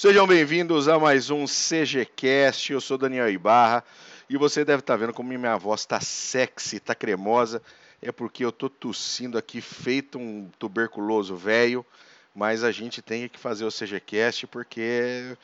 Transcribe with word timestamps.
Sejam 0.00 0.28
bem-vindos 0.28 0.86
a 0.86 0.96
mais 0.96 1.28
um 1.28 1.44
CGCast. 1.44 2.72
Eu 2.72 2.80
sou 2.80 2.96
Daniel 2.96 3.28
Ibarra 3.28 3.82
e 4.30 4.36
você 4.36 4.64
deve 4.64 4.78
estar 4.78 4.94
vendo 4.94 5.12
como 5.12 5.36
minha 5.36 5.56
voz 5.56 5.80
está 5.80 6.00
sexy, 6.00 6.76
está 6.76 6.94
cremosa. 6.94 7.60
É 8.00 8.12
porque 8.12 8.44
eu 8.44 8.52
tô 8.52 8.70
tossindo 8.70 9.36
aqui 9.36 9.60
feito 9.60 10.16
um 10.16 10.48
tuberculoso 10.56 11.34
velho, 11.34 11.84
mas 12.32 12.62
a 12.62 12.70
gente 12.70 13.02
tem 13.02 13.28
que 13.28 13.40
fazer 13.40 13.64
o 13.64 13.72
CGCast 13.72 14.46
porque 14.46 15.36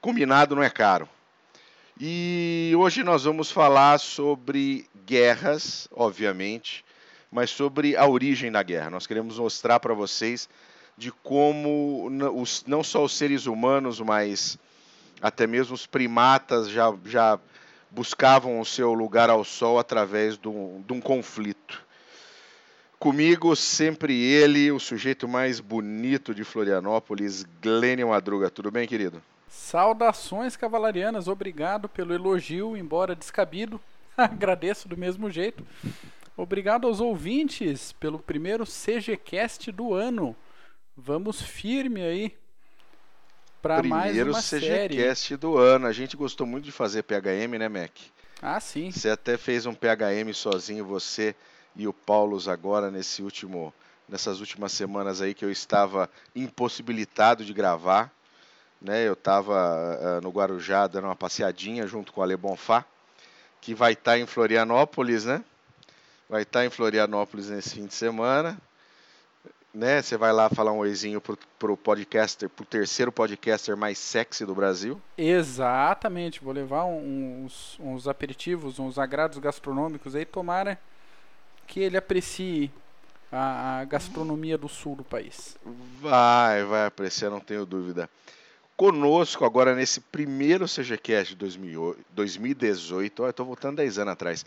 combinado 0.00 0.56
não 0.56 0.62
é 0.62 0.70
caro. 0.70 1.06
E 2.00 2.72
hoje 2.78 3.04
nós 3.04 3.24
vamos 3.24 3.50
falar 3.50 4.00
sobre 4.00 4.88
guerras, 5.04 5.86
obviamente, 5.92 6.82
mas 7.30 7.50
sobre 7.50 7.94
a 7.94 8.06
origem 8.06 8.50
da 8.50 8.62
guerra. 8.62 8.88
Nós 8.88 9.06
queremos 9.06 9.38
mostrar 9.38 9.78
para 9.80 9.92
vocês 9.92 10.48
de 10.96 11.10
como 11.10 12.08
os, 12.34 12.64
não 12.66 12.82
só 12.82 13.04
os 13.04 13.16
seres 13.16 13.46
humanos, 13.46 14.00
mas 14.00 14.58
até 15.20 15.46
mesmo 15.46 15.74
os 15.74 15.86
primatas 15.86 16.68
já, 16.68 16.92
já 17.04 17.38
buscavam 17.90 18.60
o 18.60 18.64
seu 18.64 18.92
lugar 18.92 19.30
ao 19.30 19.44
sol 19.44 19.78
através 19.78 20.36
de 20.36 20.48
um, 20.48 20.82
de 20.86 20.92
um 20.92 21.00
conflito. 21.00 21.82
Comigo, 22.98 23.56
sempre 23.56 24.14
ele, 24.16 24.70
o 24.70 24.78
sujeito 24.78 25.26
mais 25.26 25.58
bonito 25.58 26.34
de 26.34 26.44
Florianópolis, 26.44 27.44
Glênio 27.60 28.08
Madruga. 28.08 28.48
Tudo 28.48 28.70
bem, 28.70 28.86
querido? 28.86 29.20
Saudações 29.48 30.56
cavalarianas, 30.56 31.28
obrigado 31.28 31.88
pelo 31.88 32.14
elogio, 32.14 32.76
embora 32.76 33.14
descabido. 33.14 33.80
Agradeço 34.16 34.88
do 34.88 34.96
mesmo 34.96 35.30
jeito. 35.30 35.66
Obrigado 36.36 36.86
aos 36.86 37.00
ouvintes 37.00 37.92
pelo 37.92 38.18
primeiro 38.18 38.64
CGCast 38.64 39.70
do 39.72 39.92
ano. 39.92 40.34
Vamos 40.96 41.40
firme 41.40 42.02
aí 42.02 42.36
para 43.62 43.82
mais 43.82 44.20
uma 44.20 44.42
série. 44.42 44.94
CGCast 44.94 45.36
do 45.36 45.56
ano. 45.56 45.86
A 45.86 45.92
gente 45.92 46.16
gostou 46.16 46.46
muito 46.46 46.64
de 46.64 46.72
fazer 46.72 47.02
PHM, 47.02 47.58
né, 47.58 47.68
Mac? 47.68 47.92
Ah, 48.42 48.60
sim. 48.60 48.90
Você 48.90 49.08
até 49.08 49.38
fez 49.38 49.64
um 49.64 49.72
PHM 49.72 50.30
sozinho, 50.34 50.84
você 50.84 51.34
e 51.74 51.88
o 51.88 51.94
Paulos 51.94 52.46
agora 52.46 52.90
nesse 52.90 53.22
último, 53.22 53.72
nessas 54.06 54.40
últimas 54.40 54.72
semanas 54.72 55.22
aí 55.22 55.32
que 55.32 55.44
eu 55.44 55.50
estava 55.50 56.10
impossibilitado 56.36 57.42
de 57.42 57.54
gravar. 57.54 58.12
Né? 58.80 59.08
Eu 59.08 59.14
estava 59.14 59.54
uh, 59.54 60.18
eh, 60.18 60.20
no 60.20 60.28
Guarujá 60.28 60.86
dando 60.88 61.04
uma 61.04 61.16
passeadinha 61.16 61.86
junto 61.86 62.12
com 62.12 62.20
o 62.20 62.24
Ale 62.24 62.36
Bonfá, 62.36 62.84
que 63.62 63.74
vai 63.74 63.94
estar 63.94 64.12
tá 64.12 64.18
em 64.18 64.26
Florianópolis, 64.26 65.24
né? 65.24 65.42
Vai 66.28 66.42
estar 66.42 66.60
tá 66.60 66.66
em 66.66 66.70
Florianópolis 66.70 67.48
nesse 67.48 67.76
fim 67.76 67.86
de 67.86 67.94
semana. 67.94 68.58
Né? 69.74 70.02
Você 70.02 70.16
vai 70.16 70.32
lá 70.32 70.50
falar 70.50 70.72
um 70.72 70.78
oizinho 70.78 71.20
pro, 71.20 71.38
pro 71.58 71.76
podcaster, 71.76 72.48
pro 72.48 72.64
terceiro 72.64 73.10
podcaster 73.10 73.76
mais 73.76 73.98
sexy 73.98 74.44
do 74.44 74.54
Brasil. 74.54 75.00
Exatamente, 75.16 76.42
vou 76.42 76.52
levar 76.52 76.84
uns, 76.84 77.78
uns 77.80 78.06
aperitivos, 78.06 78.78
uns 78.78 78.98
agrados 78.98 79.38
gastronômicos 79.38 80.14
aí, 80.14 80.26
tomara 80.26 80.78
que 81.66 81.80
ele 81.80 81.96
aprecie 81.96 82.70
a, 83.30 83.80
a 83.80 83.84
gastronomia 83.84 84.58
do 84.58 84.68
sul 84.68 84.96
do 84.96 85.04
país. 85.04 85.56
Vai, 86.00 86.64
vai 86.64 86.86
apreciar, 86.86 87.30
não 87.30 87.40
tenho 87.40 87.64
dúvida 87.64 88.10
conosco 88.82 89.44
agora 89.44 89.76
nesse 89.76 90.00
primeiro 90.00 90.66
CGCast 90.66 91.36
de 91.36 91.52
2018. 92.10 93.22
Olha, 93.22 93.30
estou 93.30 93.46
voltando 93.46 93.76
10 93.76 93.98
anos 93.98 94.12
atrás. 94.12 94.44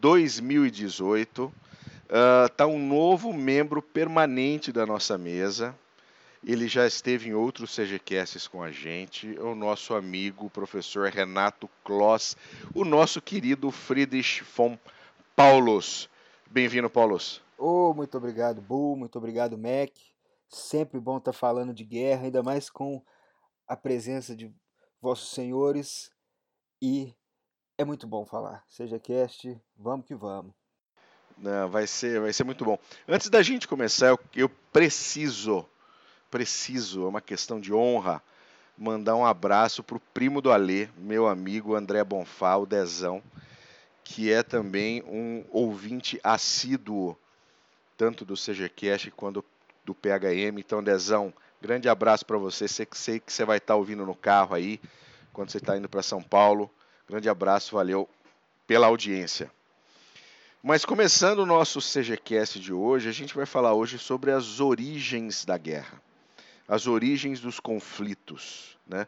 2018. 0.00 1.50
Está 2.08 2.66
uh, 2.66 2.70
um 2.70 2.78
novo 2.78 3.32
membro 3.34 3.82
permanente 3.82 4.72
da 4.72 4.86
nossa 4.86 5.18
mesa. 5.18 5.78
Ele 6.42 6.66
já 6.68 6.86
esteve 6.86 7.28
em 7.28 7.34
outros 7.34 7.74
CGCasts 7.74 8.48
com 8.48 8.62
a 8.62 8.70
gente. 8.70 9.36
É 9.36 9.42
o 9.42 9.54
nosso 9.54 9.94
amigo, 9.94 10.46
o 10.46 10.50
professor 10.50 11.10
Renato 11.10 11.68
Kloss, 11.84 12.36
o 12.74 12.84
nosso 12.84 13.20
querido 13.20 13.70
Friedrich 13.70 14.42
von 14.42 14.78
Paulus. 15.36 16.08
Bem-vindo, 16.50 16.88
Paulus. 16.88 17.42
Oh, 17.58 17.92
muito 17.92 18.16
obrigado, 18.16 18.62
Bu. 18.62 18.96
Muito 18.96 19.18
obrigado, 19.18 19.58
Mac. 19.58 19.90
Sempre 20.48 20.98
bom 20.98 21.18
estar 21.18 21.32
tá 21.32 21.38
falando 21.38 21.74
de 21.74 21.84
guerra, 21.84 22.24
ainda 22.24 22.42
mais 22.42 22.70
com 22.70 23.02
a 23.66 23.76
presença 23.76 24.34
de 24.34 24.50
vossos 25.00 25.30
senhores 25.30 26.10
e 26.80 27.14
é 27.76 27.84
muito 27.84 28.06
bom 28.06 28.24
falar. 28.24 28.64
Seja 28.66 28.98
cast, 28.98 29.60
vamos 29.76 30.06
que 30.06 30.14
vamos. 30.14 30.57
Não, 31.40 31.68
vai 31.68 31.86
ser, 31.86 32.20
vai 32.20 32.32
ser 32.32 32.44
muito 32.44 32.64
bom. 32.64 32.78
Antes 33.06 33.28
da 33.28 33.42
gente 33.42 33.68
começar, 33.68 34.08
eu, 34.08 34.20
eu 34.34 34.48
preciso, 34.72 35.64
preciso, 36.30 37.04
é 37.04 37.08
uma 37.08 37.20
questão 37.20 37.60
de 37.60 37.72
honra, 37.72 38.22
mandar 38.76 39.14
um 39.14 39.24
abraço 39.24 39.82
pro 39.82 40.00
primo 40.00 40.40
do 40.40 40.50
Alê, 40.50 40.88
meu 40.96 41.28
amigo 41.28 41.74
André 41.74 42.02
Bonfá, 42.02 42.56
o 42.56 42.66
Dezão, 42.66 43.22
que 44.02 44.32
é 44.32 44.42
também 44.42 45.02
um 45.04 45.44
ouvinte 45.50 46.20
assíduo, 46.24 47.16
tanto 47.96 48.24
do 48.24 48.34
CGCast 48.34 49.10
quanto 49.12 49.44
do 49.84 49.94
PHM. 49.94 50.58
Então, 50.58 50.82
Dezão, 50.82 51.32
Grande 51.60 51.88
abraço 51.88 52.24
para 52.24 52.38
você. 52.38 52.68
Sei 52.68 52.86
que, 52.86 52.96
sei 52.96 53.20
que 53.20 53.32
você 53.32 53.44
vai 53.44 53.58
estar 53.58 53.74
tá 53.74 53.76
ouvindo 53.76 54.06
no 54.06 54.14
carro 54.14 54.54
aí, 54.54 54.80
quando 55.32 55.50
você 55.50 55.58
está 55.58 55.76
indo 55.76 55.88
para 55.88 56.02
São 56.02 56.22
Paulo. 56.22 56.70
Grande 57.08 57.28
abraço, 57.28 57.74
valeu 57.74 58.08
pela 58.66 58.86
audiência. 58.86 59.50
Mas 60.62 60.84
começando 60.84 61.38
o 61.38 61.46
nosso 61.46 61.78
CGCast 61.80 62.58
de 62.58 62.72
hoje, 62.72 63.08
a 63.08 63.12
gente 63.12 63.34
vai 63.34 63.46
falar 63.46 63.74
hoje 63.74 63.96
sobre 63.96 64.32
as 64.32 64.58
origens 64.58 65.44
da 65.44 65.56
guerra, 65.56 66.02
as 66.66 66.88
origens 66.88 67.40
dos 67.40 67.60
conflitos, 67.60 68.76
né? 68.86 69.06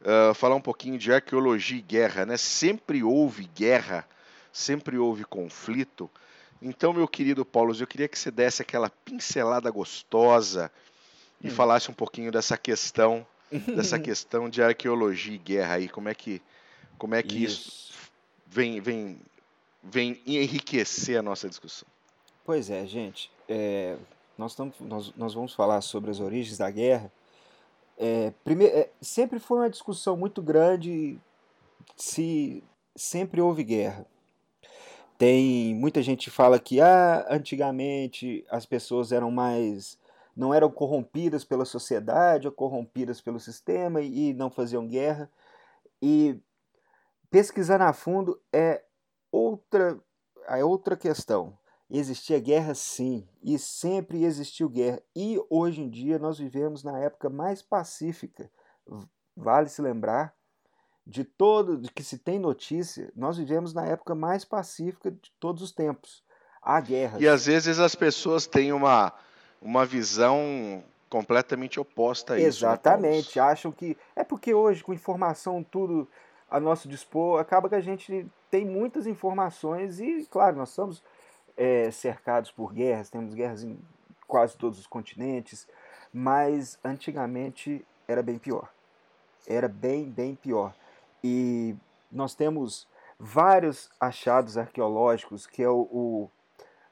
Uh, 0.00 0.32
falar 0.34 0.54
um 0.54 0.60
pouquinho 0.60 0.98
de 0.98 1.12
arqueologia 1.12 1.78
e 1.78 1.82
guerra, 1.82 2.24
né? 2.24 2.38
Sempre 2.38 3.02
houve 3.02 3.44
guerra, 3.54 4.08
sempre 4.50 4.96
houve 4.96 5.24
conflito. 5.24 6.10
Então, 6.62 6.94
meu 6.94 7.06
querido 7.06 7.44
Paulo, 7.44 7.76
eu 7.78 7.86
queria 7.86 8.08
que 8.08 8.18
você 8.18 8.30
desse 8.30 8.62
aquela 8.62 8.88
pincelada 8.88 9.70
gostosa 9.70 10.72
e 11.42 11.48
hum. 11.48 11.50
falasse 11.50 11.90
um 11.90 11.94
pouquinho 11.94 12.32
dessa 12.32 12.56
questão, 12.56 13.26
dessa 13.76 13.98
questão 13.98 14.48
de 14.48 14.62
arqueologia 14.62 15.34
e 15.34 15.38
guerra 15.38 15.74
aí, 15.74 15.90
como 15.90 16.08
é 16.08 16.14
que, 16.14 16.40
como 16.96 17.14
é 17.14 17.22
que 17.22 17.44
isso, 17.44 17.68
isso 17.68 17.92
vem, 18.46 18.80
vem, 18.80 19.20
vem 19.90 20.20
enriquecer 20.26 21.18
a 21.18 21.22
nossa 21.22 21.48
discussão. 21.48 21.88
Pois 22.44 22.70
é, 22.70 22.86
gente, 22.86 23.30
é, 23.48 23.96
nós, 24.38 24.54
tamo, 24.54 24.72
nós, 24.80 25.12
nós 25.16 25.34
vamos 25.34 25.54
falar 25.54 25.80
sobre 25.80 26.10
as 26.10 26.20
origens 26.20 26.58
da 26.58 26.70
guerra. 26.70 27.10
É, 27.98 28.32
primeiro, 28.44 28.76
é, 28.76 28.90
sempre 29.00 29.38
foi 29.38 29.58
uma 29.58 29.70
discussão 29.70 30.16
muito 30.16 30.42
grande 30.42 31.18
se 31.96 32.62
sempre 32.94 33.40
houve 33.40 33.64
guerra. 33.64 34.06
Tem 35.18 35.74
muita 35.74 36.02
gente 36.02 36.30
fala 36.30 36.58
que 36.58 36.80
ah, 36.80 37.26
antigamente 37.30 38.44
as 38.50 38.66
pessoas 38.66 39.12
eram 39.12 39.30
mais 39.30 39.98
não 40.36 40.52
eram 40.52 40.70
corrompidas 40.70 41.42
pela 41.42 41.64
sociedade 41.64 42.46
ou 42.46 42.52
corrompidas 42.52 43.22
pelo 43.22 43.40
sistema 43.40 44.02
e 44.02 44.34
não 44.34 44.50
faziam 44.50 44.86
guerra. 44.86 45.30
E 46.02 46.38
pesquisar 47.30 47.80
a 47.80 47.94
fundo 47.94 48.38
é 48.52 48.82
outra, 49.30 49.98
é 50.48 50.64
outra 50.64 50.96
questão. 50.96 51.56
Existia 51.88 52.40
guerra 52.40 52.74
sim, 52.74 53.28
e 53.42 53.58
sempre 53.58 54.24
existiu 54.24 54.68
guerra. 54.68 55.00
E 55.14 55.40
hoje 55.48 55.82
em 55.82 55.88
dia 55.88 56.18
nós 56.18 56.38
vivemos 56.38 56.82
na 56.82 56.98
época 56.98 57.30
mais 57.30 57.62
pacífica. 57.62 58.50
Vale 59.36 59.68
se 59.68 59.80
lembrar 59.80 60.34
de 61.06 61.22
todo 61.22 61.78
de 61.78 61.88
que 61.90 62.02
se 62.02 62.18
tem 62.18 62.38
notícia, 62.38 63.12
nós 63.14 63.36
vivemos 63.36 63.72
na 63.72 63.86
época 63.86 64.14
mais 64.14 64.44
pacífica 64.44 65.12
de 65.12 65.30
todos 65.38 65.62
os 65.62 65.70
tempos. 65.70 66.24
Há 66.60 66.80
guerra. 66.80 67.18
E 67.20 67.28
às 67.28 67.46
vezes 67.46 67.78
as 67.78 67.94
pessoas 67.94 68.46
têm 68.46 68.72
uma 68.72 69.12
uma 69.60 69.86
visão 69.86 70.82
completamente 71.08 71.80
oposta 71.80 72.34
a 72.34 72.36
isso. 72.36 72.44
Né, 72.44 72.48
Exatamente. 72.48 73.38
Né, 73.38 73.44
Acham 73.44 73.72
que. 73.72 73.96
É 74.14 74.24
porque 74.24 74.54
hoje, 74.54 74.82
com 74.82 74.92
informação 74.92 75.62
tudo 75.62 76.08
a 76.50 76.60
nosso 76.60 76.88
dispor, 76.88 77.40
acaba 77.40 77.68
que 77.68 77.74
a 77.74 77.80
gente 77.80 78.26
tem 78.50 78.64
muitas 78.64 79.06
informações 79.06 80.00
e, 80.00 80.26
claro, 80.30 80.56
nós 80.56 80.70
somos 80.70 81.02
é, 81.56 81.90
cercados 81.90 82.50
por 82.50 82.72
guerras, 82.72 83.10
temos 83.10 83.34
guerras 83.34 83.62
em 83.62 83.78
quase 84.26 84.56
todos 84.56 84.78
os 84.78 84.86
continentes, 84.86 85.66
mas 86.12 86.78
antigamente 86.84 87.84
era 88.06 88.22
bem 88.22 88.38
pior. 88.38 88.68
Era 89.46 89.68
bem, 89.68 90.10
bem 90.10 90.34
pior. 90.34 90.74
E 91.22 91.74
nós 92.10 92.34
temos 92.34 92.88
vários 93.18 93.90
achados 94.00 94.58
arqueológicos, 94.58 95.46
que 95.46 95.62
é 95.62 95.68
o, 95.68 95.88
o 95.90 96.30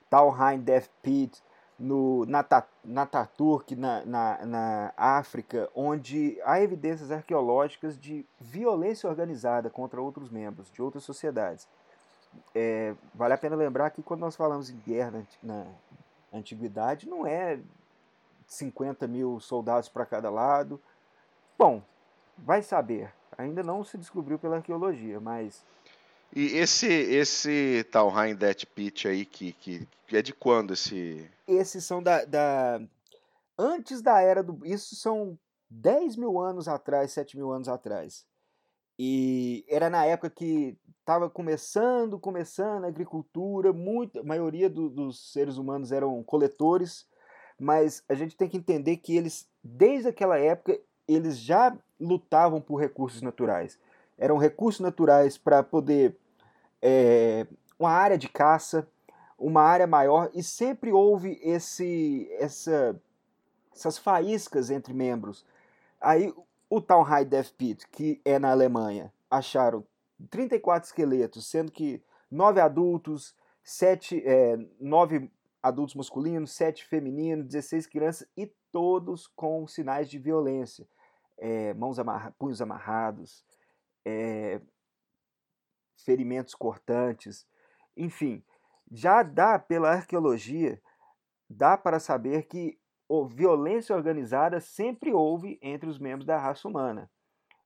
Talheim 0.09 0.61
Death 0.61 0.89
Pit, 1.03 1.43
no, 1.85 2.25
na, 2.27 2.45
na 2.85 3.07
Taturk, 3.07 3.77
na, 3.77 4.05
na, 4.05 4.47
na 4.47 4.95
África, 4.97 5.69
onde 5.75 6.39
há 6.45 6.61
evidências 6.61 7.11
arqueológicas 7.11 7.99
de 7.99 8.25
violência 8.41 9.09
organizada 9.09 9.71
contra 9.71 10.01
outros 10.01 10.31
membros 10.31 10.71
de 10.71 10.83
outras 10.83 11.05
sociedades. 11.05 11.69
É, 12.55 12.95
vale 13.15 13.35
a 13.35 13.39
pena 13.39 13.55
lembrar 13.55 13.91
que 13.91 14.03
quando 14.03 14.21
nós 14.21 14.35
falamos 14.35 14.71
em 14.71 14.77
guerra 14.79 15.25
na, 15.43 15.65
na 16.33 16.39
antiguidade, 16.39 17.09
não 17.09 17.27
é 17.27 17.61
50 18.47 19.07
mil 19.07 19.39
soldados 19.39 19.89
para 19.89 20.05
cada 20.05 20.31
lado. 20.31 20.81
Bom, 21.57 21.83
Vai 22.39 22.63
saber. 22.63 23.13
Ainda 23.37 23.63
não 23.63 23.85
se 23.85 23.97
descobriu 23.97 24.39
pela 24.39 24.57
arqueologia, 24.57 25.21
mas. 25.21 25.65
E 26.35 26.59
esse 26.59 26.87
esse 26.87 27.85
Talheim 27.93 28.35
Death 28.35 28.65
Pit 28.75 29.07
aí, 29.07 29.25
que, 29.25 29.53
que, 29.53 29.87
que, 30.09 30.17
é 30.17 30.21
de 30.21 30.33
quando 30.33 30.73
esse. 30.73 31.31
Esses 31.47 31.85
são 31.85 32.03
da, 32.03 32.25
da. 32.25 32.81
Antes 33.57 34.03
da 34.03 34.21
era 34.21 34.43
do. 34.43 34.67
Isso 34.67 34.97
são 34.97 35.39
10 35.71 36.17
mil 36.17 36.41
anos 36.41 36.67
atrás, 36.67 37.13
7 37.13 37.37
mil 37.37 37.53
anos 37.53 37.69
atrás. 37.69 38.27
E 38.99 39.65
era 39.69 39.89
na 39.89 40.05
época 40.05 40.29
que 40.29 40.77
estava 41.01 41.31
começando, 41.31 42.19
começando 42.19 42.85
a 42.85 42.89
agricultura, 42.89 43.73
muito, 43.73 44.19
a 44.21 44.23
maioria 44.23 44.69
do, 44.69 44.89
dos 44.89 45.33
seres 45.33 45.57
humanos 45.57 45.93
eram 45.93 46.23
coletores, 46.23 47.07
mas 47.59 48.03
a 48.09 48.15
gente 48.15 48.37
tem 48.37 48.49
que 48.49 48.57
entender 48.57 48.97
que 48.97 49.17
eles, 49.17 49.49
desde 49.63 50.09
aquela 50.09 50.39
época, 50.39 50.79
eles 51.07 51.39
já 51.39 51.77
lutavam 52.01 52.61
por 52.61 52.77
recursos 52.77 53.21
naturais. 53.21 53.79
Eram 54.17 54.37
recursos 54.37 54.81
naturais 54.81 55.37
para 55.37 55.63
poder 55.63 56.17
é, 56.87 57.47
uma 57.79 57.91
área 57.91 58.19
de 58.19 58.29
caça, 58.29 58.87
uma 59.39 59.63
área 59.63 59.87
maior, 59.87 60.31
e 60.35 60.43
sempre 60.43 60.93
houve 60.93 61.41
esse, 61.43 62.29
essa, 62.39 63.01
essas 63.75 63.97
faíscas 63.97 64.69
entre 64.69 64.93
membros. 64.93 65.47
Aí 65.99 66.33
o 66.69 66.81
Town 66.83 67.03
High 67.03 67.25
Death 67.25 67.53
Pit, 67.57 67.89
que 67.89 68.21
é 68.23 68.39
na 68.39 68.51
Alemanha, 68.51 69.11
acharam 69.31 69.83
34 70.31 70.89
esqueletos, 70.89 71.47
sendo 71.47 71.73
que 71.73 72.03
9 72.31 72.61
adultos, 72.61 73.35
7, 73.63 74.23
é, 74.23 74.59
9 74.79 75.31
adultos 75.63 75.95
masculinos, 75.95 76.53
7 76.53 76.85
femininos, 76.85 77.47
16 77.47 77.87
crianças 77.87 78.29
e 78.37 78.47
todos 78.71 79.27
com 79.29 79.67
sinais 79.67 80.11
de 80.11 80.19
violência. 80.19 80.87
É, 81.39 81.73
mãos 81.73 81.99
amarra 81.99 82.35
punhos 82.39 82.61
amarrados, 82.61 83.43
é, 84.05 84.61
ferimentos 85.97 86.55
cortantes, 86.55 87.47
enfim, 87.97 88.43
já 88.91 89.23
dá 89.23 89.59
pela 89.59 89.91
arqueologia, 89.91 90.81
dá 91.49 91.77
para 91.77 91.99
saber 92.01 92.45
que 92.45 92.79
violência 93.29 93.95
organizada 93.95 94.61
sempre 94.61 95.13
houve 95.13 95.59
entre 95.63 95.89
os 95.89 95.99
membros 95.99 96.27
da 96.27 96.39
raça 96.39 96.67
humana. 96.67 97.11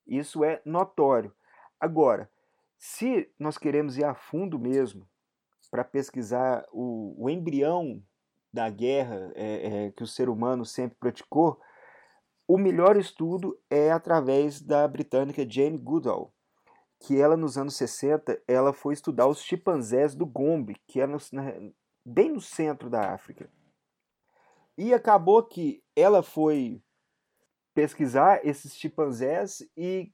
Isso 0.07 0.45
é 0.45 0.61
notório. 0.65 1.33
Agora, 1.81 2.31
se 2.77 3.31
nós 3.39 3.57
queremos 3.57 3.97
ir 3.97 4.05
a 4.05 4.15
fundo 4.15 4.59
mesmo 4.59 5.09
para 5.71 5.85
pesquisar 5.85 6.65
o, 6.73 7.15
o, 7.19 7.31
embrião 7.31 8.03
da 8.53 8.69
guerra 8.71 9.33
é, 9.35 9.87
é, 9.87 9.91
que 9.93 10.03
o 10.03 10.07
ser 10.07 10.29
humano 10.29 10.65
sempre 10.65 10.97
praticou, 10.99 11.61
o 12.47 12.57
melhor 12.57 12.97
estudo 12.97 13.59
é 13.69 13.91
através 13.91 14.63
da 14.63 14.89
britânica 14.89 15.49
Jane 15.49 15.77
Goodall, 15.77 16.33
que 17.01 17.21
ela 17.21 17.37
nos 17.37 17.57
anos 17.57 17.77
60 17.77 18.43
ela 18.47 18.73
foi 18.73 18.95
estudar 18.95 19.27
os 19.27 19.43
chimpanzés 19.43 20.15
do 20.15 20.27
Gombe, 20.27 20.77
que 20.87 21.01
é 21.01 21.07
no, 21.07 21.19
bem 22.05 22.33
no 22.33 22.41
centro 22.41 22.91
da 22.91 23.13
África. 23.13 23.49
E 24.77 24.95
acabou 24.95 25.43
que 25.43 25.83
ela 25.95 26.23
foi 26.23 26.81
pesquisar 27.75 28.45
esses 28.45 28.77
chimpanzés 28.77 29.63
e 29.77 30.13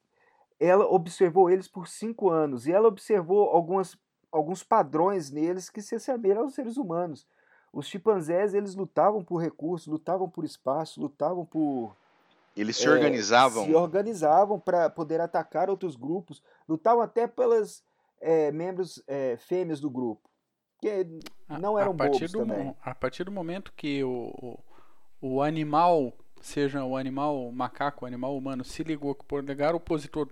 ela 0.59 0.87
observou 0.87 1.51
eles 1.51 1.69
por 1.69 1.89
cinco 1.89 2.31
anos. 2.31 2.67
E 2.67 2.73
ela 2.73 2.89
observou 2.89 3.51
algumas, 3.51 3.97
alguns 4.31 4.63
padrões 4.63 5.31
neles 5.31 5.69
que 5.69 5.83
se 5.83 5.95
assemelham 5.95 6.43
aos 6.43 6.55
seres 6.55 6.77
humanos. 6.77 7.27
Os 7.73 7.87
chimpanzés, 7.87 8.55
eles 8.55 8.75
lutavam 8.75 9.25
por 9.25 9.39
recursos, 9.39 9.89
lutavam 9.89 10.29
por 10.29 10.45
espaço, 10.45 11.01
lutavam 11.01 11.45
por... 11.45 11.97
Eles 12.57 12.77
se 12.77 12.87
é, 12.87 12.91
organizavam? 12.91 13.65
Se 13.65 13.75
organizavam 13.75 14.61
para 14.61 14.89
poder 14.89 15.21
atacar 15.21 15.69
outros 15.69 15.97
grupos. 15.97 16.43
Lutavam 16.69 17.03
até 17.03 17.27
pelas 17.27 17.83
é, 18.21 18.53
membros 18.53 19.03
é, 19.07 19.37
fêmeas 19.37 19.81
do 19.81 19.91
grupo 19.91 20.29
que 20.85 21.07
não 21.49 21.79
eram 21.79 21.93
a 21.93 21.95
partir 21.95 22.31
do, 22.31 22.39
também. 22.41 22.77
A 22.83 22.95
partir 22.95 23.25
do 23.25 23.33
momento 23.33 23.73
que 23.75 24.05
o, 24.05 24.59
o, 25.21 25.37
o, 25.37 25.43
animal, 25.43 26.13
seja 26.43 26.85
o 26.85 26.97
animal 26.97 27.51
macaco, 27.51 28.05
o 28.05 28.09
animal 28.09 28.37
humano, 28.37 28.63
se 28.63 28.83
ligou 28.83 29.15
que 29.15 29.23
o 29.23 29.27
polegar 29.27 29.75
opositor 29.75 30.29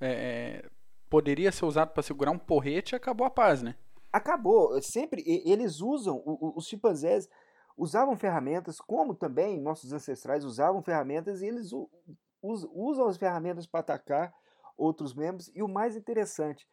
é, 0.00 0.08
é, 0.10 0.70
poderia 1.08 1.52
ser 1.52 1.64
usado 1.64 1.92
para 1.92 2.02
segurar 2.02 2.32
um 2.32 2.38
porrete, 2.38 2.96
acabou 2.96 3.26
a 3.26 3.30
paz, 3.30 3.62
né? 3.62 3.76
Acabou. 4.12 4.80
Sempre 4.82 5.22
eles 5.26 5.80
usam, 5.80 6.20
os 6.26 6.66
chimpanzés 6.66 7.28
usavam 7.76 8.16
ferramentas, 8.16 8.80
como 8.80 9.14
também 9.14 9.60
nossos 9.60 9.92
ancestrais 9.92 10.44
usavam 10.44 10.82
ferramentas, 10.82 11.42
e 11.42 11.46
eles 11.46 11.70
usam 12.42 13.08
as 13.08 13.16
ferramentas 13.16 13.66
para 13.66 13.80
atacar 13.80 14.34
outros 14.76 15.14
membros. 15.14 15.50
E 15.54 15.62
o 15.62 15.68
mais 15.68 15.96
interessante, 15.96 16.66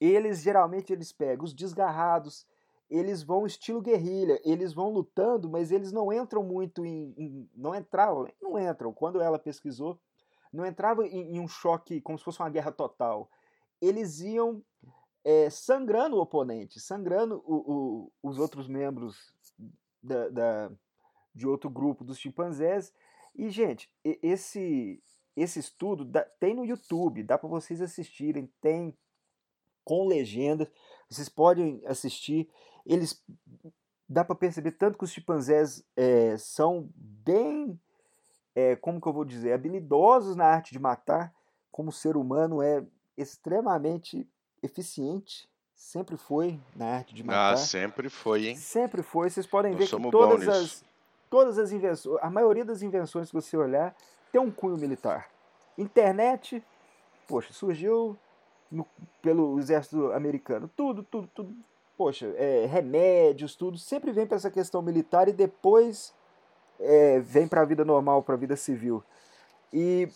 eles 0.00 0.42
geralmente 0.42 0.92
eles 0.92 1.12
pegam 1.12 1.44
os 1.44 1.54
desgarrados, 1.54 2.46
eles 2.90 3.22
vão 3.22 3.46
estilo 3.46 3.80
guerrilha, 3.80 4.38
eles 4.44 4.74
vão 4.74 4.90
lutando, 4.90 5.48
mas 5.48 5.72
eles 5.72 5.92
não 5.92 6.12
entram 6.12 6.42
muito 6.42 6.84
em, 6.84 7.14
em 7.16 7.50
não 7.54 7.74
entravam, 7.74 8.28
não 8.40 8.58
entram. 8.58 8.92
Quando 8.92 9.20
ela 9.20 9.38
pesquisou, 9.38 9.98
não 10.52 10.66
entrava 10.66 11.06
em, 11.06 11.36
em, 11.36 11.40
um 11.40 11.48
choque 11.48 12.02
como 12.02 12.18
se 12.18 12.24
fosse 12.24 12.40
uma 12.40 12.50
guerra 12.50 12.70
total. 12.70 13.30
Eles 13.80 14.20
iam 14.20 14.62
é, 15.24 15.48
sangrando 15.48 16.16
o 16.16 16.20
oponente, 16.20 16.78
sangrando 16.78 17.42
o, 17.46 17.54
o, 17.72 18.12
os 18.22 18.38
outros 18.38 18.68
membros 18.68 19.32
da, 20.02 20.28
da, 20.28 20.70
de 21.34 21.46
outro 21.46 21.70
grupo 21.70 22.04
dos 22.04 22.18
chimpanzés. 22.18 22.92
E 23.34 23.48
gente, 23.50 23.90
esse 24.04 25.02
esse 25.34 25.58
estudo 25.58 26.04
dá, 26.04 26.22
tem 26.38 26.54
no 26.54 26.64
YouTube, 26.64 27.22
dá 27.22 27.38
para 27.38 27.48
vocês 27.48 27.80
assistirem, 27.80 28.52
tem 28.60 28.94
com 29.84 30.06
legendas. 30.06 30.68
Vocês 31.08 31.28
podem 31.28 31.82
assistir. 31.86 32.48
Eles 32.84 33.24
dá 34.08 34.24
para 34.24 34.34
perceber 34.36 34.72
tanto 34.72 34.98
que 34.98 35.04
os 35.04 35.10
chimpanzés 35.10 35.84
é, 35.96 36.36
são 36.36 36.90
bem, 36.94 37.80
é, 38.54 38.76
como 38.76 39.00
que 39.00 39.08
eu 39.08 39.12
vou 39.12 39.24
dizer, 39.24 39.52
habilidosos 39.52 40.36
na 40.36 40.44
arte 40.44 40.72
de 40.72 40.78
matar, 40.78 41.34
como 41.70 41.88
o 41.88 41.92
ser 41.92 42.16
humano 42.16 42.60
é 42.60 42.84
extremamente 43.16 44.28
eficiente. 44.62 45.48
Sempre 45.82 46.16
foi 46.16 46.60
na 46.76 46.86
arte 46.86 47.12
de 47.12 47.22
ah, 47.22 47.26
matar. 47.26 47.54
Ah, 47.54 47.56
sempre 47.56 48.08
foi, 48.08 48.46
hein? 48.46 48.56
Sempre 48.56 49.02
foi. 49.02 49.28
Vocês 49.28 49.48
podem 49.48 49.74
ver 49.74 49.88
que 49.88 50.10
todas 50.10 50.48
as, 50.48 50.84
todas 51.28 51.58
as 51.58 51.72
invenções, 51.72 52.18
a 52.22 52.30
maioria 52.30 52.64
das 52.64 52.82
invenções 52.82 53.28
que 53.28 53.34
você 53.34 53.56
olhar 53.56 53.94
tem 54.30 54.40
um 54.40 54.50
cunho 54.50 54.78
militar. 54.78 55.28
Internet, 55.76 56.64
poxa, 57.26 57.52
surgiu 57.52 58.16
no, 58.70 58.86
pelo 59.20 59.58
exército 59.58 60.12
americano. 60.12 60.70
Tudo, 60.74 61.02
tudo, 61.02 61.28
tudo. 61.34 61.54
Poxa, 61.98 62.32
é, 62.36 62.64
remédios, 62.64 63.56
tudo. 63.56 63.76
Sempre 63.76 64.12
vem 64.12 64.24
para 64.24 64.36
essa 64.36 64.52
questão 64.52 64.80
militar 64.80 65.28
e 65.28 65.32
depois 65.32 66.14
é, 66.78 67.18
vem 67.18 67.48
para 67.48 67.60
a 67.60 67.64
vida 67.64 67.84
normal, 67.84 68.22
para 68.22 68.36
a 68.36 68.38
vida 68.38 68.54
civil. 68.54 69.02
E 69.72 70.08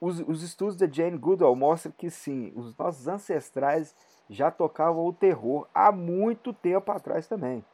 os, 0.00 0.18
os 0.20 0.42
estudos 0.42 0.76
da 0.76 0.86
Jane 0.86 1.18
Goodall 1.18 1.54
mostram 1.54 1.92
que 1.96 2.10
sim, 2.10 2.52
os 2.56 2.74
nossos 2.76 3.06
ancestrais 3.06 3.94
já 4.28 4.50
tocavam 4.50 5.06
o 5.06 5.12
terror 5.12 5.66
há 5.74 5.90
muito 5.90 6.52
tempo 6.52 6.90
atrás 6.92 7.26
também. 7.26 7.64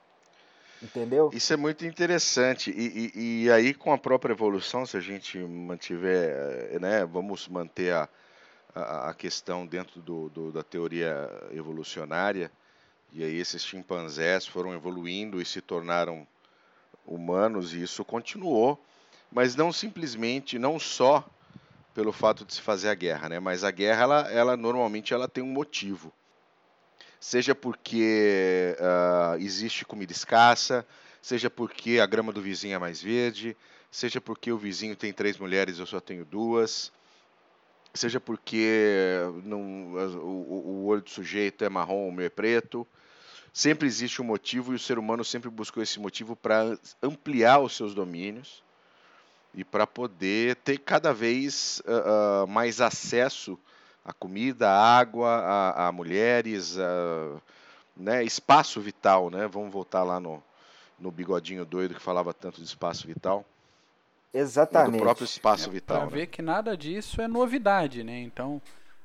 Entendeu? 0.83 1.31
Isso 1.33 1.53
é 1.53 1.57
muito 1.57 1.87
interessante. 1.87 2.71
E, 2.71 3.13
e, 3.15 3.45
e, 3.45 3.51
aí, 3.51 3.73
com 3.73 3.93
a 3.93 3.99
própria 3.99 4.33
evolução, 4.33 4.85
se 4.85 4.97
a 4.97 5.01
gente 5.01 5.39
mantiver, 5.39 6.31
eh, 6.73 6.79
né, 6.79 7.07
vamos 7.07 7.49
manter 7.49 7.95
a, 7.95 8.09
a, 8.75 9.11
a 9.11 9.15
questão 9.15 9.67
dentro 9.67 10.01
do, 10.03 10.29
do, 10.29 10.53
da 10.53 10.63
teoria 10.63 11.31
evolucionária, 11.53 12.51
e 13.13 13.25
aí 13.25 13.39
esses 13.39 13.65
chimpanzés 13.65 14.47
foram 14.47 14.75
evoluindo 14.75 15.41
e 15.41 15.45
se 15.47 15.61
tornaram 15.61 16.27
humanos, 17.07 17.73
e 17.73 17.83
isso 17.83 18.05
continuou, 18.05 18.79
mas 19.31 19.57
não 19.57 19.73
simplesmente, 19.73 20.59
não 20.59 20.79
só 20.79 21.25
pelo 21.95 22.13
fato 22.13 22.45
de 22.45 22.53
se 22.53 22.61
fazer 22.61 22.89
a 22.89 22.95
guerra, 22.95 23.29
né? 23.29 23.39
mas 23.39 23.63
a 23.63 23.71
guerra, 23.71 24.03
ela, 24.03 24.33
ela 24.33 24.57
normalmente 24.57 25.15
ela 25.15 25.29
tem 25.29 25.43
um 25.43 25.53
motivo. 25.53 26.13
Seja 27.25 27.55
porque 27.55 28.77
uh, 28.79 29.41
existe 29.41 29.83
comida 29.83 30.13
escassa, 30.13 30.87
seja 31.23 31.49
porque 31.49 31.99
a 31.99 32.05
grama 32.05 32.31
do 32.31 32.43
vizinho 32.43 32.75
é 32.75 32.79
mais 32.79 33.01
verde, 33.01 33.57
seja 33.91 34.21
porque 34.21 34.53
o 34.53 34.59
vizinho 34.59 34.95
tem 34.95 35.11
três 35.11 35.39
mulheres 35.39 35.79
e 35.79 35.81
eu 35.81 35.87
só 35.87 36.01
tenho 36.01 36.23
duas, 36.27 36.93
seja 37.95 38.21
porque 38.21 39.09
não, 39.43 39.95
o, 40.19 40.83
o 40.83 40.85
olho 40.85 41.01
do 41.01 41.09
sujeito 41.09 41.65
é 41.65 41.69
marrom, 41.71 42.11
o 42.11 42.13
meu 42.13 42.27
é 42.27 42.29
preto. 42.29 42.87
Sempre 43.55 43.89
existe 43.89 44.21
um 44.21 44.27
motivo 44.27 44.75
e 44.75 44.77
o 44.77 44.79
ser 44.79 44.99
humano 44.99 45.25
sempre 45.25 45.49
buscou 45.49 45.83
esse 45.83 45.99
motivo 45.99 46.37
para 46.37 46.79
ampliar 47.03 47.59
os 47.59 47.75
seus 47.75 47.95
domínios 47.95 48.63
e 49.55 49.65
para 49.65 49.87
poder 49.87 50.57
ter 50.57 50.77
cada 50.77 51.15
vez 51.15 51.81
uh, 51.87 52.45
uh, 52.45 52.47
mais 52.47 52.83
acesso 52.83 53.59
à 54.05 54.13
comida, 54.13 54.69
à 54.69 54.99
água, 54.99 55.29
a, 55.29 55.89
a 55.89 55.93
mulheres, 55.93 56.79
a, 56.79 57.41
né, 57.97 58.23
espaço 58.23 58.81
vital, 58.81 59.31
né? 59.31 59.47
Vamos 59.47 59.73
voltar 59.73 60.03
lá 60.03 60.21
no, 60.21 60.43
no 60.99 61.11
bigodinho 61.11 61.65
doido 61.65 61.95
que 61.95 62.03
falava 62.03 62.35
tanto 62.35 62.61
de 62.61 62.67
espaço 62.67 63.07
vital. 63.07 63.45
Exatamente. 64.33 64.99
do 64.99 65.03
próprio 65.03 65.25
espaço 65.25 65.69
é, 65.69 65.73
vital. 65.73 65.99
Para 65.99 66.07
né? 66.07 66.13
ver 66.13 66.27
que 66.27 66.43
nada 66.43 66.77
disso 66.77 67.23
é 67.23 67.29
novidade, 67.29 68.03
né? 68.03 68.21
Então, 68.21 68.61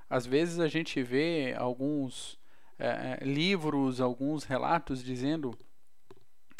às 0.09 0.25
vezes 0.25 0.59
a 0.59 0.67
gente 0.67 1.03
vê 1.03 1.53
alguns 1.55 2.37
é, 2.79 3.19
livros, 3.21 4.01
alguns 4.01 4.43
relatos 4.43 5.03
dizendo 5.03 5.57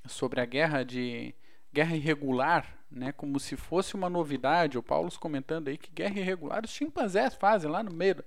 sobre 0.06 0.40
a 0.40 0.46
guerra 0.46 0.84
de 0.84 1.34
guerra 1.74 1.96
irregular, 1.96 2.66
né? 2.90 3.12
Como 3.12 3.40
se 3.40 3.56
fosse 3.56 3.96
uma 3.96 4.10
novidade. 4.10 4.78
O 4.78 4.84
Paulo 4.84 5.12
comentando 5.20 5.68
aí 5.68 5.78
que 5.78 5.92
guerra 5.92 6.20
irregular 6.20 6.64
os 6.64 6.72
chimpanzés 6.72 7.34
fazem 7.36 7.70
lá 7.70 7.84
no 7.84 7.92
meio 7.92 8.24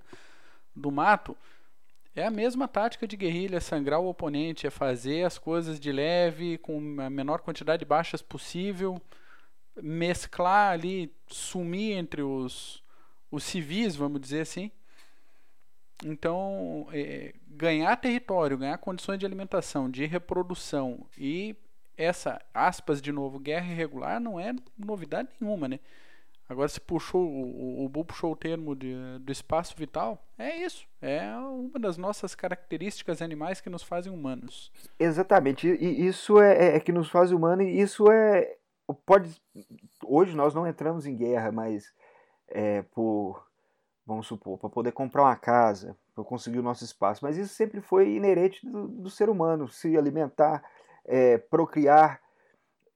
do 0.75 0.91
mato. 0.91 1.37
É 2.15 2.25
a 2.25 2.31
mesma 2.31 2.67
tática 2.67 3.07
de 3.07 3.17
guerrilha, 3.17 3.59
sangrar 3.59 3.99
o 3.99 4.07
oponente, 4.07 4.67
é 4.67 4.69
fazer 4.69 5.25
as 5.25 5.39
coisas 5.39 5.79
de 5.79 5.91
leve, 5.91 6.59
com 6.59 7.01
a 7.01 7.09
menor 7.09 7.41
quantidade 7.41 7.79
de 7.79 7.85
baixas 7.85 8.21
possível, 8.21 9.01
mesclar 9.81 10.73
ali, 10.73 11.11
sumir 11.27 11.97
entre 11.97 12.21
os, 12.21 12.83
os 13.31 13.43
civis, 13.43 13.95
vamos 13.95 14.21
dizer 14.21 14.41
assim. 14.41 14.69
Então, 16.05 16.87
é, 16.91 17.33
ganhar 17.47 17.95
território, 17.97 18.59
ganhar 18.59 18.77
condições 18.77 19.17
de 19.17 19.25
alimentação, 19.25 19.89
de 19.89 20.05
reprodução 20.05 21.07
e 21.17 21.55
essa, 21.97 22.41
aspas 22.53 23.01
de 23.01 23.11
novo, 23.11 23.39
guerra 23.39 23.71
irregular 23.71 24.19
não 24.19 24.39
é 24.39 24.53
novidade 24.77 25.29
nenhuma, 25.39 25.67
né? 25.67 25.79
Agora 26.47 26.67
se 26.67 26.79
puxou, 26.79 27.25
o, 27.25 27.85
o 27.85 27.89
Bu 27.89 28.03
puxou 28.03 28.33
o 28.33 28.35
termo 28.35 28.75
de, 28.75 28.95
do 29.19 29.31
espaço 29.31 29.75
vital, 29.77 30.23
é 30.37 30.57
isso. 30.57 30.85
É 31.01 31.23
uma 31.35 31.79
das 31.79 31.97
nossas 31.97 32.35
características 32.35 33.21
animais 33.21 33.61
que 33.61 33.69
nos 33.69 33.81
fazem 33.81 34.11
humanos. 34.11 34.71
Exatamente. 34.99 35.67
E 35.67 36.05
isso 36.05 36.39
é, 36.39 36.53
é, 36.53 36.75
é 36.75 36.79
que 36.79 36.91
nos 36.91 37.09
faz 37.09 37.31
humanos 37.31 37.65
e 37.65 37.79
isso 37.79 38.11
é. 38.11 38.57
Pode. 39.05 39.41
Hoje 40.05 40.35
nós 40.35 40.53
não 40.53 40.67
entramos 40.67 41.05
em 41.05 41.15
guerra, 41.15 41.51
mas 41.51 41.93
é, 42.49 42.81
por. 42.83 43.47
Vamos 44.05 44.27
supor, 44.27 44.59
para 44.59 44.69
poder 44.69 44.91
comprar 44.91 45.23
uma 45.23 45.35
casa, 45.37 45.97
para 46.13 46.25
conseguir 46.25 46.59
o 46.59 46.63
nosso 46.63 46.83
espaço. 46.83 47.23
Mas 47.23 47.37
isso 47.37 47.53
sempre 47.53 47.79
foi 47.79 48.09
inerente 48.15 48.69
do, 48.69 48.89
do 48.89 49.09
ser 49.09 49.29
humano, 49.29 49.69
se 49.69 49.97
alimentar, 49.97 50.61
é, 51.05 51.37
procriar, 51.37 52.21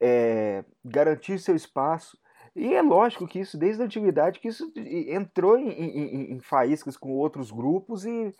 é, 0.00 0.64
garantir 0.84 1.38
seu 1.38 1.54
espaço. 1.54 2.18
E 2.54 2.74
é 2.74 2.82
lógico 2.82 3.26
que 3.26 3.38
isso, 3.38 3.56
desde 3.56 3.82
a 3.82 3.86
antiguidade, 3.86 4.40
que 4.40 4.48
isso 4.48 4.72
entrou 4.76 5.58
em, 5.58 5.68
em, 5.68 6.32
em 6.32 6.40
faíscas 6.40 6.96
com 6.96 7.12
outros 7.12 7.50
grupos 7.50 8.04
e 8.04 8.34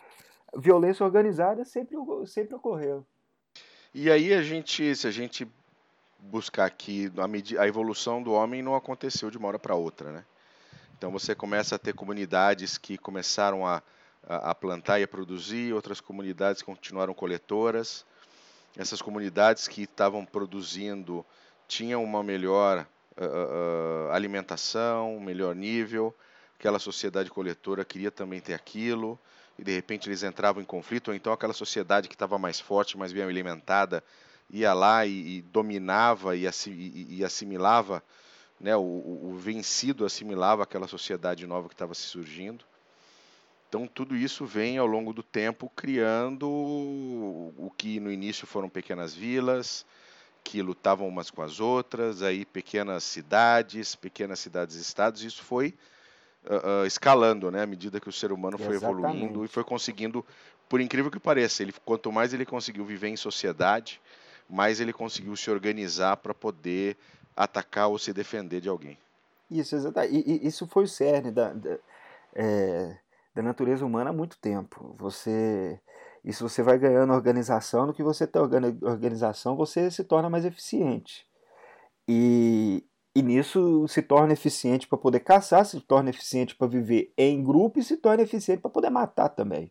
violência 0.57 1.05
organizada 1.05 1.65
sempre, 1.65 1.97
sempre 2.27 2.55
ocorreu. 2.55 3.07
E 3.95 4.11
aí 4.11 4.35
a 4.35 4.43
gente, 4.43 4.95
se 4.95 5.07
a 5.07 5.11
gente 5.11 5.47
buscar 6.19 6.65
aqui, 6.65 7.11
a, 7.17 7.63
a 7.63 7.69
evolução 7.69 8.23
do 8.23 8.33
homem 8.33 8.63
não 8.63 8.75
aconteceu 8.75 9.31
de 9.31 9.39
uma 9.39 9.49
hora 9.49 9.59
para 9.59 9.75
outra, 9.75 10.11
né? 10.11 10.25
Então 10.97 11.13
você 11.13 11.35
começa 11.35 11.77
a 11.77 11.79
ter 11.79 11.95
comunidades 11.95 12.77
que 12.77 12.99
começaram 12.99 13.65
a, 13.65 13.81
a 14.27 14.55
plantar 14.55 14.99
e 14.99 15.05
a 15.05 15.09
produzir, 15.09 15.73
outras 15.73 16.01
comunidades 16.01 16.61
continuaram 16.61 17.15
coletoras. 17.15 18.05
Essas 18.77 19.03
comunidades 19.03 19.67
que 19.67 19.83
estavam 19.83 20.25
produzindo 20.25 21.25
tinham 21.67 22.03
uma 22.03 22.23
melhor 22.23 22.87
uh, 23.17 24.11
alimentação, 24.13 25.17
um 25.17 25.21
melhor 25.21 25.55
nível. 25.55 26.15
Aquela 26.59 26.79
sociedade 26.79 27.31
coletora 27.31 27.85
queria 27.85 28.11
também 28.11 28.41
ter 28.41 28.55
aquilo, 28.55 29.19
e 29.59 29.63
de 29.63 29.75
repente 29.75 30.09
eles 30.09 30.23
entravam 30.23 30.63
em 30.63 30.67
conflito, 30.67 31.09
ou 31.09 31.15
então 31.15 31.33
aquela 31.33 31.53
sociedade 31.53 32.09
que 32.09 32.15
estava 32.15 32.39
mais 32.39 32.59
forte, 32.59 32.99
mais 32.99 33.13
bem 33.13 33.23
alimentada, 33.23 34.03
ia 34.51 34.73
lá 34.73 35.07
e, 35.07 35.39
e 35.39 35.43
dominava 35.43 36.35
e, 36.37 36.47
e, 36.67 37.19
e 37.19 37.25
assimilava, 37.25 38.03
né, 38.61 38.77
o, 38.77 38.81
o, 38.81 39.37
vencido 39.37 40.05
assimilava 40.05 40.65
aquela 40.65 40.89
sociedade 40.89 41.47
nova 41.47 41.69
que 41.69 41.75
estava 41.75 41.95
se 41.95 42.03
surgindo. 42.03 42.65
Então 43.69 43.87
tudo 43.87 44.17
isso 44.17 44.47
vem 44.47 44.79
ao 44.79 44.87
longo 44.87 45.13
do 45.13 45.23
tempo 45.23 45.71
criando 45.77 46.49
o 46.49 47.71
que 47.77 48.01
no 48.01 48.11
início 48.11 48.47
foram 48.47 48.69
pequenas 48.69 49.15
vilas, 49.15 49.85
que 50.43 50.63
lutavam 50.63 51.07
umas 51.07 51.31
com 51.31 51.43
as 51.43 51.61
outras, 51.61 52.23
aí 52.23 52.47
pequenas 52.47 53.05
cidades, 53.05 53.95
pequenas 53.95 54.39
cidades-estados, 54.39 55.23
isso 55.23 55.43
foi 55.43 55.75
uh, 56.47 56.83
uh, 56.83 56.87
escalando, 56.87 57.51
né, 57.51 57.63
à 57.63 57.67
medida 57.67 58.01
que 58.01 58.09
o 58.09 58.13
ser 58.13 58.33
humano 58.33 58.57
foi 58.57 58.75
Exatamente. 58.75 59.03
evoluindo 59.03 59.45
e 59.45 59.49
foi 59.49 59.63
conseguindo, 59.63 60.25
por 60.67 60.81
incrível 60.81 61.11
que 61.11 61.21
pareça, 61.21 61.63
ele, 61.63 61.75
quanto 61.85 62.11
mais 62.11 62.33
ele 62.33 62.47
conseguiu 62.47 62.87
viver 62.87 63.09
em 63.09 63.17
sociedade, 63.17 64.01
mais 64.49 64.81
ele 64.81 64.95
conseguiu 64.95 65.37
se 65.37 65.51
organizar 65.51 66.17
para 66.17 66.33
poder 66.33 66.97
atacar 67.37 67.89
ou 67.89 67.99
se 67.99 68.15
defender 68.15 68.63
de 68.63 68.69
alguém. 68.71 68.97
Isso, 69.51 69.77
exatamente. 69.77 70.15
E, 70.27 70.45
e 70.45 70.47
isso 70.47 70.67
foi 70.67 70.85
o 70.85 70.89
cerne 70.89 71.31
da, 71.31 71.53
da, 71.53 71.79
é, 72.35 72.97
da 73.39 73.43
natureza 73.43 73.87
humana 73.87 74.11
há 74.11 74.13
muito 74.13 74.37
tempo. 74.39 74.97
Você 74.99 75.81
e 76.25 76.33
se 76.33 76.43
você 76.43 76.61
vai 76.63 76.77
ganhando 76.77 77.13
organização, 77.13 77.87
no 77.87 77.95
que 77.95 78.03
você 78.03 78.27
tem 78.27 78.43
organização, 78.83 79.57
você 79.57 79.91
se 79.91 80.03
torna 80.03 80.29
mais 80.29 80.45
eficiente. 80.45 81.25
E, 82.07 82.85
e 83.15 83.23
nisso 83.23 83.87
se 83.87 84.03
torna 84.03 84.33
eficiente 84.33 84.89
para 84.89 84.99
poder 84.99 85.21
caçar, 85.21 85.65
se 85.65 85.81
torna 85.81 86.11
eficiente 86.11 86.57
para 86.57 86.67
viver 86.67 87.13
em 87.17 87.43
grupo 87.43 87.79
e 87.79 87.85
se 87.85 87.97
torna 87.97 88.25
eficiente 88.25 88.61
para 88.61 88.71
poder 88.71 88.91
matar 88.91 89.29
também. 89.29 89.71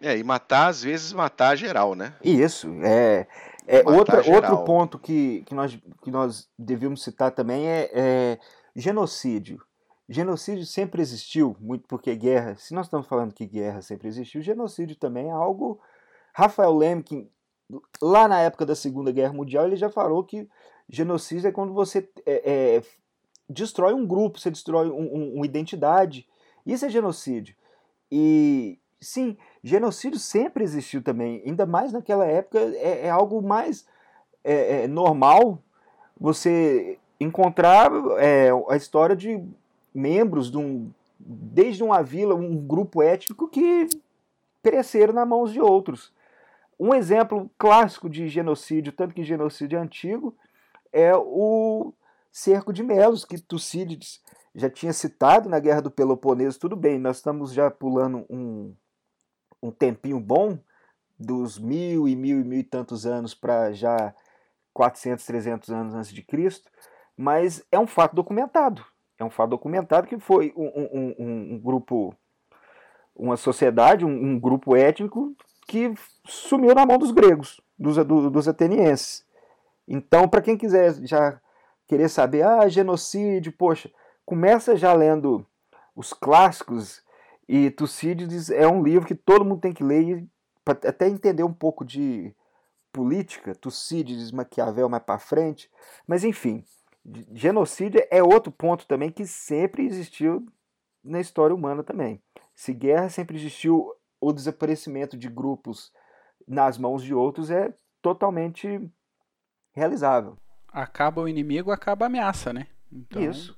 É, 0.00 0.16
e 0.16 0.24
matar, 0.24 0.68
às 0.68 0.82
vezes, 0.82 1.12
matar 1.12 1.56
geral, 1.56 1.94
né? 1.94 2.14
Isso, 2.24 2.68
é. 2.82 3.26
é 3.66 3.82
outra, 3.84 4.18
outro 4.32 4.64
ponto 4.64 4.98
que, 4.98 5.42
que, 5.44 5.54
nós, 5.54 5.78
que 6.02 6.10
nós 6.10 6.48
devíamos 6.58 7.02
citar 7.02 7.32
também 7.32 7.68
é, 7.68 7.90
é 7.92 8.38
genocídio. 8.74 9.60
Genocídio 10.08 10.64
sempre 10.64 11.02
existiu, 11.02 11.54
muito 11.60 11.86
porque 11.86 12.14
guerra, 12.16 12.56
se 12.56 12.72
nós 12.72 12.86
estamos 12.86 13.06
falando 13.06 13.34
que 13.34 13.44
guerra 13.44 13.82
sempre 13.82 14.08
existiu, 14.08 14.40
genocídio 14.40 14.96
também 14.96 15.28
é 15.28 15.32
algo. 15.32 15.78
Rafael 16.32 16.74
Lemkin, 16.74 17.28
lá 18.00 18.26
na 18.26 18.40
época 18.40 18.64
da 18.64 18.74
Segunda 18.74 19.12
Guerra 19.12 19.34
Mundial, 19.34 19.66
ele 19.66 19.76
já 19.76 19.90
falou 19.90 20.24
que 20.24 20.48
genocídio 20.88 21.48
é 21.48 21.52
quando 21.52 21.74
você 21.74 22.08
é, 22.24 22.76
é, 22.76 22.82
destrói 23.50 23.92
um 23.92 24.06
grupo, 24.06 24.38
você 24.38 24.50
destrói 24.50 24.88
um, 24.88 25.14
um, 25.14 25.34
uma 25.34 25.44
identidade. 25.44 26.26
Isso 26.64 26.86
é 26.86 26.88
genocídio. 26.88 27.54
E 28.10 28.78
sim, 28.98 29.36
genocídio 29.62 30.18
sempre 30.18 30.64
existiu 30.64 31.02
também, 31.02 31.42
ainda 31.44 31.66
mais 31.66 31.92
naquela 31.92 32.24
época, 32.24 32.58
é, 32.58 33.06
é 33.06 33.10
algo 33.10 33.42
mais 33.42 33.86
é, 34.42 34.84
é, 34.84 34.88
normal 34.88 35.62
você 36.18 36.98
encontrar 37.20 37.90
é, 38.18 38.48
a 38.70 38.76
história 38.76 39.14
de 39.14 39.38
membros 39.98 40.50
de 40.50 40.56
um, 40.56 40.90
desde 41.18 41.82
uma 41.82 42.02
vila, 42.02 42.34
um 42.34 42.56
grupo 42.56 43.02
étnico 43.02 43.48
que 43.48 43.88
pereceram 44.62 45.12
nas 45.12 45.28
mãos 45.28 45.52
de 45.52 45.60
outros. 45.60 46.12
Um 46.78 46.94
exemplo 46.94 47.50
clássico 47.58 48.08
de 48.08 48.28
genocídio, 48.28 48.92
tanto 48.92 49.14
que 49.14 49.24
genocídio 49.24 49.80
antigo, 49.80 50.36
é 50.92 51.14
o 51.16 51.92
cerco 52.30 52.72
de 52.72 52.82
Melos, 52.82 53.24
que 53.24 53.40
Tucídides 53.40 54.22
já 54.54 54.70
tinha 54.70 54.92
citado 54.92 55.48
na 55.48 55.58
Guerra 55.58 55.82
do 55.82 55.90
Peloponeso. 55.90 56.58
Tudo 56.58 56.76
bem, 56.76 56.98
nós 56.98 57.16
estamos 57.16 57.52
já 57.52 57.70
pulando 57.70 58.24
um, 58.30 58.74
um 59.62 59.70
tempinho 59.70 60.20
bom, 60.20 60.58
dos 61.18 61.58
mil 61.58 62.08
e 62.08 62.14
mil 62.14 62.40
e 62.40 62.44
mil 62.44 62.60
e 62.60 62.64
tantos 62.64 63.04
anos 63.04 63.34
para 63.34 63.72
já 63.72 64.14
400, 64.72 65.24
300 65.26 65.70
anos 65.70 65.94
antes 65.94 66.12
de 66.12 66.22
Cristo, 66.22 66.70
mas 67.16 67.64
é 67.72 67.78
um 67.78 67.86
fato 67.86 68.14
documentado. 68.14 68.84
É 69.18 69.24
um 69.24 69.30
fato 69.30 69.50
documentado 69.50 70.06
que 70.06 70.18
foi 70.18 70.52
um, 70.56 71.14
um, 71.18 71.54
um, 71.54 71.58
grupo, 71.58 72.14
uma 73.14 73.36
sociedade, 73.36 74.04
um, 74.04 74.38
grupo 74.38 74.76
étnico 74.76 75.34
que 75.66 75.92
sumiu 76.24 76.74
na 76.74 76.86
mão 76.86 76.98
dos 76.98 77.10
gregos, 77.10 77.60
dos, 77.78 77.96
do, 77.96 78.30
dos 78.30 78.46
atenienses. 78.46 79.26
Então, 79.86 80.28
para 80.28 80.40
quem 80.40 80.56
quiser 80.56 80.94
já 81.04 81.40
querer 81.86 82.08
saber, 82.08 82.42
ah, 82.42 82.68
genocídio, 82.68 83.52
poxa, 83.52 83.90
começa 84.24 84.76
já 84.76 84.92
lendo 84.92 85.44
os 85.96 86.12
clássicos 86.12 87.02
e 87.48 87.70
Tucídides 87.70 88.50
é 88.50 88.68
um 88.68 88.82
livro 88.82 89.06
que 89.06 89.14
todo 89.14 89.44
mundo 89.44 89.60
tem 89.60 89.72
que 89.72 89.82
ler 89.82 90.24
para 90.64 90.78
até 90.88 91.08
entender 91.08 91.42
um 91.42 91.52
pouco 91.52 91.84
de 91.84 92.34
política, 92.92 93.54
Tucídides, 93.54 94.30
Maquiavel 94.30 94.88
mais 94.88 95.02
para 95.02 95.18
frente, 95.18 95.70
mas 96.06 96.24
enfim, 96.24 96.62
genocídio 97.32 98.00
é 98.10 98.22
outro 98.22 98.52
ponto 98.52 98.86
também 98.86 99.10
que 99.10 99.26
sempre 99.26 99.86
existiu 99.86 100.46
na 101.02 101.20
história 101.20 101.54
humana 101.54 101.82
também. 101.82 102.22
Se 102.54 102.72
guerra 102.72 103.08
sempre 103.08 103.36
existiu, 103.36 103.92
o 104.20 104.32
desaparecimento 104.32 105.16
de 105.16 105.28
grupos 105.28 105.92
nas 106.46 106.76
mãos 106.76 107.02
de 107.02 107.14
outros 107.14 107.50
é 107.50 107.72
totalmente 108.02 108.80
realizável. 109.72 110.36
Acaba 110.72 111.22
o 111.22 111.28
inimigo, 111.28 111.70
acaba 111.70 112.04
a 112.04 112.08
ameaça, 112.08 112.52
né? 112.52 112.66
Então, 112.92 113.22
Isso. 113.22 113.56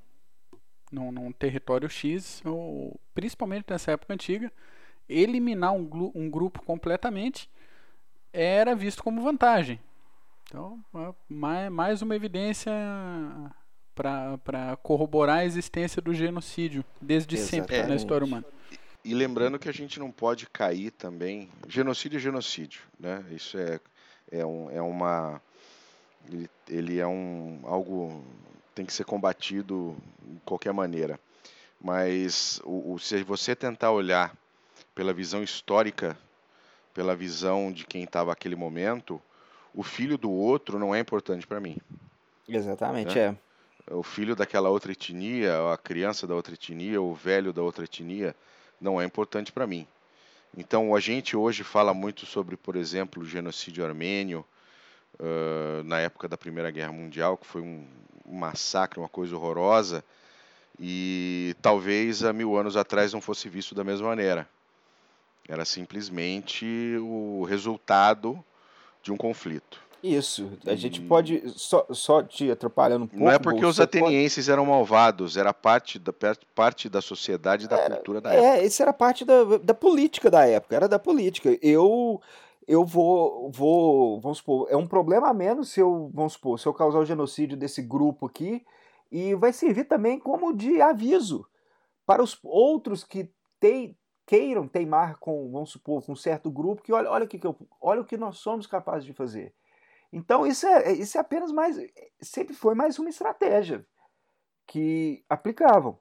Num, 0.93 1.11
num 1.13 1.33
território 1.33 1.89
X, 1.89 2.43
ou, 2.45 3.01
principalmente 3.15 3.67
nessa 3.71 3.93
época 3.93 4.13
antiga, 4.13 4.53
eliminar 5.09 5.73
um, 5.73 5.89
um 6.15 6.29
grupo 6.29 6.63
completamente 6.63 7.51
era 8.33 8.75
visto 8.75 9.03
como 9.03 9.23
vantagem. 9.23 9.81
Então, 10.51 10.85
mais 11.71 12.03
uma 12.03 12.17
evidência 12.17 12.73
para 13.95 14.77
corroborar 14.83 15.39
a 15.39 15.45
existência 15.45 16.03
do 16.03 16.13
genocídio 16.13 16.85
desde 17.01 17.37
Exatamente. 17.37 17.69
sempre 17.69 17.89
na 17.89 17.95
história 17.95 18.25
humana. 18.25 18.45
E, 19.05 19.13
e 19.13 19.15
lembrando 19.15 19.61
que 19.61 19.69
a 19.69 19.73
gente 19.73 20.01
não 20.01 20.11
pode 20.11 20.49
cair 20.49 20.91
também. 20.91 21.49
Genocídio 21.69 22.17
é 22.17 22.21
genocídio, 22.21 22.83
né? 22.99 23.25
Isso 23.31 23.57
é, 23.57 23.79
é, 24.29 24.45
um, 24.45 24.69
é 24.73 24.83
uma. 24.83 25.41
Ele, 26.29 26.51
ele 26.69 26.99
é 26.99 27.07
um 27.07 27.61
algo 27.63 28.25
tem 28.75 28.85
que 28.85 28.93
ser 28.93 29.05
combatido 29.05 29.97
de 30.21 30.41
qualquer 30.41 30.73
maneira. 30.73 31.21
Mas 31.81 32.61
o, 32.65 32.95
o, 32.95 32.99
se 32.99 33.23
você 33.23 33.55
tentar 33.55 33.93
olhar 33.93 34.37
pela 34.97 35.13
visão 35.13 35.45
histórica, 35.45 36.19
pela 36.93 37.15
visão 37.15 37.71
de 37.71 37.87
quem 37.87 38.03
estava 38.03 38.31
naquele 38.31 38.57
momento, 38.57 39.23
o 39.75 39.83
filho 39.83 40.19
do 40.19 40.31
outro 40.31 40.79
não 40.79 40.95
é 40.95 41.01
importante 41.01 41.47
para 41.47 41.61
mim. 41.61 41.77
Exatamente, 42.49 43.15
né? 43.17 43.37
é. 43.89 43.95
O 43.95 44.03
filho 44.03 44.37
daquela 44.37 44.69
outra 44.69 44.93
etnia, 44.93 45.73
a 45.73 45.77
criança 45.77 46.27
da 46.27 46.35
outra 46.35 46.55
etnia, 46.55 47.01
o 47.01 47.15
velho 47.15 47.53
da 47.53 47.63
outra 47.63 47.85
etnia, 47.85 48.37
não 48.81 49.01
é 49.01 49.05
importante 49.05 49.51
para 49.51 49.67
mim. 49.67 49.87
Então, 50.57 50.95
a 50.95 51.01
gente 51.01 51.37
hoje 51.37 51.63
fala 51.65 51.95
muito 51.95 52.27
sobre, 52.27 52.57
por 52.57 52.77
exemplo, 52.77 53.23
o 53.23 53.27
genocídio 53.27 53.85
armênio, 53.85 54.45
uh, 55.19 55.83
na 55.85 55.99
época 56.01 56.29
da 56.29 56.37
Primeira 56.37 56.71
Guerra 56.71 56.93
Mundial, 56.93 57.37
que 57.37 57.47
foi 57.47 57.63
um, 57.63 57.87
um 58.27 58.37
massacre, 58.37 58.99
uma 58.99 59.09
coisa 59.09 59.37
horrorosa, 59.37 60.05
e 60.79 61.55
talvez 61.61 62.25
há 62.25 62.33
mil 62.33 62.57
anos 62.57 62.77
atrás 62.77 63.13
não 63.13 63.21
fosse 63.21 63.49
visto 63.49 63.75
da 63.75 63.85
mesma 63.85 64.09
maneira. 64.09 64.49
Era 65.49 65.65
simplesmente 65.65 66.97
o 67.01 67.45
resultado 67.45 68.43
de 69.03 69.13
um 69.13 69.17
conflito. 69.17 69.81
Isso, 70.03 70.53
a 70.67 70.75
gente 70.75 70.99
pode, 71.03 71.43
só, 71.51 71.87
só 71.91 72.23
te 72.23 72.51
atrapalhando 72.51 73.05
um 73.05 73.07
pouco. 73.07 73.23
Não 73.23 73.31
é 73.31 73.39
porque 73.39 73.67
os 73.67 73.79
atenienses 73.79 74.47
pode... 74.47 74.53
eram 74.53 74.65
malvados, 74.65 75.37
era 75.37 75.53
parte 75.53 75.99
da, 75.99 76.13
parte 76.55 76.89
da 76.89 77.03
sociedade 77.03 77.69
da 77.69 77.77
era, 77.77 77.97
cultura 77.97 78.21
da 78.21 78.33
é, 78.33 78.37
época. 78.37 78.49
É, 78.49 78.67
isso 78.67 78.83
era 78.83 78.93
parte 78.95 79.27
da, 79.27 79.59
da 79.59 79.75
política 79.75 80.31
da 80.31 80.47
época, 80.47 80.75
era 80.75 80.89
da 80.89 80.99
política. 80.99 81.59
Eu 81.61 82.21
eu 82.67 82.85
vou, 82.85 83.51
vou, 83.51 84.21
vamos 84.21 84.39
supor, 84.39 84.69
é 84.71 84.77
um 84.77 84.87
problema 84.87 85.29
a 85.29 85.35
menos 85.35 85.71
se 85.71 85.81
eu, 85.81 86.09
vamos 86.15 86.35
supor, 86.35 86.59
se 86.59 86.67
eu 86.67 86.73
causar 86.73 87.01
o 87.01 87.05
genocídio 87.05 87.57
desse 87.57 87.83
grupo 87.83 88.27
aqui, 88.27 88.65
e 89.11 89.35
vai 89.35 89.53
servir 89.53 89.85
também 89.85 90.21
como 90.21 90.55
de 90.55 90.81
aviso 90.81 91.45
para 92.07 92.23
os 92.23 92.39
outros 92.45 93.03
que 93.03 93.29
te, 93.59 93.97
queiram 94.31 94.69
teimar 94.69 95.19
com, 95.19 95.51
vamos 95.51 95.73
supor, 95.73 96.05
com 96.05 96.13
um 96.13 96.17
certo 96.17 96.49
grupo, 96.53 96.83
que 96.83 96.93
olha, 96.93 97.11
olha, 97.11 97.27
que, 97.27 97.37
que 97.37 97.45
eu, 97.45 97.57
olha 97.81 98.01
o 98.01 98.05
que 98.05 98.17
nós 98.17 98.39
somos 98.39 98.65
capazes 98.65 99.05
de 99.05 99.13
fazer. 99.13 99.53
Então, 100.13 100.47
isso 100.47 100.69
é, 100.69 100.93
isso 100.93 101.19
é 101.19 101.21
apenas 101.21 101.51
mais. 101.51 101.77
Sempre 102.21 102.55
foi 102.55 102.77
mais 102.77 102.97
uma 103.01 103.09
estratégia 103.09 103.85
que 104.69 105.25
aplicavam. 105.29 105.99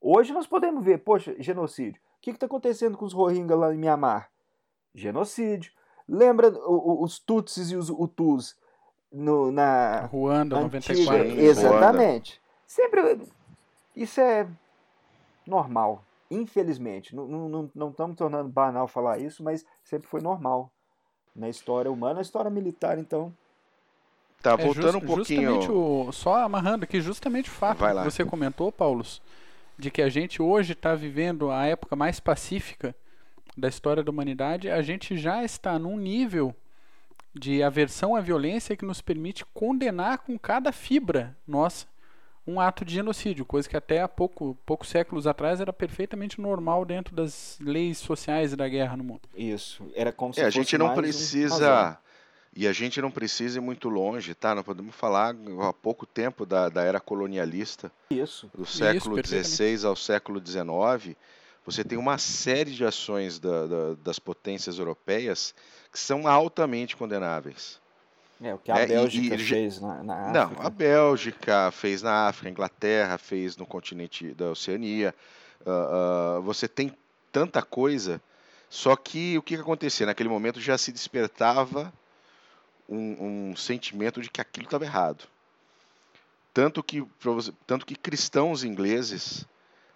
Hoje 0.00 0.32
nós 0.32 0.44
podemos 0.44 0.82
ver, 0.82 1.04
poxa, 1.04 1.36
genocídio. 1.38 2.02
O 2.18 2.20
que 2.20 2.30
está 2.32 2.46
acontecendo 2.46 2.98
com 2.98 3.04
os 3.04 3.12
Rohingya 3.12 3.54
lá 3.54 3.72
em 3.72 3.78
Mianmar? 3.78 4.28
Genocídio. 4.92 5.72
Lembra 6.08 6.48
os 6.48 7.20
Tutsis 7.20 7.70
e 7.70 7.76
os 7.76 7.88
Hutus 7.88 8.58
no, 9.12 9.52
na. 9.52 10.06
Ruanda, 10.06 10.58
antiga, 10.58 11.12
94. 11.12 11.40
Exatamente. 11.40 12.42
Sempre. 12.66 13.20
Isso 13.94 14.20
é 14.20 14.48
normal. 15.46 16.04
Infelizmente. 16.32 17.14
Não, 17.14 17.26
não, 17.26 17.70
não 17.74 17.90
estamos 17.90 18.16
tornando 18.16 18.48
banal 18.48 18.88
falar 18.88 19.18
isso, 19.18 19.42
mas 19.42 19.64
sempre 19.84 20.08
foi 20.08 20.20
normal 20.20 20.70
na 21.34 21.48
história 21.48 21.90
humana, 21.90 22.14
na 22.14 22.20
história 22.22 22.50
militar, 22.50 22.98
então. 22.98 23.32
Tá, 24.42 24.52
é 24.52 24.56
voltando 24.56 24.92
just, 24.92 25.04
um 25.04 25.06
pouquinho. 25.06 25.54
Justamente 25.54 25.70
o, 25.70 26.12
só 26.12 26.36
amarrando 26.36 26.84
aqui, 26.84 27.00
justamente 27.00 27.48
o 27.48 27.52
fato 27.52 27.78
que 27.78 28.04
você 28.04 28.24
comentou, 28.24 28.72
Paulo, 28.72 29.04
de 29.78 29.90
que 29.90 30.02
a 30.02 30.08
gente 30.08 30.42
hoje 30.42 30.72
está 30.72 30.94
vivendo 30.94 31.50
a 31.50 31.66
época 31.66 31.94
mais 31.94 32.18
pacífica 32.18 32.94
da 33.56 33.68
história 33.68 34.02
da 34.02 34.10
humanidade, 34.10 34.70
a 34.70 34.82
gente 34.82 35.16
já 35.16 35.44
está 35.44 35.78
num 35.78 35.96
nível 35.96 36.54
de 37.34 37.62
aversão 37.62 38.16
à 38.16 38.20
violência 38.20 38.76
que 38.76 38.84
nos 38.84 39.00
permite 39.00 39.44
condenar 39.46 40.18
com 40.18 40.38
cada 40.38 40.72
fibra 40.72 41.36
nossa 41.46 41.86
um 42.46 42.60
ato 42.60 42.84
de 42.84 42.94
genocídio, 42.94 43.44
coisa 43.44 43.68
que 43.68 43.76
até 43.76 44.00
há 44.00 44.08
pouco, 44.08 44.56
poucos 44.66 44.88
séculos 44.88 45.26
atrás 45.26 45.60
era 45.60 45.72
perfeitamente 45.72 46.40
normal 46.40 46.84
dentro 46.84 47.14
das 47.14 47.58
leis 47.60 47.98
sociais 47.98 48.54
da 48.54 48.68
guerra 48.68 48.96
no 48.96 49.04
mundo. 49.04 49.22
Isso, 49.36 49.84
era 49.94 50.12
como 50.12 50.34
se 50.34 50.40
é, 50.40 50.44
a 50.44 50.50
gente 50.50 50.76
não 50.76 50.94
precisa 50.94 51.96
um 51.98 52.12
e 52.54 52.68
a 52.68 52.72
gente 52.72 53.00
não 53.00 53.10
precisa 53.10 53.58
ir 53.58 53.62
muito 53.62 53.88
longe, 53.88 54.34
tá? 54.34 54.54
Não 54.54 54.62
podemos 54.62 54.94
falar 54.94 55.34
há 55.60 55.72
pouco 55.72 56.04
tempo 56.04 56.44
da, 56.44 56.68
da 56.68 56.82
era 56.82 57.00
colonialista. 57.00 57.90
Isso. 58.10 58.50
Do 58.54 58.66
século 58.66 59.16
XVI 59.24 59.86
ao 59.86 59.96
século 59.96 60.38
XIX. 60.44 61.16
Você 61.64 61.82
tem 61.82 61.96
uma 61.96 62.18
série 62.18 62.72
de 62.72 62.84
ações 62.84 63.38
da, 63.38 63.66
da, 63.66 63.94
das 63.94 64.18
potências 64.18 64.78
europeias 64.78 65.54
que 65.90 65.98
são 65.98 66.28
altamente 66.28 66.94
condenáveis. 66.94 67.80
É, 68.42 68.54
o 68.54 68.58
que 68.58 68.72
a 68.72 68.78
é, 68.78 68.86
Bélgica 68.86 69.36
e, 69.36 69.40
e, 69.40 69.44
fez 69.44 69.80
na, 69.80 70.02
na, 70.02 70.14
África. 70.14 70.32
Não, 70.32 70.66
a 70.66 70.70
Bélgica 70.70 71.70
fez 71.70 72.02
na 72.02 72.26
África, 72.26 72.48
a 72.48 72.50
Inglaterra 72.50 73.18
fez 73.18 73.56
no 73.56 73.64
continente 73.64 74.34
da 74.34 74.50
Oceania. 74.50 75.14
Uh, 75.64 76.38
uh, 76.38 76.42
você 76.42 76.66
tem 76.66 76.92
tanta 77.30 77.62
coisa, 77.62 78.20
só 78.68 78.96
que 78.96 79.38
o 79.38 79.42
que, 79.42 79.54
que 79.54 79.62
acontecia? 79.62 80.06
Naquele 80.06 80.28
momento 80.28 80.60
já 80.60 80.76
se 80.76 80.90
despertava 80.90 81.92
um, 82.88 83.50
um 83.50 83.56
sentimento 83.56 84.20
de 84.20 84.28
que 84.28 84.40
aquilo 84.40 84.66
estava 84.66 84.84
errado. 84.84 85.24
Tanto 86.52 86.82
que, 86.82 87.06
tanto 87.66 87.86
que 87.86 87.94
cristãos 87.94 88.64
ingleses 88.64 89.46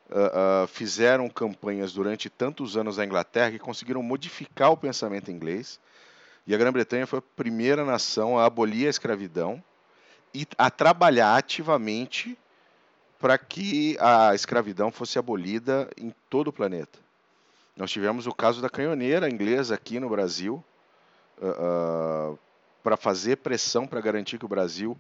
uh, 0.08 0.66
fizeram 0.68 1.28
campanhas 1.28 1.92
durante 1.92 2.30
tantos 2.30 2.76
anos 2.76 2.96
na 2.96 3.04
Inglaterra 3.04 3.50
que 3.50 3.58
conseguiram 3.58 4.02
modificar 4.02 4.70
o 4.70 4.76
pensamento 4.76 5.30
inglês. 5.30 5.80
E 6.46 6.54
a 6.54 6.58
Grã-Bretanha 6.58 7.06
foi 7.06 7.18
a 7.18 7.22
primeira 7.22 7.84
nação 7.84 8.38
a 8.38 8.44
abolir 8.44 8.86
a 8.86 8.90
escravidão 8.90 9.62
e 10.32 10.46
a 10.56 10.70
trabalhar 10.70 11.36
ativamente 11.36 12.38
para 13.18 13.36
que 13.38 13.96
a 13.98 14.34
escravidão 14.34 14.92
fosse 14.92 15.18
abolida 15.18 15.90
em 15.96 16.14
todo 16.30 16.48
o 16.48 16.52
planeta. 16.52 16.98
Nós 17.76 17.90
tivemos 17.90 18.26
o 18.26 18.32
caso 18.32 18.62
da 18.62 18.70
canhoneira 18.70 19.28
inglesa 19.28 19.74
aqui 19.74 19.98
no 19.98 20.08
Brasil, 20.08 20.62
uh, 21.38 22.32
uh, 22.32 22.38
para 22.82 22.96
fazer 22.96 23.36
pressão 23.36 23.86
para 23.86 24.00
garantir 24.00 24.38
que 24.38 24.44
o 24.44 24.48
Brasil 24.48 24.96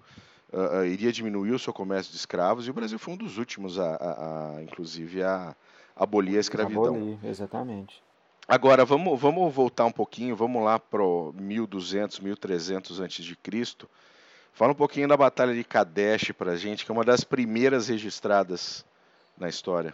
uh, 0.52 0.84
iria 0.84 1.12
diminuir 1.12 1.52
o 1.52 1.58
seu 1.58 1.72
comércio 1.72 2.10
de 2.10 2.18
escravos, 2.18 2.66
e 2.66 2.70
o 2.70 2.74
Brasil 2.74 2.98
foi 2.98 3.14
um 3.14 3.16
dos 3.16 3.38
últimos, 3.38 3.78
a, 3.78 3.94
a, 3.94 4.56
a 4.56 4.62
inclusive, 4.62 5.22
a 5.22 5.54
abolir 5.94 6.36
a 6.36 6.40
escravidão. 6.40 6.96
Abolir, 6.96 7.18
exatamente. 7.24 8.02
Agora, 8.48 8.84
vamos, 8.84 9.20
vamos 9.20 9.52
voltar 9.52 9.84
um 9.84 9.92
pouquinho, 9.92 10.36
vamos 10.36 10.62
lá 10.62 10.78
para 10.78 11.02
1200, 11.34 12.20
1300 12.20 13.00
a.C., 13.00 13.88
Fala 14.52 14.72
um 14.72 14.76
pouquinho 14.76 15.06
da 15.06 15.18
Batalha 15.18 15.54
de 15.54 15.62
Kadesh 15.62 16.32
para 16.32 16.52
a 16.52 16.56
gente, 16.56 16.86
que 16.86 16.90
é 16.90 16.94
uma 16.94 17.04
das 17.04 17.22
primeiras 17.22 17.88
registradas 17.88 18.86
na 19.36 19.50
história. 19.50 19.92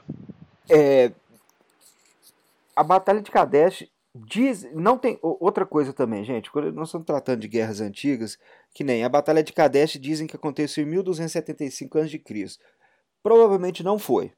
É, 0.71 1.11
a 2.77 2.85
Batalha 2.85 3.21
de 3.21 3.29
Kadesh 3.29 3.89
Diz, 4.15 4.71
não 4.75 4.99
tem 4.99 5.19
outra 5.23 5.65
coisa 5.65 5.91
também, 5.91 6.23
gente. 6.23 6.51
Quando 6.51 6.71
nós 6.71 6.89
estamos 6.89 7.07
tratando 7.07 7.41
de 7.41 7.49
guerras 7.49 7.81
antigas, 7.81 8.39
que 8.75 8.85
nem 8.85 9.05
a 9.05 9.09
Batalha 9.09 9.43
de 9.43 9.55
Kadesh 9.55 9.93
dizem 9.93 10.27
que 10.27 10.37
aconteceu 10.37 10.85
em 10.85 10.87
1275 10.87 11.99
a.C. 11.99 12.23
Provavelmente 13.23 13.83
não 13.83 13.99
foi. 13.99 14.31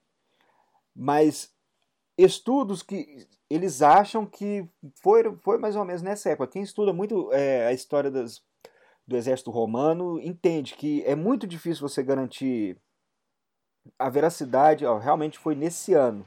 Mas 0.95 1.53
estudos 2.17 2.83
que 2.83 3.27
eles 3.51 3.83
acham 3.83 4.25
que 4.25 4.69
foi, 5.03 5.37
foi 5.43 5.59
mais 5.59 5.77
ou 5.77 5.85
menos 5.85 6.03
nessa 6.03 6.31
época. 6.31 6.53
Quem 6.53 6.63
estuda 6.63 6.93
muito 6.93 7.33
é, 7.33 7.67
a 7.67 7.73
história 7.73 8.11
das, 8.11 8.43
do 9.07 9.17
exército 9.17 9.51
romano 9.51 10.21
entende 10.21 10.75
que 10.75 11.03
é 11.05 11.15
muito 11.15 11.47
difícil 11.47 11.87
você 11.87 12.03
garantir 12.03 12.77
a 13.99 14.09
veracidade. 14.09 14.87
Ó, 14.87 14.99
realmente 14.99 15.39
foi 15.39 15.55
nesse 15.55 15.95
ano. 15.95 16.27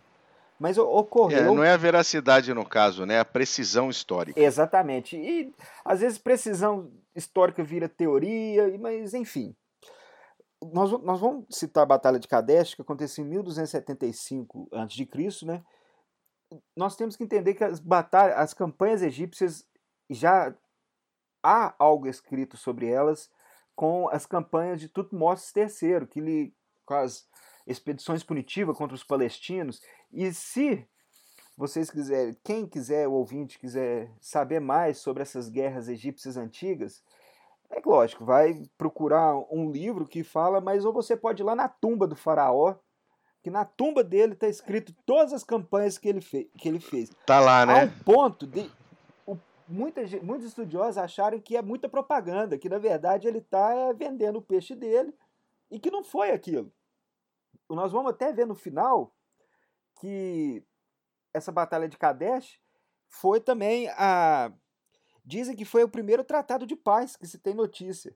Mas 0.60 0.78
ocorreu. 0.78 1.40
É, 1.40 1.44
não 1.44 1.64
é 1.64 1.72
a 1.72 1.78
veracidade 1.78 2.54
no 2.54 2.66
caso, 2.66 3.06
né? 3.06 3.20
A 3.20 3.26
precisão 3.26 3.90
histórica. 3.90 4.40
Exatamente. 4.40 5.16
E 5.16 5.54
às 5.86 6.00
vezes 6.00 6.18
precisão 6.18 6.92
histórica 7.16 7.64
vira 7.64 7.88
teoria, 7.88 8.76
mas 8.80 9.14
enfim. 9.14 9.56
Nós, 10.74 10.92
nós 11.04 11.20
vamos 11.20 11.46
citar 11.52 11.84
a 11.84 11.88
Batalha 11.88 12.20
de 12.20 12.28
Kadesh, 12.28 12.74
que 12.74 12.82
aconteceu 12.82 13.24
em 13.24 13.28
1275 13.28 14.68
a.C., 14.72 15.46
né? 15.46 15.64
Nós 16.76 16.96
temos 16.96 17.16
que 17.16 17.24
entender 17.24 17.54
que 17.54 17.64
as 17.64 17.80
batalhas, 17.80 18.38
as 18.38 18.54
campanhas 18.54 19.02
egípcias 19.02 19.68
já 20.10 20.56
há 21.44 21.76
algo 21.78 22.08
escrito 22.08 22.58
sobre 22.58 22.88
elas 22.88 23.30
com 23.76 24.10
as 24.10 24.26
campanhas 24.26 24.80
de 24.80 24.90
Tutmosis 24.90 25.54
III, 25.56 26.08
que 26.08 26.20
lhe, 26.20 26.54
com 26.86 26.96
as 26.96 27.28
expedições 27.68 28.24
punitivas 28.24 28.76
contra 28.76 28.96
os 28.96 29.04
palestinos. 29.04 29.82
E 30.12 30.34
se 30.34 30.88
vocês 31.56 31.90
quiserem, 31.90 32.36
quem 32.44 32.66
quiser, 32.68 33.08
o 33.08 33.14
ouvinte 33.14 33.60
quiser 33.60 34.12
saber 34.20 34.60
mais 34.60 34.98
sobre 34.98 35.22
essas 35.22 35.50
guerras 35.50 35.88
egípcias 35.88 36.38
antigas, 36.38 37.04
É 37.70 37.82
lógico, 37.86 38.24
vai 38.26 38.64
procurar 38.78 39.36
um 39.52 39.70
livro 39.70 40.08
que 40.08 40.24
fala, 40.24 40.62
mas 40.62 40.86
ou 40.86 40.94
você 40.94 41.18
pode 41.18 41.44
ir 41.44 41.46
lá 41.46 41.56
na 41.56 41.68
tumba 41.68 42.08
do 42.08 42.16
faraó, 42.16 42.76
que 43.48 43.52
na 43.52 43.64
tumba 43.64 44.04
dele 44.04 44.34
está 44.34 44.50
escrito 44.50 44.94
todas 45.06 45.32
as 45.32 45.42
campanhas 45.42 45.98
que 45.98 46.10
ele, 46.10 46.20
fez, 46.20 46.48
que 46.58 46.68
ele 46.68 46.82
fez. 46.82 47.10
Tá 47.26 47.40
lá, 47.40 47.66
né? 47.66 47.84
A 47.84 47.86
um 47.86 48.00
ponto 48.04 48.46
de 48.46 48.70
o, 49.26 49.38
muita, 49.66 50.02
muitos 50.22 50.48
estudiosos 50.48 50.98
acharem 50.98 51.40
que 51.40 51.56
é 51.56 51.62
muita 51.62 51.88
propaganda, 51.88 52.58
que 52.58 52.68
na 52.68 52.78
verdade 52.78 53.26
ele 53.26 53.38
está 53.38 53.74
é, 53.74 53.94
vendendo 53.94 54.40
o 54.40 54.42
peixe 54.42 54.76
dele 54.76 55.14
e 55.72 55.80
que 55.80 55.90
não 55.90 56.04
foi 56.04 56.32
aquilo. 56.32 56.74
Nós 57.70 57.94
vamos 57.94 58.12
até 58.12 58.34
ver 58.34 58.46
no 58.46 58.54
final 58.54 59.16
que 60.02 60.62
essa 61.34 61.50
batalha 61.50 61.88
de 61.88 61.98
Kadesh 61.98 62.60
foi 63.08 63.40
também 63.40 63.88
a 63.92 64.52
Dizem 65.24 65.56
que 65.56 65.64
foi 65.64 65.86
o 65.86 65.90
primeiro 65.90 66.24
tratado 66.24 66.66
de 66.66 66.76
paz 66.76 67.16
que 67.16 67.26
se 67.26 67.38
tem 67.38 67.54
notícia. 67.54 68.14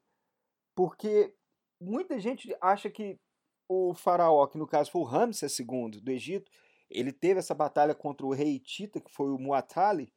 Porque 0.76 1.34
muita 1.80 2.20
gente 2.20 2.54
acha 2.60 2.90
que 2.90 3.18
o 3.72 3.94
faraó, 3.94 4.46
que 4.48 4.58
no 4.58 4.68
caso 4.68 4.92
foi 4.92 5.02
o 5.02 5.06
Ramsés 5.06 5.58
II 5.60 6.02
do 6.02 6.12
Egito, 6.12 6.52
ele 6.90 7.12
teve 7.12 7.40
essa 7.40 7.54
batalha 7.54 7.96
contra 7.96 8.26
o 8.26 8.34
rei 8.34 8.60
Tita, 8.60 9.00
que 9.00 9.12
foi 9.12 9.30
o 9.30 9.38
Muatali. 9.38 10.14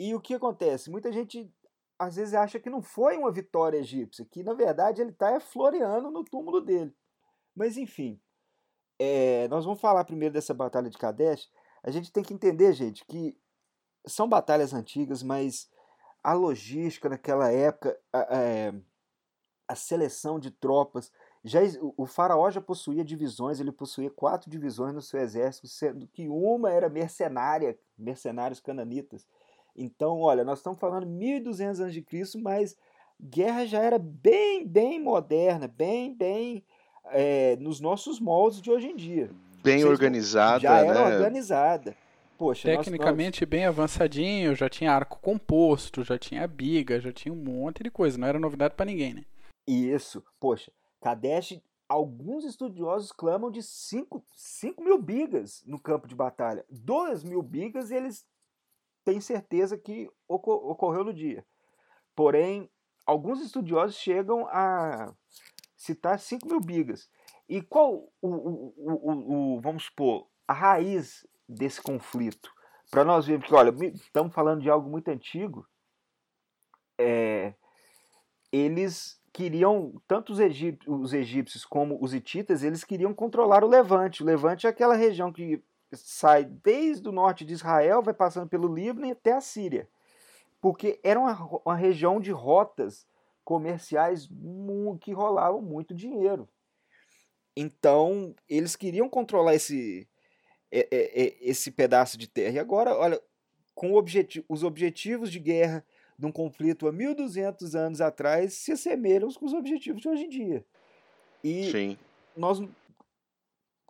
E 0.00 0.14
o 0.14 0.20
que 0.20 0.34
acontece? 0.34 0.90
Muita 0.90 1.12
gente 1.12 1.52
às 1.98 2.16
vezes 2.16 2.34
acha 2.34 2.60
que 2.60 2.70
não 2.70 2.82
foi 2.82 3.16
uma 3.16 3.32
vitória 3.32 3.78
egípcia, 3.78 4.24
que 4.24 4.42
na 4.42 4.54
verdade 4.54 5.00
ele 5.00 5.10
está 5.10 5.30
é, 5.30 5.40
floreando 5.40 6.10
no 6.10 6.24
túmulo 6.24 6.60
dele. 6.60 6.94
Mas 7.54 7.76
enfim, 7.76 8.20
é, 8.98 9.48
nós 9.48 9.64
vamos 9.64 9.80
falar 9.80 10.04
primeiro 10.04 10.32
dessa 10.32 10.54
batalha 10.54 10.90
de 10.90 10.98
Kadesh. 10.98 11.50
A 11.82 11.90
gente 11.90 12.12
tem 12.12 12.22
que 12.22 12.34
entender, 12.34 12.72
gente, 12.72 13.04
que 13.06 13.38
são 14.06 14.28
batalhas 14.28 14.72
antigas, 14.72 15.22
mas 15.22 15.70
a 16.22 16.32
logística 16.32 17.08
naquela 17.08 17.50
época, 17.50 17.98
a, 18.12 18.36
a, 18.36 18.40
é, 18.40 18.74
a 19.68 19.74
seleção 19.74 20.38
de 20.38 20.50
tropas. 20.50 21.10
Já, 21.46 21.60
o 21.96 22.06
faraó 22.06 22.50
já 22.50 22.60
possuía 22.60 23.04
divisões, 23.04 23.60
ele 23.60 23.70
possuía 23.70 24.10
quatro 24.10 24.50
divisões 24.50 24.92
no 24.92 25.00
seu 25.00 25.20
exército, 25.20 25.68
sendo 25.68 26.04
que 26.08 26.28
uma 26.28 26.72
era 26.72 26.88
mercenária, 26.88 27.78
mercenários 27.96 28.58
cananitas. 28.58 29.28
Então, 29.76 30.18
olha, 30.20 30.42
nós 30.42 30.58
estamos 30.58 30.80
falando 30.80 31.06
1200 31.06 31.80
a.C., 31.82 32.38
mas 32.42 32.76
guerra 33.22 33.64
já 33.64 33.80
era 33.80 33.96
bem, 33.96 34.66
bem 34.66 35.00
moderna, 35.00 35.68
bem, 35.68 36.12
bem 36.12 36.64
é, 37.04 37.54
nos 37.60 37.78
nossos 37.80 38.18
moldes 38.18 38.60
de 38.60 38.68
hoje 38.68 38.88
em 38.88 38.96
dia. 38.96 39.30
Bem 39.62 39.78
Vocês, 39.78 39.90
organizada, 39.90 40.60
já 40.60 40.82
né? 40.82 40.88
era 40.88 41.16
organizada. 41.16 41.96
Poxa, 42.36 42.68
Tecnicamente 42.68 43.42
nós, 43.42 43.48
nós... 43.48 43.50
bem 43.50 43.66
avançadinho, 43.66 44.56
já 44.56 44.68
tinha 44.68 44.92
arco 44.92 45.20
composto, 45.20 46.02
já 46.02 46.18
tinha 46.18 46.44
biga, 46.48 47.00
já 47.00 47.12
tinha 47.12 47.32
um 47.32 47.36
monte 47.36 47.84
de 47.84 47.90
coisa. 47.90 48.18
Não 48.18 48.26
era 48.26 48.40
novidade 48.40 48.74
para 48.74 48.86
ninguém, 48.86 49.14
né? 49.14 49.22
Isso. 49.66 50.24
Poxa, 50.40 50.72
Kadesh, 51.06 51.62
alguns 51.88 52.44
estudiosos 52.44 53.12
clamam 53.12 53.48
de 53.48 53.62
5 53.62 54.24
mil 54.80 54.98
bigas 55.00 55.62
no 55.64 55.78
campo 55.78 56.08
de 56.08 56.16
batalha. 56.16 56.66
2 56.68 57.22
mil 57.22 57.40
bigas 57.42 57.92
eles 57.92 58.26
têm 59.04 59.20
certeza 59.20 59.78
que 59.78 60.10
ocorreu 60.26 61.04
no 61.04 61.14
dia. 61.14 61.46
Porém, 62.12 62.68
alguns 63.06 63.40
estudiosos 63.40 63.94
chegam 63.94 64.48
a 64.48 65.14
citar 65.76 66.18
5 66.18 66.48
mil 66.48 66.58
bigas. 66.58 67.08
E 67.48 67.62
qual 67.62 68.12
o, 68.20 68.28
o, 68.28 68.74
o, 68.76 69.54
o, 69.54 69.60
vamos 69.60 69.84
supor, 69.84 70.26
a 70.48 70.52
raiz 70.52 71.24
desse 71.48 71.80
conflito. 71.80 72.52
Para 72.90 73.04
nós 73.04 73.26
vermos 73.26 73.46
que, 73.46 73.54
olha, 73.54 73.72
estamos 73.94 74.34
falando 74.34 74.60
de 74.60 74.68
algo 74.68 74.90
muito 74.90 75.06
antigo. 75.06 75.64
É, 76.98 77.54
eles 78.50 79.20
queriam, 79.36 79.92
tanto 80.08 80.32
os 80.32 80.40
egípcios, 80.40 80.98
os 80.98 81.12
egípcios 81.12 81.62
como 81.62 82.02
os 82.02 82.14
hititas, 82.14 82.62
eles 82.62 82.82
queriam 82.82 83.12
controlar 83.12 83.62
o 83.62 83.68
Levante. 83.68 84.22
O 84.22 84.24
Levante 84.26 84.66
é 84.66 84.70
aquela 84.70 84.96
região 84.96 85.30
que 85.30 85.62
sai 85.92 86.46
desde 86.46 87.06
o 87.06 87.12
norte 87.12 87.44
de 87.44 87.52
Israel, 87.52 88.02
vai 88.02 88.14
passando 88.14 88.48
pelo 88.48 88.74
Líbano 88.74 89.12
até 89.12 89.34
a 89.34 89.40
Síria. 89.42 89.90
Porque 90.58 90.98
era 91.02 91.20
uma, 91.20 91.60
uma 91.66 91.76
região 91.76 92.18
de 92.18 92.30
rotas 92.30 93.06
comerciais 93.44 94.26
que 95.02 95.12
rolavam 95.12 95.60
muito 95.60 95.94
dinheiro. 95.94 96.48
Então, 97.54 98.34
eles 98.48 98.74
queriam 98.74 99.06
controlar 99.06 99.54
esse, 99.54 100.08
esse 100.70 101.70
pedaço 101.70 102.16
de 102.16 102.26
terra. 102.26 102.54
E 102.54 102.58
agora, 102.58 102.96
olha, 102.96 103.20
com 103.74 103.92
objeti 103.92 104.42
os 104.48 104.64
objetivos 104.64 105.30
de 105.30 105.38
guerra 105.38 105.84
de 106.18 106.26
um 106.26 106.32
conflito 106.32 106.88
há 106.88 106.92
1.200 106.92 107.74
anos 107.74 108.00
atrás 108.00 108.54
se 108.54 108.72
assemelham 108.72 109.28
com 109.32 109.46
os 109.46 109.52
objetivos 109.52 110.00
de 110.00 110.08
hoje 110.08 110.24
em 110.24 110.28
dia. 110.28 110.66
E 111.44 111.70
Sim. 111.70 111.98
nós, 112.36 112.60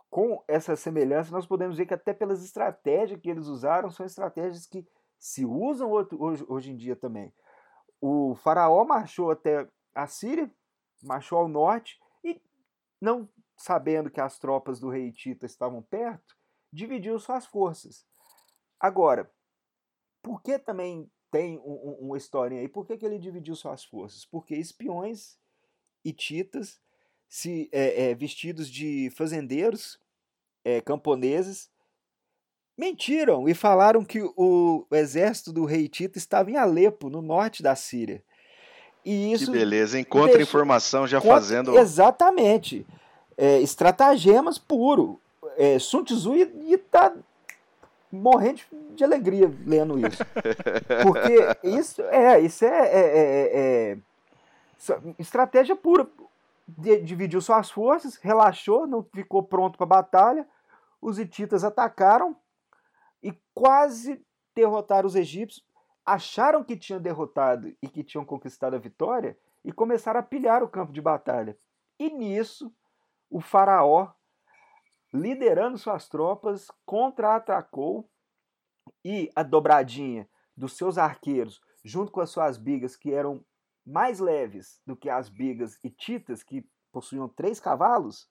com 0.09 0.43
essa 0.47 0.75
semelhança, 0.75 1.31
nós 1.31 1.47
podemos 1.47 1.77
ver 1.77 1.85
que 1.85 1.93
até 1.93 2.13
pelas 2.13 2.43
estratégias 2.43 3.19
que 3.19 3.29
eles 3.29 3.47
usaram, 3.47 3.89
são 3.89 4.05
estratégias 4.05 4.65
que 4.65 4.85
se 5.17 5.45
usam 5.45 5.91
hoje, 5.91 6.45
hoje 6.47 6.71
em 6.71 6.77
dia 6.77 6.95
também. 6.95 7.33
O 7.99 8.35
faraó 8.35 8.85
marchou 8.85 9.31
até 9.31 9.67
a 9.95 10.05
Síria, 10.05 10.51
marchou 11.01 11.39
ao 11.39 11.47
norte, 11.47 11.99
e 12.23 12.39
não 13.01 13.27
sabendo 13.57 14.11
que 14.11 14.21
as 14.21 14.37
tropas 14.37 14.79
do 14.79 14.89
rei 14.89 15.11
Tita 15.11 15.45
estavam 15.45 15.81
perto, 15.81 16.35
dividiu 16.71 17.17
suas 17.19 17.45
forças. 17.45 18.05
Agora, 18.79 19.31
por 20.21 20.41
que 20.43 20.59
também 20.59 21.09
tem 21.31 21.57
um, 21.59 21.71
um, 21.71 21.97
uma 22.07 22.17
historinha 22.17 22.61
aí? 22.61 22.67
Por 22.67 22.85
que, 22.85 22.97
que 22.97 23.05
ele 23.05 23.19
dividiu 23.19 23.55
suas 23.55 23.83
forças? 23.83 24.25
Porque 24.25 24.55
espiões 24.55 25.37
e 26.03 26.13
titas, 26.13 26.79
se, 27.27 27.69
é, 27.71 28.09
é, 28.09 28.15
vestidos 28.15 28.69
de 28.69 29.09
fazendeiros 29.15 29.99
é, 30.63 30.81
camponeses, 30.81 31.69
mentiram 32.77 33.49
e 33.49 33.53
falaram 33.53 34.05
que 34.05 34.21
o 34.35 34.85
exército 34.91 35.51
do 35.51 35.65
rei 35.65 35.87
Tito 35.87 36.17
estava 36.17 36.51
em 36.51 36.57
Alepo, 36.57 37.09
no 37.09 37.21
norte 37.21 37.63
da 37.63 37.75
Síria. 37.75 38.23
E 39.03 39.31
isso 39.31 39.51
que 39.51 39.57
beleza, 39.57 39.99
encontra 39.99 40.41
informação 40.41 41.07
já 41.07 41.19
contra, 41.19 41.35
fazendo. 41.35 41.77
Exatamente. 41.77 42.85
É, 43.37 43.59
estratagemas 43.61 44.57
puro 44.57 45.19
é, 45.57 45.79
Sun 45.79 46.03
Tzu 46.03 46.35
e 46.35 46.77
tá 46.77 47.13
morrendo 48.11 48.61
de 48.95 49.03
alegria 49.03 49.51
lendo 49.65 49.99
isso. 50.07 50.23
Porque 51.03 51.67
isso 51.67 52.01
é, 52.03 52.39
isso 52.39 52.65
é, 52.65 52.87
é, 52.87 53.17
é, 53.17 53.91
é 53.91 53.97
estratégia 55.19 55.75
pura. 55.75 56.07
Dividiu 56.67 57.39
suas 57.39 57.71
forças, 57.71 58.17
relaxou, 58.17 58.85
não 58.85 59.01
ficou 59.01 59.41
pronto 59.41 59.77
para 59.77 59.85
a 59.85 60.01
batalha. 60.01 60.47
Os 61.01 61.17
hititas 61.17 61.63
atacaram 61.63 62.35
e 63.23 63.33
quase 63.53 64.21
derrotaram 64.53 65.07
os 65.07 65.15
egípcios. 65.15 65.65
Acharam 66.05 66.63
que 66.63 66.75
tinham 66.75 67.01
derrotado 67.01 67.73
e 67.81 67.87
que 67.87 68.03
tinham 68.03 68.25
conquistado 68.25 68.75
a 68.75 68.79
vitória 68.79 69.37
e 69.63 69.71
começaram 69.71 70.19
a 70.19 70.23
pilhar 70.23 70.63
o 70.63 70.67
campo 70.67 70.91
de 70.91 71.01
batalha. 71.01 71.57
E 71.99 72.09
nisso, 72.09 72.71
o 73.29 73.41
faraó 73.41 74.11
liderando 75.13 75.77
suas 75.77 76.07
tropas, 76.07 76.67
contra-atacou 76.85 78.09
e 79.03 79.31
a 79.35 79.43
dobradinha 79.43 80.29
dos 80.55 80.75
seus 80.75 80.97
arqueiros, 80.97 81.61
junto 81.83 82.11
com 82.11 82.19
as 82.19 82.29
suas 82.29 82.57
bigas, 82.57 82.95
que 82.95 83.13
eram 83.13 83.45
mais 83.85 84.19
leves 84.19 84.81
do 84.85 84.95
que 84.95 85.09
as 85.09 85.29
bigas 85.29 85.77
hititas, 85.83 86.43
que 86.43 86.67
possuíam 86.91 87.29
três 87.29 87.59
cavalos, 87.59 88.27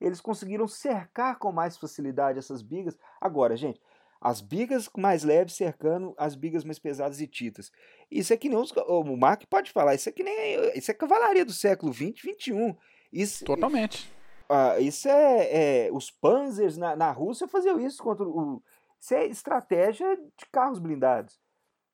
eles 0.00 0.20
conseguiram 0.20 0.66
cercar 0.66 1.38
com 1.38 1.52
mais 1.52 1.76
facilidade 1.76 2.38
essas 2.38 2.62
bigas. 2.62 2.98
Agora, 3.20 3.56
gente, 3.56 3.80
as 4.20 4.40
bigas 4.40 4.88
mais 4.96 5.22
leves 5.22 5.54
cercando 5.54 6.14
as 6.18 6.34
bigas 6.34 6.64
mais 6.64 6.78
pesadas 6.78 7.20
e 7.20 7.26
titas. 7.26 7.70
Isso 8.10 8.32
é 8.32 8.36
que 8.36 8.48
nem 8.48 8.58
os, 8.58 8.72
o 8.72 9.16
Mark 9.16 9.44
pode 9.48 9.70
falar, 9.70 9.94
isso 9.94 10.08
é 10.08 10.12
que 10.12 10.22
nem 10.22 10.76
isso 10.76 10.90
é 10.90 10.94
cavalaria 10.94 11.44
do 11.44 11.52
século 11.52 11.92
20, 11.92 12.22
21. 12.22 12.76
Isso, 13.12 13.44
Totalmente. 13.44 14.15
Ah, 14.48 14.78
isso 14.78 15.08
é, 15.08 15.86
é, 15.86 15.90
Os 15.92 16.10
Panzers 16.10 16.76
na, 16.76 16.94
na 16.94 17.10
Rússia 17.10 17.48
faziam 17.48 17.80
isso 17.80 18.02
contra 18.02 18.24
o. 18.24 18.62
Isso 19.00 19.14
é 19.14 19.26
estratégia 19.26 20.16
de 20.16 20.46
carros 20.50 20.78
blindados. 20.78 21.38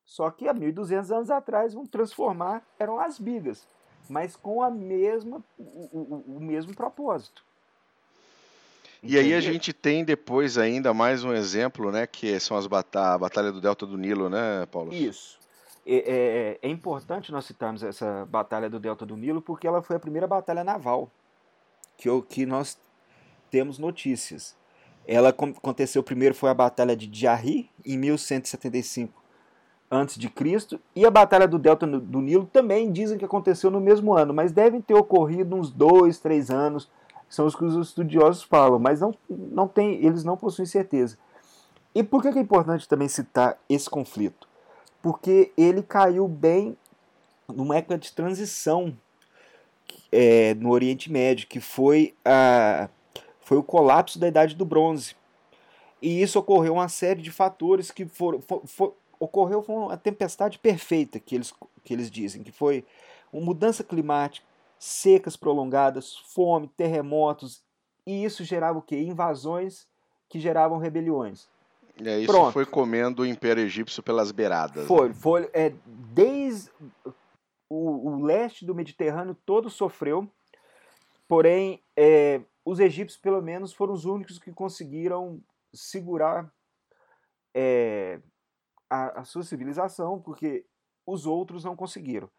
Só 0.05 0.31
que 0.31 0.49
há 0.49 0.55
1.200 0.55 1.11
anos 1.11 1.31
atrás 1.31 1.75
vão 1.75 1.87
transformar, 1.87 2.63
eram 2.79 3.01
as 3.01 3.19
bigas, 3.19 3.67
mas 4.09 4.37
com 4.37 4.63
a 4.63 4.71
mesma, 4.71 5.43
o, 5.59 5.63
o, 5.63 6.37
o 6.37 6.41
mesmo 6.41 6.75
propósito. 6.75 7.43
E 9.03 9.19
aí 9.19 9.35
a 9.35 9.41
gente 9.41 9.73
tem 9.73 10.05
depois 10.05 10.57
ainda 10.57 10.95
mais 10.95 11.25
um 11.25 11.33
exemplo, 11.33 11.91
né, 11.91 12.07
que 12.07 12.39
são 12.39 12.57
as 12.57 12.67
bat 12.69 12.87
a 12.97 13.19
Batalha 13.19 13.51
do 13.51 13.61
Delta 13.61 13.85
do 13.85 13.97
Nilo, 13.97 14.29
né, 14.29 14.67
Paulo? 14.71 14.93
Isso. 14.93 15.41
É, 15.85 16.59
é, 16.63 16.69
é 16.69 16.71
importante 16.71 17.33
nós 17.33 17.45
citarmos 17.45 17.83
essa 17.83 18.25
Batalha 18.27 18.71
do 18.71 18.79
Delta 18.79 19.05
do 19.05 19.17
Nilo 19.17 19.43
porque 19.43 19.67
ela 19.67 19.83
foi 19.83 19.97
a 19.97 20.01
primeira 20.01 20.29
batalha 20.29 20.63
naval 20.63 21.11
que, 21.97 22.09
que 22.23 22.47
nós 22.47 22.79
temos 23.51 23.79
notícias. 23.79 24.57
Ela 25.07 25.31
aconteceu 25.31 26.03
primeiro 26.03 26.35
foi 26.35 26.51
a 26.51 26.55
Batalha 26.55 26.97
de 26.97 27.11
Jarry, 27.13 27.69
em 27.85 27.99
1175 27.99 29.23
antes 29.93 30.17
de 30.17 30.31
Cristo 30.31 30.81
e 30.97 31.05
a 31.05 31.11
Batalha 31.11 31.47
do 31.47 31.59
Delta 31.59 31.87
do 31.87 32.21
Nilo 32.23 32.49
também 32.51 32.91
dizem 32.91 33.19
que 33.19 33.27
aconteceu 33.27 33.71
no 33.71 33.79
mesmo 33.79 34.15
ano, 34.15 34.33
mas 34.33 34.51
devem 34.51 34.81
ter 34.81 34.95
ocorrido 34.95 35.55
uns 35.55 35.71
dois, 35.71 36.19
três 36.19 36.51
anos, 36.51 36.91
são 37.29 37.45
os 37.45 37.55
que 37.55 37.63
os 37.63 37.89
estudiosos 37.89 38.43
falam, 38.43 38.79
mas 38.79 39.03
não, 39.03 39.15
não 39.29 39.69
tem, 39.69 40.03
eles 40.03 40.25
não 40.25 40.35
possuem 40.35 40.65
certeza. 40.65 41.19
E 41.95 42.03
por 42.03 42.23
que 42.23 42.29
é 42.29 42.41
importante 42.41 42.89
também 42.89 43.07
citar 43.07 43.59
esse 43.69 43.89
conflito? 43.89 44.49
Porque 45.03 45.53
ele 45.59 45.83
caiu 45.83 46.27
bem 46.27 46.75
numa 47.47 47.77
época 47.77 47.99
de 47.99 48.13
transição 48.13 48.97
é, 50.11 50.55
no 50.55 50.71
Oriente 50.71 51.11
Médio, 51.11 51.47
que 51.47 51.61
foi, 51.61 52.15
a, 52.25 52.89
foi 53.41 53.57
o 53.57 53.63
colapso 53.63 54.19
da 54.19 54.29
Idade 54.29 54.55
do 54.55 54.65
Bronze. 54.65 55.17
E 56.01 56.21
isso 56.21 56.39
ocorreu 56.39 56.75
uma 56.75 56.89
série 56.89 57.23
de 57.23 57.31
fatores 57.31 57.91
que 57.91 58.05
foram. 58.07 58.41
For, 58.41 58.63
for, 58.67 58.95
ocorreu 59.19 59.63
foi 59.63 59.77
uma 59.77 59.97
tempestade 59.97 60.59
perfeita, 60.59 61.21
que 61.21 61.35
eles, 61.35 61.55
que 61.85 61.95
eles 61.95 62.11
dizem, 62.11 62.43
que 62.43 62.51
foi 62.51 62.85
uma 63.33 63.45
mudança 63.45 63.85
climática, 63.85 64.47
secas 64.79 65.37
prolongadas, 65.37 66.17
fome, 66.17 66.69
terremotos, 66.77 67.63
e 68.05 68.25
isso 68.25 68.43
gerava 68.43 68.79
o 68.79 68.83
quê? 68.83 69.01
Invasões 69.01 69.87
que 70.29 70.41
geravam 70.41 70.79
rebeliões. 70.79 71.47
É, 72.05 72.19
isso 72.19 72.33
Pronto. 72.33 72.53
foi 72.53 72.67
comendo 72.67 73.23
o 73.23 73.27
Império 73.27 73.63
Egípcio 73.63 74.03
pelas 74.03 74.33
beiradas. 74.33 74.87
Foi, 74.87 75.09
né? 75.09 75.15
foi. 75.15 75.51
É, 75.53 75.73
desde 75.87 76.71
o, 77.73 78.11
o, 78.11 78.23
leste 78.23 78.67
do 78.67 78.75
Mediterrâneo 78.75 79.35
todo 79.47 79.71
sofreu, 79.71 80.31
porém, 81.27 81.83
é, 81.97 82.43
os 82.65 82.79
egípcios, 82.79 83.21
pelo 83.21 83.41
menos, 83.41 83.73
foram 83.73 83.95
os 83.95 84.05
únicos 84.05 84.39
que 84.39 84.53
conseguiram 84.53 85.41
segurar 85.73 86.53
é, 87.55 88.21
a, 88.91 89.21
a, 89.21 89.25
sua 89.25 89.43
civilização, 89.43 90.21
porque 90.21 90.67
os 91.07 91.25
outros 91.27 91.65
não 91.65 91.75
conseguiram. 91.75 92.31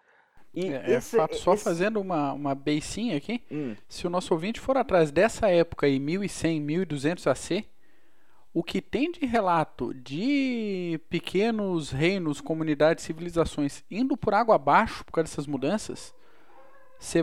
E 0.54 0.68
é, 0.68 0.92
é 0.92 0.98
esse, 0.98 1.18
fato, 1.18 1.36
só 1.36 1.56
esse... 1.56 1.64
fazendo 1.64 2.00
uma, 2.00 2.32
uma 2.32 2.54
beicinha 2.54 3.18
aqui, 3.18 3.44
hum. 3.52 3.76
se 3.90 4.06
o 4.06 4.10
nosso 4.12 4.36
ouvinte 4.36 4.60
for 4.60 4.78
atrás 4.78 5.12
dessa 5.12 5.50
época 5.50 5.88
aí, 5.88 6.00
1100, 6.00 6.62
1200 6.62 7.26
AC, 7.26 7.66
o 8.54 8.64
que 8.64 8.82
tem 8.82 9.12
de 9.12 9.26
relato 9.26 9.94
de 9.94 11.00
pequenos 11.10 11.90
reinos, 11.90 12.40
comunidades, 12.40 13.04
civilizações 13.04 13.84
indo 13.90 14.16
por 14.16 14.34
água 14.34 14.56
abaixo 14.56 15.04
por 15.04 15.12
causa 15.14 15.30
dessas 15.30 15.48
mudanças, 15.48 16.14
você 17.04 17.22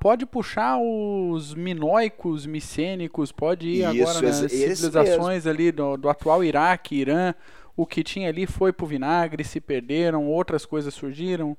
pode 0.00 0.26
puxar 0.26 0.78
os 0.80 1.54
minoicos, 1.54 2.44
micênicos, 2.44 3.30
pode 3.30 3.68
ir 3.68 3.94
Isso, 3.94 4.18
agora 4.18 4.20
nas 4.22 4.50
civilizações 4.50 5.46
ali 5.46 5.70
do, 5.70 5.96
do, 5.96 6.08
atual 6.08 6.42
Iraque, 6.42 6.96
Irã. 6.96 7.32
O 7.76 7.86
que 7.86 8.02
tinha 8.02 8.28
ali 8.28 8.46
foi 8.46 8.72
pro 8.72 8.84
vinagre, 8.84 9.44
se 9.44 9.60
perderam, 9.60 10.26
outras 10.26 10.66
coisas 10.66 10.92
surgiram. 10.92 11.56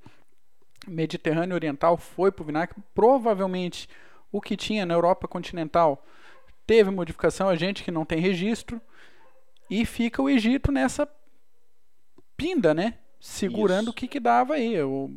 Mediterrâneo 0.85 1.55
Oriental 1.55 1.95
foi 1.95 2.33
pro 2.33 2.43
vinagre. 2.43 2.75
Provavelmente 2.93 3.87
o 4.29 4.41
que 4.41 4.57
tinha 4.57 4.85
na 4.85 4.93
Europa 4.93 5.25
continental 5.25 6.03
teve 6.67 6.91
modificação, 6.91 7.47
a 7.47 7.55
gente 7.55 7.81
que 7.81 7.91
não 7.91 8.03
tem 8.03 8.19
registro. 8.19 8.81
E 9.69 9.85
fica 9.85 10.21
o 10.21 10.29
Egito 10.29 10.71
nessa 10.71 11.07
pinda, 12.35 12.73
né? 12.73 12.97
Segurando 13.19 13.83
Isso. 13.83 13.91
o 13.91 13.93
que, 13.93 14.07
que 14.07 14.19
dava 14.19 14.55
aí. 14.55 14.81
O 14.83 15.09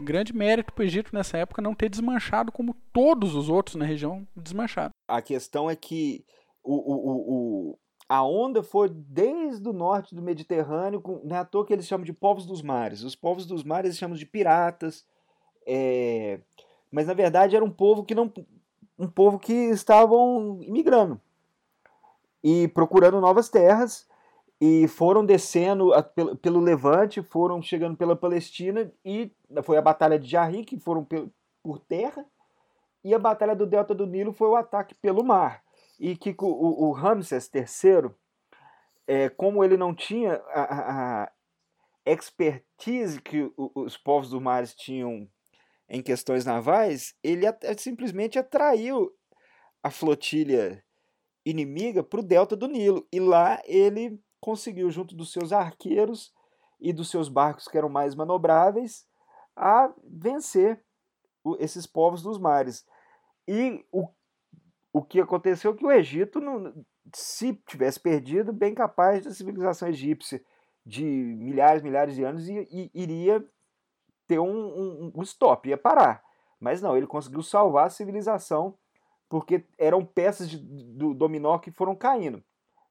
grande 0.00 0.32
mérito 0.32 0.72
para 0.72 0.82
o 0.82 0.86
Egito 0.86 1.12
nessa 1.12 1.38
época 1.38 1.60
não 1.60 1.74
ter 1.74 1.88
desmanchado 1.88 2.52
como 2.52 2.74
todos 2.92 3.34
os 3.34 3.48
outros 3.48 3.74
na 3.74 3.84
região 3.84 4.26
desmancharam. 4.36 4.90
A 5.08 5.20
questão 5.20 5.68
é 5.68 5.74
que 5.74 6.24
o, 6.62 6.74
o, 6.74 7.72
o, 7.72 7.78
a 8.08 8.22
onda 8.22 8.62
foi 8.62 8.88
desde 8.88 9.68
o 9.68 9.72
norte 9.72 10.14
do 10.14 10.22
Mediterrâneo, 10.22 11.00
com, 11.00 11.20
não 11.24 11.34
é 11.34 11.40
à 11.40 11.44
toa 11.44 11.66
que 11.66 11.72
eles 11.72 11.86
chamam 11.86 12.04
de 12.04 12.12
povos 12.12 12.46
dos 12.46 12.62
mares. 12.62 13.02
Os 13.02 13.16
povos 13.16 13.44
dos 13.44 13.64
mares 13.64 13.88
eles 13.88 13.98
chamam 13.98 14.16
de 14.16 14.24
piratas. 14.24 15.04
É, 15.66 16.40
mas 16.92 17.08
na 17.08 17.14
verdade 17.14 17.56
era 17.56 17.64
um 17.64 17.70
povo 17.70 18.04
que 18.04 18.14
não. 18.14 18.32
um 18.96 19.08
povo 19.08 19.36
que 19.36 19.52
estavam 19.52 20.60
imigrando 20.62 21.20
e 22.42 22.68
procurando 22.68 23.20
novas 23.20 23.48
terras 23.48 24.06
e 24.60 24.88
foram 24.88 25.24
descendo 25.24 25.92
a, 25.92 26.02
pelo, 26.02 26.36
pelo, 26.36 26.60
Levante, 26.60 27.22
foram 27.22 27.62
chegando 27.62 27.96
pela 27.96 28.16
Palestina 28.16 28.92
e 29.04 29.30
foi 29.62 29.76
a 29.76 29.82
Batalha 29.82 30.18
de 30.18 30.28
Jarri, 30.28 30.64
que 30.64 30.78
foram 30.78 31.04
por, 31.04 31.30
por 31.62 31.78
terra, 31.78 32.26
e 33.04 33.14
a 33.14 33.18
Batalha 33.18 33.54
do 33.54 33.66
Delta 33.66 33.94
do 33.94 34.06
Nilo 34.06 34.32
foi 34.32 34.48
o 34.48 34.56
ataque 34.56 34.94
pelo 34.94 35.24
mar. 35.24 35.62
E 35.98 36.16
que 36.16 36.34
o, 36.38 36.88
o, 36.88 36.92
Ramses 36.92 37.50
III, 37.52 38.10
é, 39.06 39.28
como 39.28 39.64
ele 39.64 39.76
não 39.76 39.94
tinha 39.94 40.34
a, 40.52 41.22
a 41.22 41.32
expertise 42.04 43.20
que 43.20 43.52
os 43.56 43.96
povos 43.96 44.30
do 44.30 44.40
mares 44.40 44.74
tinham 44.74 45.28
em 45.88 46.02
questões 46.02 46.44
navais, 46.44 47.14
ele 47.22 47.46
simplesmente 47.76 48.38
atraiu 48.38 49.12
a 49.82 49.90
flotilha 49.90 50.84
inimiga 51.50 52.02
para 52.02 52.20
o 52.20 52.22
delta 52.22 52.54
do 52.54 52.68
Nilo. 52.68 53.06
E 53.12 53.20
lá 53.20 53.60
ele 53.64 54.20
conseguiu, 54.40 54.90
junto 54.90 55.16
dos 55.16 55.32
seus 55.32 55.52
arqueiros 55.52 56.32
e 56.80 56.92
dos 56.92 57.10
seus 57.10 57.28
barcos 57.28 57.66
que 57.66 57.76
eram 57.76 57.88
mais 57.88 58.14
manobráveis, 58.14 59.06
a 59.56 59.92
vencer 60.04 60.82
esses 61.58 61.86
povos 61.86 62.22
dos 62.22 62.38
mares. 62.38 62.86
E 63.46 63.84
o, 63.90 64.08
o 64.92 65.02
que 65.02 65.20
aconteceu 65.20 65.72
é 65.72 65.76
que 65.76 65.86
o 65.86 65.90
Egito, 65.90 66.40
se 67.14 67.54
tivesse 67.66 67.98
perdido, 67.98 68.52
bem 68.52 68.74
capaz 68.74 69.24
da 69.24 69.30
civilização 69.32 69.88
egípcia 69.88 70.42
de 70.84 71.04
milhares, 71.04 71.82
milhares 71.82 72.14
de 72.14 72.22
anos, 72.22 72.46
iria 72.94 73.44
ter 74.26 74.38
um, 74.38 74.46
um, 74.46 75.12
um 75.14 75.22
stop, 75.22 75.68
ia 75.68 75.78
parar. 75.78 76.22
Mas 76.60 76.82
não, 76.82 76.96
ele 76.96 77.06
conseguiu 77.06 77.42
salvar 77.42 77.86
a 77.86 77.90
civilização 77.90 78.76
porque 79.28 79.64
eram 79.76 80.04
peças 80.04 80.48
de, 80.48 80.58
do 80.58 81.14
dominó 81.14 81.58
que 81.58 81.70
foram 81.70 81.94
caindo. 81.94 82.42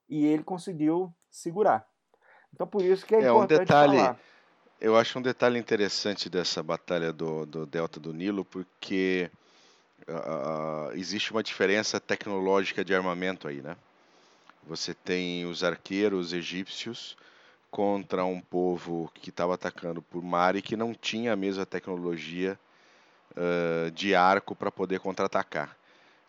E 0.10 0.26
ele 0.26 0.44
conseguiu 0.44 1.14
segurar. 1.30 1.88
Então 2.54 2.68
por 2.68 2.84
isso 2.84 3.06
que 3.06 3.16
é, 3.16 3.20
é 3.20 3.30
importante 3.30 3.54
um 3.54 3.66
detalhe, 3.66 3.98
falar. 3.98 4.20
Eu 4.80 4.96
acho 4.96 5.18
um 5.18 5.22
detalhe 5.22 5.60
interessante 5.60 6.30
dessa 6.30 6.62
batalha 6.62 7.12
do, 7.12 7.46
do 7.46 7.66
Delta 7.66 8.00
do 8.00 8.14
Nilo, 8.14 8.46
porque 8.46 9.30
uh, 10.08 10.92
existe 10.94 11.32
uma 11.32 11.44
diferença 11.44 12.00
tecnológica 12.00 12.86
de 12.86 12.94
armamento 12.94 13.48
aí, 13.48 13.62
né? 13.62 13.76
Você 14.68 14.94
tem 14.94 15.46
os 15.46 15.64
arqueiros 15.64 16.34
egípcios 16.34 17.18
contra 17.72 18.26
um 18.26 18.40
povo 18.40 19.10
que 19.14 19.30
estava 19.30 19.56
atacando 19.56 20.02
por 20.02 20.22
mar 20.22 20.56
e 20.56 20.62
que 20.62 20.76
não 20.76 20.94
tinha 20.94 21.34
a 21.34 21.36
mesma 21.36 21.66
tecnologia 21.66 22.60
uh, 23.32 23.92
de 23.92 24.14
arco 24.14 24.56
para 24.56 24.72
poder 24.72 25.00
contra-atacar. 25.00 25.76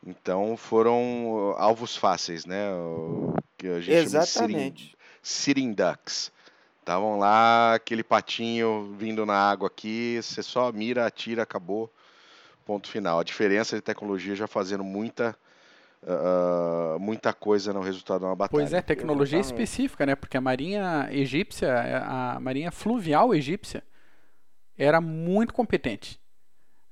Então 0.07 0.57
foram 0.57 1.55
alvos 1.57 1.97
fáceis, 1.97 2.45
né? 2.47 2.71
O 2.73 3.35
que 3.57 3.67
a 3.69 3.81
gente 3.81 3.97
Exatamente. 3.97 4.97
Sitting 5.23 5.73
ducks. 5.73 6.33
Estavam 6.81 7.19
lá, 7.19 7.75
aquele 7.75 8.03
patinho 8.03 8.95
vindo 8.99 9.27
na 9.27 9.35
água 9.35 9.67
aqui, 9.67 10.19
você 10.23 10.43
só 10.43 10.73
mira, 10.73 11.05
atira, 11.05 11.43
acabou. 11.43 11.93
Ponto 12.65 12.89
final. 12.89 13.19
A 13.21 13.25
diferença 13.25 13.77
de 13.77 13.83
tecnologia 13.83 14.35
já 14.35 14.47
fazendo 14.47 14.85
muita 14.85 15.37
uh, 16.03 16.99
muita 16.99 17.33
coisa 17.33 17.73
no 17.73 17.81
resultado 17.81 18.21
de 18.21 18.27
uma 18.27 18.37
batalha. 18.37 18.63
Pois 18.63 18.73
é, 18.73 18.81
tecnologia 18.81 19.39
Exatamente. 19.39 19.63
específica, 19.63 20.07
né? 20.07 20.15
Porque 20.15 20.37
a 20.37 20.41
marinha 20.41 21.09
egípcia, 21.11 22.03
a 22.05 22.41
marinha 22.41 22.71
fluvial 22.71 23.35
egípcia, 23.35 23.83
era 24.77 25.01
muito 25.01 25.53
competente. 25.53 26.21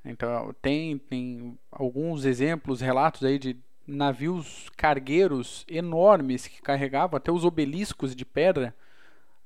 Então 0.07 0.55
tem, 0.63 0.97
tem 0.99 1.59
alguns 1.71 2.25
exemplos, 2.25 2.81
relatos 2.81 3.25
aí 3.25 3.39
de 3.39 3.57
navios 3.87 4.69
cargueiros 4.77 5.65
enormes 5.69 6.47
que 6.47 6.63
carregavam 6.63 7.17
até 7.17 7.31
os 7.31 7.45
obeliscos 7.45 8.15
de 8.15 8.25
pedra, 8.25 8.75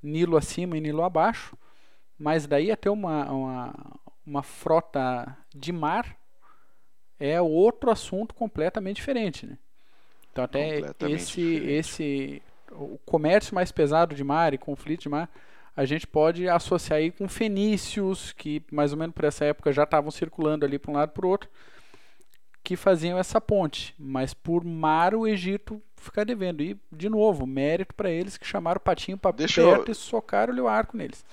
Nilo 0.02 0.36
acima 0.36 0.76
e 0.76 0.80
Nilo 0.80 1.02
abaixo, 1.02 1.56
mas 2.18 2.46
daí 2.46 2.70
até 2.70 2.90
uma, 2.90 3.30
uma, 3.30 3.74
uma 4.26 4.42
frota 4.42 5.36
de 5.54 5.72
mar 5.72 6.16
é 7.18 7.40
outro 7.40 7.90
assunto 7.90 8.34
completamente 8.34 8.96
diferente, 8.96 9.46
né? 9.46 9.58
Então 10.32 10.44
até 10.44 10.80
esse, 11.10 11.42
esse 11.42 12.42
o 12.72 12.98
comércio 13.04 13.54
mais 13.54 13.72
pesado 13.72 14.14
de 14.14 14.22
mar 14.22 14.54
e 14.54 14.58
conflito 14.58 15.02
de 15.02 15.08
mar 15.08 15.28
a 15.76 15.84
gente 15.84 16.06
pode 16.06 16.48
associar 16.48 16.98
aí 16.98 17.10
com 17.10 17.28
fenícios, 17.28 18.32
que 18.32 18.62
mais 18.70 18.92
ou 18.92 18.98
menos 18.98 19.14
por 19.14 19.24
essa 19.24 19.44
época 19.44 19.72
já 19.72 19.84
estavam 19.84 20.10
circulando 20.10 20.64
ali 20.64 20.78
para 20.78 20.90
um 20.90 20.94
lado 20.94 21.10
e 21.10 21.14
para 21.14 21.26
o 21.26 21.28
outro, 21.28 21.48
que 22.62 22.76
faziam 22.76 23.18
essa 23.18 23.40
ponte. 23.40 23.94
Mas 23.98 24.34
por 24.34 24.64
mar 24.64 25.14
o 25.14 25.26
Egito 25.26 25.80
fica 25.96 26.24
devendo. 26.24 26.62
E, 26.62 26.78
de 26.90 27.08
novo, 27.08 27.46
mérito 27.46 27.94
para 27.94 28.10
eles 28.10 28.36
que 28.36 28.46
chamaram 28.46 28.78
o 28.78 28.80
patinho 28.80 29.16
para 29.16 29.32
perto 29.32 29.60
eu... 29.60 29.84
e 29.88 29.94
socaram-lhe 29.94 30.60
o 30.60 30.68
arco 30.68 30.96
neles. 30.96 31.24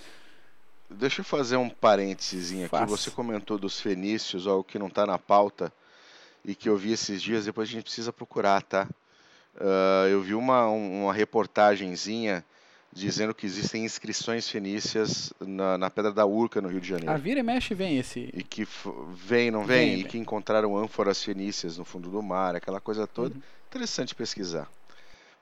Deixa 0.89 1.19
eu 1.19 1.26
fazer 1.26 1.58
um 1.58 1.69
parênteses 1.69 2.63
aqui. 2.63 2.86
Você 2.86 3.12
comentou 3.12 3.58
dos 3.58 3.80
fenícios, 3.80 4.47
algo 4.47 4.63
que 4.63 4.80
não 4.80 4.88
está 4.88 5.06
na 5.06 5.17
pauta 5.17 5.71
e 6.45 6.56
que 6.56 6.69
eu 6.69 6.78
vi 6.78 6.93
esses 6.93 7.21
dias, 7.21 7.43
depois 7.43 7.67
a 7.67 7.71
gente 7.73 7.84
precisa 7.84 8.13
procurar, 8.13 8.62
tá? 8.62 8.88
Uh, 9.56 10.08
eu 10.10 10.21
vi 10.21 10.34
uma, 10.34 10.65
uma 10.67 11.13
reportagenzinha 11.13 12.45
dizendo 12.97 13.33
que 13.33 13.45
existem 13.45 13.86
inscrições 13.86 14.49
fenícias 14.49 15.31
na, 15.39 15.77
na 15.77 15.89
Pedra 15.89 16.12
da 16.12 16.25
Urca, 16.25 16.62
no 16.62 16.67
Rio 16.67 16.81
de 16.81 16.88
Janeiro. 16.88 17.12
A 17.12 17.17
vira 17.17 17.39
e 17.39 17.43
mexe 17.43 17.73
vem 17.73 17.97
esse. 17.97 18.29
E 18.33 18.43
que 18.43 18.67
vem, 19.13 19.51
não 19.51 19.65
vem? 19.65 19.77
Vem, 19.77 19.93
e 19.93 19.95
vem. 19.97 20.05
que 20.05 20.17
encontraram 20.17 20.77
ânforas 20.77 21.23
fenícias 21.23 21.77
no 21.77 21.86
fundo 21.86 22.10
do 22.10 22.21
mar, 22.21 22.55
aquela 22.55 22.79
coisa 22.79 23.05
toda. 23.05 23.36
Uhum. 23.36 23.41
Interessante 23.69 24.15
pesquisar. 24.15 24.69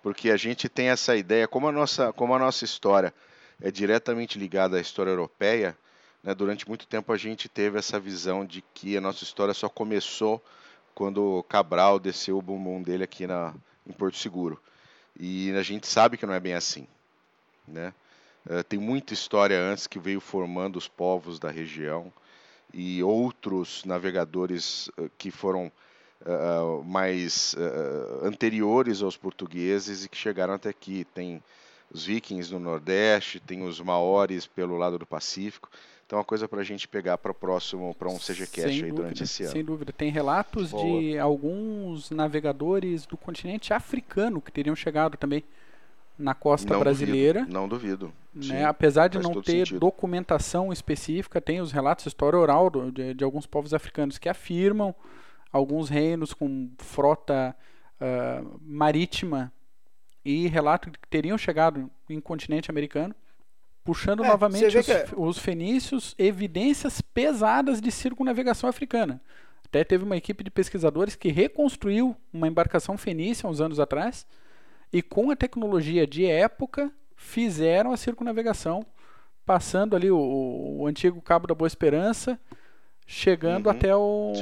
Porque 0.04 0.30
a 0.30 0.38
gente 0.38 0.68
tem 0.70 0.90
essa 0.90 1.16
ideia, 1.16 1.48
como 1.48 1.68
a 1.68 1.72
nossa, 1.72 2.12
como 2.14 2.34
a 2.34 2.40
nossa 2.40 2.66
história 2.66 3.14
é 3.62 3.72
diretamente 3.72 4.38
ligada 4.38 4.78
à 4.78 4.82
história 4.82 5.10
europeia, 5.10 5.78
né, 6.22 6.36
durante 6.36 6.68
muito 6.68 6.86
tempo 6.86 7.14
a 7.14 7.18
gente 7.18 7.48
teve 7.48 7.78
essa 7.78 8.00
visão 8.00 8.46
de 8.46 8.64
que 8.74 8.98
a 8.98 9.02
nossa 9.02 9.24
história 9.24 9.54
só 9.54 9.70
começou 9.70 10.44
quando 10.94 11.44
Cabral 11.50 12.00
desceu 12.00 12.38
o 12.38 12.42
bumbum 12.42 12.82
dele 12.82 13.04
aqui 13.04 13.28
na, 13.28 13.54
em 13.88 13.94
Porto 13.94 14.18
Seguro. 14.18 14.62
E 15.18 15.52
a 15.52 15.62
gente 15.62 15.88
sabe 15.88 16.18
que 16.18 16.26
não 16.26 16.34
é 16.34 16.40
bem 16.40 16.54
assim. 16.54 16.88
Né? 17.68 17.94
Eh, 18.50 18.64
tem 18.64 18.80
muita 18.80 19.14
história 19.14 19.60
antes 19.60 19.88
que 19.88 20.00
veio 20.00 20.20
formando 20.20 20.78
os 20.78 20.88
povos 20.88 21.40
da 21.40 21.50
região 21.50 22.12
e 22.74 23.02
outros 23.04 23.84
navegadores 23.86 24.90
eh, 24.98 25.10
que 25.18 25.32
foram 25.32 25.72
eh, 26.26 26.84
mais 26.86 27.56
anteriores 28.22 29.02
aos 29.02 29.18
portugueses 29.18 30.06
e 30.06 30.10
que 30.10 30.18
chegaram 30.18 30.54
até 30.54 30.70
aqui. 30.70 31.06
Tem 31.14 31.42
os 31.92 32.06
vikings 32.06 32.54
no 32.54 32.60
Nordeste, 32.60 33.40
tem 33.40 33.64
os 33.64 33.80
maores 33.80 34.46
pelo 34.46 34.78
lado 34.78 35.00
do 35.00 35.06
Pacífico. 35.06 35.70
Então 36.06 36.18
é 36.18 36.20
uma 36.20 36.26
coisa 36.26 36.48
para 36.48 36.62
a 36.62 36.64
gente 36.64 36.88
pegar 36.88 37.18
para 37.18 37.32
o 37.32 37.34
próximo, 37.34 37.96
para 37.96 38.08
um 38.10 38.20
CGCast 38.20 38.62
Sem 38.62 38.68
aí 38.68 38.80
dúvida, 38.82 38.96
durante 38.96 39.24
esse 39.24 39.42
ano. 39.42 39.52
Sem 39.52 39.64
dúvida. 39.66 39.92
Tem 39.92 40.12
relatos 40.12 40.70
Boa. 40.70 41.02
de 41.02 41.18
alguns 41.18 42.12
navegadores 42.12 43.08
do 43.08 43.18
continente 43.18 43.74
africano 43.74 44.40
que 44.40 44.52
teriam 44.52 44.76
chegado 44.76 45.18
também 45.18 45.44
na 46.18 46.34
costa 46.34 46.74
Não 46.74 46.80
brasileira. 46.80 47.40
Duvido, 47.42 47.54
não 47.54 47.68
duvido. 47.68 48.14
Sim, 48.40 48.50
né? 48.54 48.66
Apesar 48.66 49.08
de 49.08 49.18
faz 49.18 49.26
não 49.28 49.42
ter 49.42 49.52
sentido. 49.60 49.80
documentação 49.80 50.72
específica, 50.74 51.40
tem 51.42 51.60
os 51.62 51.72
relatos, 51.72 52.06
história 52.06 52.38
oral 52.38 52.70
do- 52.70 52.92
de, 52.92 53.14
de 53.14 53.24
alguns 53.24 53.46
povos 53.46 53.74
africanos 53.74 54.18
que 54.18 54.28
afirmam 54.30 54.94
alguns 55.52 55.90
reinos 55.90 56.34
com 56.34 56.70
frota 56.80 57.56
ah, 58.00 58.42
marítima 58.62 59.52
e 60.24 60.48
relato 60.48 60.90
de 60.90 60.98
que 60.98 61.08
teriam 61.08 61.38
chegado 61.38 61.90
em 62.10 62.20
continente 62.20 62.70
americano, 62.70 63.16
puxando 63.84 64.24
É, 64.24 64.28
novamente 64.28 64.78
os, 64.78 64.86
que- 64.86 65.06
os 65.16 65.38
fenícios, 65.38 66.16
evidências 66.18 67.00
pesadas 67.02 67.80
de 67.80 67.92
circunnavegação 67.92 68.70
africana. 68.70 69.22
Até 69.66 69.84
teve 69.84 70.04
uma 70.04 70.18
equipe 70.18 70.44
de 70.44 70.50
pesquisadores 70.50 71.16
que 71.16 71.30
reconstruiu 71.30 72.16
uma 72.34 72.48
embarcação 72.48 72.98
fenícia 72.98 73.48
uns 73.48 73.60
anos 73.62 73.80
atrás 73.80 74.26
e 74.92 75.02
com 75.02 75.32
a 75.32 75.36
tecnologia 75.36 76.06
de 76.08 76.26
época 76.26 76.92
fizeram 77.16 77.92
a 77.92 77.98
circunnavegação, 77.98 78.86
passando 79.46 79.96
ali 79.96 80.10
o, 80.12 80.78
o 80.80 80.88
antigo 80.88 81.22
Cabo 81.22 81.48
da 81.48 81.56
Boa 81.56 81.68
Esperança, 81.68 82.40
chegando 83.08 83.68
Uhum. 83.68 83.72
até 83.72 83.96
o, 83.96 84.34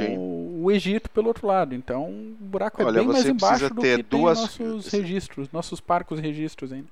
o 0.64 0.72
Egito 0.72 1.10
pelo 1.10 1.28
outro 1.28 1.46
lado. 1.48 1.76
Então 1.76 2.10
o 2.10 2.36
buraco 2.40 2.82
é 2.82 2.86
Olha, 2.86 3.00
bem 3.00 3.08
mais 3.08 3.26
embaixo 3.26 3.70
do 3.74 3.82
que 3.82 4.02
duas- 4.04 4.40
nossos 4.40 4.88
registros, 4.88 5.52
nossos 5.52 5.80
parcos 5.82 6.20
registros 6.20 6.72
ainda. 6.72 6.88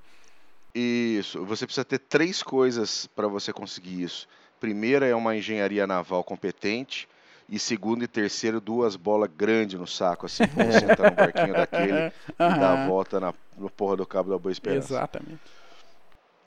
Isso, 0.74 1.44
você 1.46 1.66
precisa 1.66 1.84
ter 1.86 2.00
três 2.00 2.42
coisas 2.42 3.06
para 3.16 3.28
você 3.28 3.52
conseguir 3.52 4.02
isso. 4.04 4.28
Primeira 4.60 5.06
é 5.06 5.14
uma 5.16 5.36
engenharia 5.36 5.86
naval 5.86 6.24
competente. 6.24 7.08
E 7.52 7.60
segundo 7.60 8.02
e 8.02 8.08
terceiro, 8.08 8.62
duas 8.62 8.96
bolas 8.96 9.30
grandes 9.36 9.78
no 9.78 9.86
saco, 9.86 10.26
assim, 10.26 10.48
pra 10.56 10.64
você 10.66 10.86
entrar 10.86 11.10
no 11.12 11.16
barquinho 11.18 11.54
daquele 11.54 11.92
e 12.08 12.12
dar 12.38 12.84
a 12.84 12.88
volta 12.88 13.20
na, 13.20 13.34
no 13.58 13.70
porra 13.70 13.98
do 13.98 14.06
Cabo 14.06 14.30
da 14.32 14.38
Boa 14.38 14.54
Esperança. 14.54 14.94
Exatamente. 14.94 15.42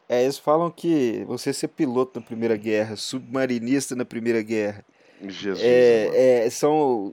É, 0.08 0.22
eles 0.22 0.38
falam 0.38 0.70
que 0.70 1.22
você 1.26 1.52
ser 1.52 1.68
piloto 1.68 2.18
na 2.18 2.24
Primeira 2.24 2.56
Guerra, 2.56 2.96
submarinista 2.96 3.94
na 3.94 4.04
Primeira 4.06 4.40
Guerra, 4.42 4.82
Jesus. 5.22 5.62
é, 5.62 6.44
é, 6.46 6.50
são 6.50 7.12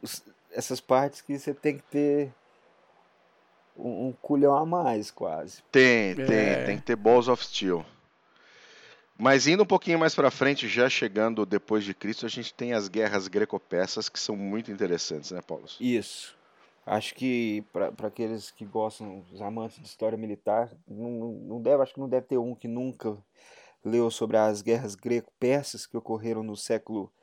essas 0.53 0.79
partes 0.79 1.19
que 1.21 1.37
você 1.37 1.53
tem 1.53 1.77
que 1.77 1.83
ter 1.83 2.31
um, 3.77 4.07
um 4.07 4.13
culhão 4.21 4.55
a 4.55 4.65
mais, 4.65 5.11
quase. 5.11 5.61
Tem, 5.71 6.15
tem, 6.15 6.25
É. 6.37 6.65
tem 6.65 6.77
que 6.77 6.83
ter 6.83 6.95
Balls 6.95 7.27
of 7.29 7.43
Steel. 7.45 7.85
Mas 9.21 9.45
indo 9.45 9.61
um 9.61 9.67
pouquinho 9.67 9.99
mais 9.99 10.15
para 10.15 10.31
frente, 10.31 10.67
já 10.67 10.89
chegando 10.89 11.45
depois 11.45 11.83
de 11.83 11.93
Cristo, 11.93 12.25
a 12.25 12.29
gente 12.29 12.51
tem 12.51 12.73
as 12.73 12.87
guerras 12.87 13.27
greco-persas 13.27 14.09
que 14.09 14.19
são 14.19 14.35
muito 14.35 14.71
interessantes, 14.71 15.29
né, 15.29 15.43
Paulo? 15.43 15.65
Isso. 15.79 16.35
Acho 16.83 17.13
que 17.13 17.63
para 17.71 18.07
aqueles 18.07 18.49
que 18.49 18.65
gostam, 18.65 19.23
os 19.31 19.39
amantes 19.39 19.77
de 19.77 19.85
história 19.85 20.17
militar, 20.17 20.75
não, 20.87 21.33
não- 21.33 21.61
deve, 21.61 21.83
acho 21.83 21.93
que 21.93 21.99
não 21.99 22.09
deve 22.09 22.25
ter 22.25 22.39
um 22.39 22.55
que 22.55 22.67
nunca 22.67 23.15
leu 23.85 24.09
sobre 24.09 24.37
as 24.37 24.63
guerras 24.63 24.95
greco-persas 24.95 25.85
que 25.85 25.95
ocorreram 25.95 26.41
no 26.41 26.57
século 26.57 27.13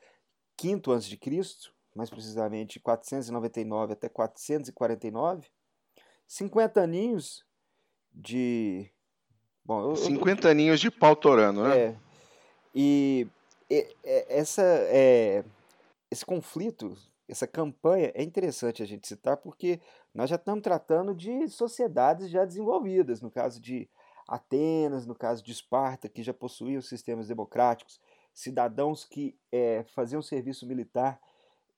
V 0.57 0.75
a.C., 0.95 1.69
mais 1.93 2.09
precisamente 2.09 2.79
499 2.79 3.91
até 3.91 4.07
449. 4.07 5.49
50 6.25 6.81
aninhos 6.81 7.43
de. 8.13 8.89
Bom, 9.69 9.81
eu- 9.83 9.89
eu- 9.89 9.95
50 9.97 10.49
aninhos 10.49 10.79
de 10.79 10.89
pau 10.89 11.15
torando, 11.15 11.61
né? 11.61 11.77
é. 11.79 11.95
E, 12.73 13.27
e- 13.69 13.95
e- 14.03 14.25
essa, 14.27 14.63
é, 14.63 15.43
esse 16.09 16.25
conflito, 16.25 16.97
essa 17.27 17.45
campanha 17.45 18.11
é 18.15 18.23
interessante 18.23 18.81
a 18.81 18.85
gente 18.87 19.07
citar 19.07 19.37
porque 19.37 19.79
nós 20.11 20.27
já 20.27 20.37
estamos 20.37 20.63
tratando 20.63 21.13
de 21.13 21.47
sociedades 21.49 22.31
já 22.31 22.45
desenvolvidas, 22.45 23.21
no 23.21 23.29
caso 23.29 23.61
de 23.61 23.87
Atenas, 24.27 25.05
no 25.05 25.13
caso 25.13 25.43
de 25.43 25.51
Esparta, 25.51 26.09
que 26.09 26.23
já 26.23 26.33
possuíam 26.33 26.81
sistemas 26.81 27.27
democráticos, 27.27 28.01
cidadãos 28.33 29.05
que 29.05 29.35
é, 29.51 29.83
faziam 29.93 30.19
serviço 30.23 30.65
militar. 30.65 31.19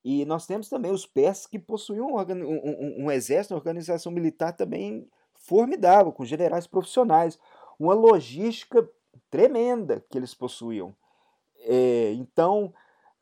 E 0.02 0.24
nós 0.24 0.48
temos 0.48 0.70
também 0.70 0.92
os 0.94 1.06
persas 1.06 1.46
que 1.46 1.60
possuíam 1.60 2.08
um, 2.08 2.18
um- 2.18 3.04
um- 3.04 3.06
um 3.06 3.12
exército, 3.12 3.54
uma 3.54 3.60
organização 3.60 4.14
militar 4.14 4.54
também 4.54 5.06
formidável, 5.34 6.14
com 6.14 6.24
generais 6.24 6.68
profissionais 6.68 7.38
uma 7.84 7.94
logística 7.96 8.88
tremenda 9.30 10.06
que 10.10 10.17
eles 10.17 10.34
possuíam. 10.36 10.96
É, 11.60 12.13
então, 12.13 12.74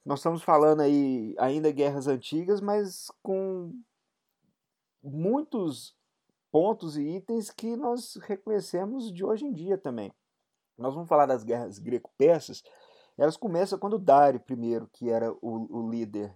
nós 0.05 0.19
estamos 0.19 0.43
falando 0.43 0.81
aí 0.81 1.33
ainda 1.37 1.71
guerras 1.71 2.07
antigas, 2.07 2.59
mas 2.59 3.09
com 3.23 3.73
muitos 5.01 5.95
pontos 6.51 6.97
e 6.97 7.03
itens 7.03 7.49
que 7.51 7.77
nós 7.77 8.15
reconhecemos 8.23 9.13
de 9.13 9.23
hoje 9.23 9.45
em 9.45 9.53
dia 9.53 9.77
também. 9.77 10.11
Nós 10.77 10.93
vamos 10.93 11.07
falar 11.07 11.25
das 11.25 11.43
guerras 11.43 11.79
greco-persas. 11.79 12.61
Elas 13.17 13.37
começam 13.37 13.79
quando 13.79 13.99
Dário 13.99 14.41
I, 14.49 14.87
que 14.91 15.09
era 15.09 15.31
o, 15.41 15.77
o 15.77 15.89
líder, 15.89 16.33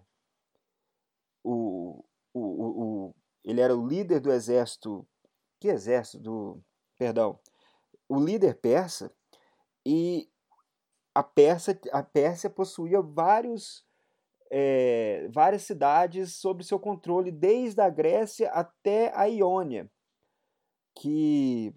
o, 1.44 2.04
o, 2.34 2.40
o- 2.40 3.16
ele 3.44 3.60
era 3.60 3.76
o 3.76 3.86
líder 3.86 4.20
do 4.22 4.32
exército, 4.32 5.06
que 5.60 5.68
exército? 5.68 6.20
Do, 6.24 6.64
perdão, 6.98 7.40
o 8.14 8.24
líder 8.24 8.60
persa 8.60 9.12
e 9.86 10.30
a 11.16 11.24
Pérsia, 11.24 11.80
a 11.92 12.04
Pérsia 12.04 12.50
possuía 12.50 13.02
vários, 13.02 13.86
eh, 14.52 15.28
várias 15.32 15.64
cidades 15.64 16.36
sob 16.36 16.64
seu 16.64 16.80
controle, 16.80 17.32
desde 17.32 17.82
a 17.82 17.90
Grécia 17.90 18.50
até 18.52 19.12
a 19.16 19.26
Iônia, 19.26 19.90
que 20.96 21.74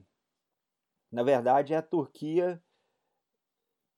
na 1.10 1.22
verdade 1.22 1.74
é 1.74 1.76
a 1.76 1.82
Turquia, 1.82 2.62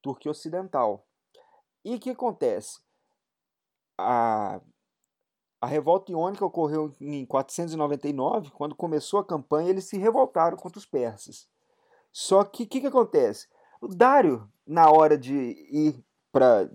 Turquia 0.02 0.30
Ocidental. 0.30 1.06
E 1.84 1.94
o 1.94 2.00
que 2.00 2.10
acontece? 2.10 2.80
A, 3.96 4.60
a 5.60 5.66
revolta 5.66 6.12
iônica 6.12 6.44
ocorreu 6.44 6.94
em 7.00 7.24
499, 7.26 8.50
quando 8.50 8.76
começou 8.76 9.18
a 9.18 9.24
campanha, 9.24 9.70
eles 9.70 9.84
se 9.84 9.98
revoltaram 9.98 10.56
contra 10.56 10.78
os 10.78 10.86
persas. 10.86 11.48
Só 12.12 12.44
que 12.44 12.64
o 12.64 12.66
que, 12.66 12.80
que 12.80 12.86
acontece? 12.86 13.46
O 13.80 13.88
Dário, 13.88 14.48
na 14.66 14.90
hora 14.90 15.16
de 15.16 15.34
ir 15.70 16.02
para 16.32 16.68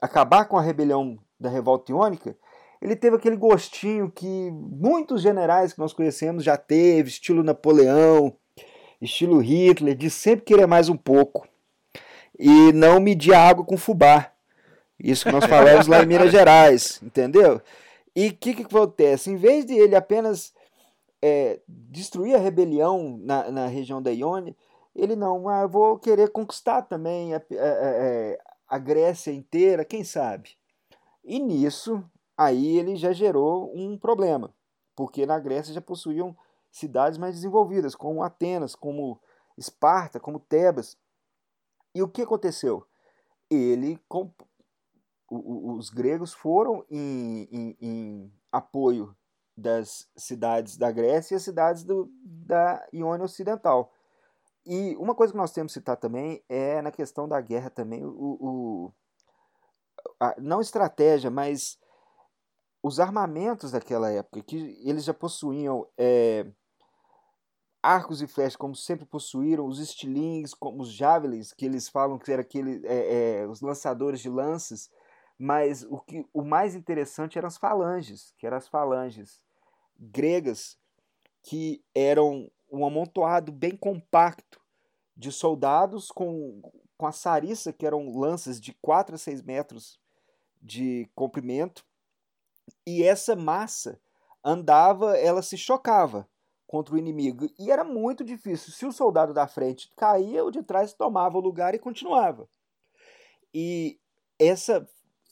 acabar 0.00 0.44
com 0.44 0.56
a 0.56 0.62
rebelião 0.62 1.18
da 1.38 1.48
revolta 1.48 1.92
iônica, 1.92 2.36
ele 2.80 2.94
teve 2.94 3.16
aquele 3.16 3.36
gostinho 3.36 4.10
que 4.10 4.50
muitos 4.52 5.20
generais 5.20 5.72
que 5.72 5.78
nós 5.80 5.92
conhecemos 5.92 6.44
já 6.44 6.56
teve, 6.56 7.08
estilo 7.08 7.42
Napoleão, 7.42 8.36
estilo 9.00 9.38
Hitler, 9.40 9.96
de 9.96 10.08
sempre 10.08 10.44
querer 10.44 10.66
mais 10.66 10.88
um 10.88 10.96
pouco. 10.96 11.46
E 12.38 12.72
não 12.72 13.00
medir 13.00 13.34
água 13.34 13.64
com 13.64 13.76
fubá. 13.76 14.30
Isso 14.98 15.24
que 15.24 15.32
nós 15.32 15.44
falamos 15.44 15.88
lá 15.88 16.02
em 16.02 16.06
Minas 16.06 16.30
Gerais, 16.32 17.00
entendeu? 17.02 17.60
E 18.14 18.28
o 18.28 18.36
que, 18.36 18.54
que 18.54 18.62
acontece? 18.62 19.30
Em 19.30 19.36
vez 19.36 19.64
de 19.64 19.74
ele 19.74 19.96
apenas 19.96 20.52
é, 21.22 21.60
destruir 21.68 22.34
a 22.34 22.38
rebelião 22.38 23.18
na, 23.18 23.50
na 23.50 23.66
região 23.66 24.00
da 24.02 24.12
Iônia, 24.12 24.56
ele 24.94 25.16
não, 25.16 25.48
ah, 25.48 25.66
vou 25.66 25.98
querer 25.98 26.30
conquistar 26.30 26.82
também 26.82 27.34
a, 27.34 27.38
a- 27.38 27.40
a- 27.40 28.76
a 28.76 28.78
Grécia 28.78 29.32
inteira, 29.32 29.84
quem 29.84 30.04
sabe? 30.04 30.50
E 31.24 31.38
nisso, 31.40 32.02
aí 32.36 32.78
ele 32.78 32.96
já 32.96 33.12
gerou 33.12 33.72
um 33.76 33.98
problema, 33.98 34.54
porque 34.96 35.26
na 35.26 35.38
Grécia 35.38 35.74
já 35.74 35.80
possuíam 35.80 36.36
cidades 36.70 37.18
mais 37.18 37.34
desenvolvidas, 37.34 37.94
como 37.94 38.22
Atenas, 38.22 38.74
como 38.74 39.20
Esparta, 39.56 40.20
como 40.20 40.40
Tebas. 40.40 40.96
E 41.94 42.02
o 42.02 42.08
que 42.08 42.22
aconteceu? 42.22 42.86
Ele, 43.50 43.98
com, 44.08 44.30
os 45.30 45.90
gregos 45.90 46.32
foram 46.32 46.84
em, 46.90 47.48
em, 47.52 47.76
em, 47.80 48.32
apoio 48.50 49.14
das 49.58 50.08
cidades 50.16 50.76
da 50.76 50.90
Grécia 50.92 51.34
e 51.34 51.36
as 51.36 51.42
cidades 51.42 51.84
do, 51.84 52.08
da 52.22 52.86
Iônia 52.92 53.24
Ocidental. 53.24 53.92
E 54.64 54.96
uma 54.96 55.14
coisa 55.14 55.32
que 55.32 55.38
nós 55.38 55.52
temos 55.52 55.72
que 55.72 55.80
citar 55.80 55.96
também 55.96 56.42
é 56.48 56.80
na 56.82 56.92
questão 56.92 57.28
da 57.28 57.40
guerra 57.40 57.70
também, 57.70 58.04
o, 58.04 58.38
o 58.40 58.92
a, 60.20 60.34
não 60.38 60.60
estratégia, 60.60 61.30
mas 61.30 61.78
os 62.82 63.00
armamentos 63.00 63.72
daquela 63.72 64.10
época, 64.10 64.42
que 64.42 64.80
eles 64.84 65.04
já 65.04 65.14
possuíam 65.14 65.86
é, 65.98 66.46
arcos 67.82 68.22
e 68.22 68.26
flechas, 68.26 68.56
como 68.56 68.76
sempre 68.76 69.06
possuíram, 69.06 69.66
os 69.66 69.80
estilingues, 69.80 70.54
como 70.54 70.82
os 70.82 70.92
javelins, 70.92 71.52
que 71.52 71.64
eles 71.64 71.88
falam 71.88 72.18
que 72.18 72.30
eram 72.30 72.42
aquele, 72.42 72.86
é, 72.86 73.40
é, 73.40 73.46
os 73.46 73.60
lançadores 73.60 74.20
de 74.20 74.28
lanças, 74.28 74.90
mas 75.38 75.82
o, 75.84 75.98
que, 76.00 76.26
o 76.32 76.42
mais 76.42 76.74
interessante 76.74 77.38
eram 77.38 77.48
as 77.48 77.56
falanges, 77.56 78.34
que 78.38 78.46
eram 78.46 78.56
as 78.56 78.68
falanges 78.68 79.40
gregas, 79.98 80.78
que 81.42 81.82
eram 81.94 82.50
um 82.70 82.86
amontoado 82.86 83.50
bem 83.50 83.76
compacto 83.76 84.60
de 85.16 85.32
soldados 85.32 86.10
com, 86.10 86.62
com 86.96 87.06
a 87.06 87.12
sarissa, 87.12 87.72
que 87.72 87.86
eram 87.86 88.16
lanças 88.16 88.60
de 88.60 88.72
4 88.80 89.14
a 89.14 89.18
6 89.18 89.42
metros 89.42 89.98
de 90.60 91.08
comprimento, 91.14 91.84
e 92.86 93.02
essa 93.02 93.34
massa 93.34 94.00
andava, 94.44 95.16
ela 95.16 95.42
se 95.42 95.56
chocava 95.56 96.28
contra 96.66 96.94
o 96.94 96.98
inimigo. 96.98 97.48
E 97.58 97.70
era 97.70 97.82
muito 97.82 98.22
difícil. 98.22 98.72
Se 98.72 98.86
o 98.86 98.92
soldado 98.92 99.32
da 99.32 99.46
frente 99.46 99.90
caía, 99.96 100.44
o 100.44 100.50
de 100.50 100.62
trás 100.62 100.92
tomava 100.92 101.38
o 101.38 101.40
lugar 101.40 101.74
e 101.74 101.78
continuava. 101.78 102.48
E 103.52 103.98
essa, 104.38 104.86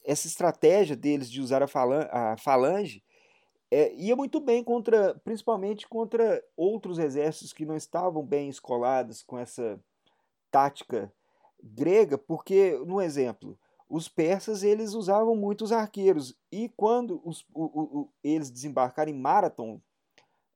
essa 0.04 0.26
estratégia 0.26 0.96
deles 0.96 1.30
de 1.30 1.40
usar 1.40 1.62
a 1.62 1.68
falange, 1.68 2.08
a 2.10 2.36
falange 2.38 3.04
é, 3.70 3.92
ia 3.94 4.14
muito 4.14 4.40
bem 4.40 4.62
contra, 4.62 5.14
principalmente 5.24 5.88
contra 5.88 6.42
outros 6.56 6.98
exércitos 6.98 7.52
que 7.52 7.66
não 7.66 7.76
estavam 7.76 8.24
bem 8.24 8.48
escolados 8.48 9.22
com 9.22 9.38
essa 9.38 9.80
tática 10.50 11.12
grega, 11.62 12.16
porque, 12.16 12.78
no 12.86 13.00
exemplo, 13.00 13.58
os 13.88 14.08
persas 14.08 14.62
eles 14.62 14.94
usavam 14.94 15.34
muitos 15.34 15.72
arqueiros 15.72 16.36
e 16.50 16.68
quando 16.76 17.20
os, 17.24 17.44
o, 17.52 17.64
o, 17.64 18.12
eles 18.22 18.50
desembarcaram 18.50 19.10
em 19.10 19.18
Marathon, 19.18 19.80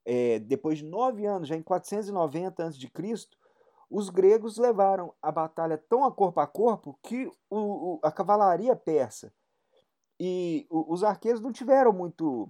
é, 0.05 0.39
depois 0.39 0.79
de 0.79 0.85
nove 0.85 1.27
anos, 1.27 1.49
já 1.49 1.57
em 1.57 1.63
490 1.63 2.67
a.C., 2.67 2.79
os 3.89 4.09
gregos 4.09 4.57
levaram 4.57 5.13
a 5.21 5.33
batalha 5.33 5.77
tão 5.77 6.05
a 6.05 6.13
corpo 6.13 6.39
a 6.39 6.47
corpo 6.47 6.97
que 7.03 7.29
o, 7.51 7.99
a 8.05 8.13
cavalaria 8.13 8.77
persa 8.77 9.33
e 10.19 10.67
os 10.71 11.03
arqueiros 11.03 11.41
não 11.41 11.51
tiveram 11.51 11.93
muito 11.93 12.49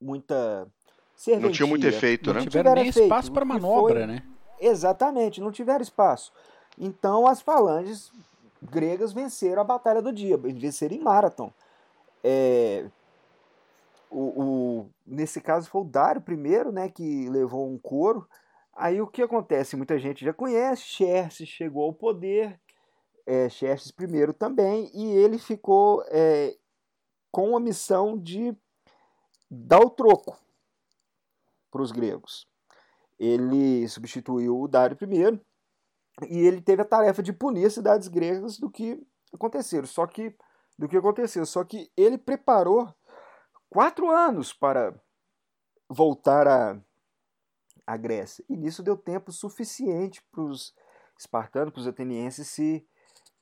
muita 0.00 0.66
serventia. 1.14 1.48
Não 1.48 1.52
tinha 1.52 1.66
muito 1.66 1.86
efeito, 1.86 2.32
não 2.32 2.40
né? 2.40 2.46
tiveram 2.46 2.74
nem 2.74 2.88
efeito, 2.88 3.04
espaço 3.04 3.32
para 3.32 3.44
manobra, 3.44 4.00
foi... 4.00 4.06
né? 4.06 4.22
Exatamente, 4.60 5.40
não 5.40 5.50
tiveram 5.50 5.82
espaço. 5.82 6.32
Então 6.78 7.26
as 7.26 7.40
falanges 7.40 8.12
gregas 8.62 9.12
venceram 9.12 9.62
a 9.62 9.64
batalha 9.64 10.02
do 10.02 10.12
dia, 10.12 10.36
venceram 10.36 10.94
em 10.94 11.00
Marathon. 11.00 11.52
É, 12.22 12.86
o, 14.10 14.20
o, 14.20 14.90
nesse 15.06 15.40
caso 15.40 15.68
foi 15.68 15.82
o 15.82 15.84
Dário 15.84 16.22
I, 16.26 16.72
né, 16.72 16.88
que 16.88 17.28
levou 17.28 17.70
um 17.70 17.78
couro. 17.78 18.26
Aí 18.74 19.00
o 19.00 19.06
que 19.06 19.22
acontece? 19.22 19.76
Muita 19.76 19.98
gente 19.98 20.24
já 20.24 20.32
conhece, 20.32 20.82
Xerxes 20.82 21.48
chegou 21.48 21.84
ao 21.84 21.92
poder, 21.92 22.60
é, 23.26 23.48
Xerxes 23.48 23.90
I 23.90 24.32
também, 24.34 24.90
e 24.94 25.10
ele 25.12 25.38
ficou 25.38 26.04
é, 26.08 26.54
com 27.30 27.56
a 27.56 27.60
missão 27.60 28.18
de 28.18 28.56
dar 29.50 29.80
o 29.80 29.90
troco 29.90 30.38
para 31.70 31.82
os 31.82 31.92
gregos. 31.92 32.46
Ele 33.18 33.88
substituiu 33.88 34.60
o 34.60 34.68
Dário 34.68 34.96
I, 35.00 35.40
e 36.28 36.38
ele 36.38 36.60
teve 36.60 36.82
a 36.82 36.86
tarefa 36.86 37.22
de 37.22 37.32
punir 37.32 37.66
as 37.66 37.74
cidades 37.74 38.08
gregas 38.08 38.58
do 38.58 38.70
que 38.70 39.06
aconteceram. 39.32 39.86
Só 39.86 40.06
que 40.06 40.34
do 40.78 40.88
que 40.88 40.96
aconteceu. 40.96 41.44
Só 41.46 41.64
que 41.64 41.90
ele 41.96 42.18
preparou 42.18 42.94
quatro 43.68 44.10
anos 44.10 44.52
para 44.52 44.94
voltar 45.88 46.46
à, 46.46 46.80
à 47.86 47.96
Grécia. 47.96 48.44
E 48.48 48.56
nisso 48.56 48.82
deu 48.82 48.96
tempo 48.96 49.32
suficiente 49.32 50.22
para 50.30 50.42
os 50.42 50.74
espartanos, 51.18 51.72
para 51.72 51.80
os 51.80 51.86
atenienses 51.86 52.48
se 52.48 52.86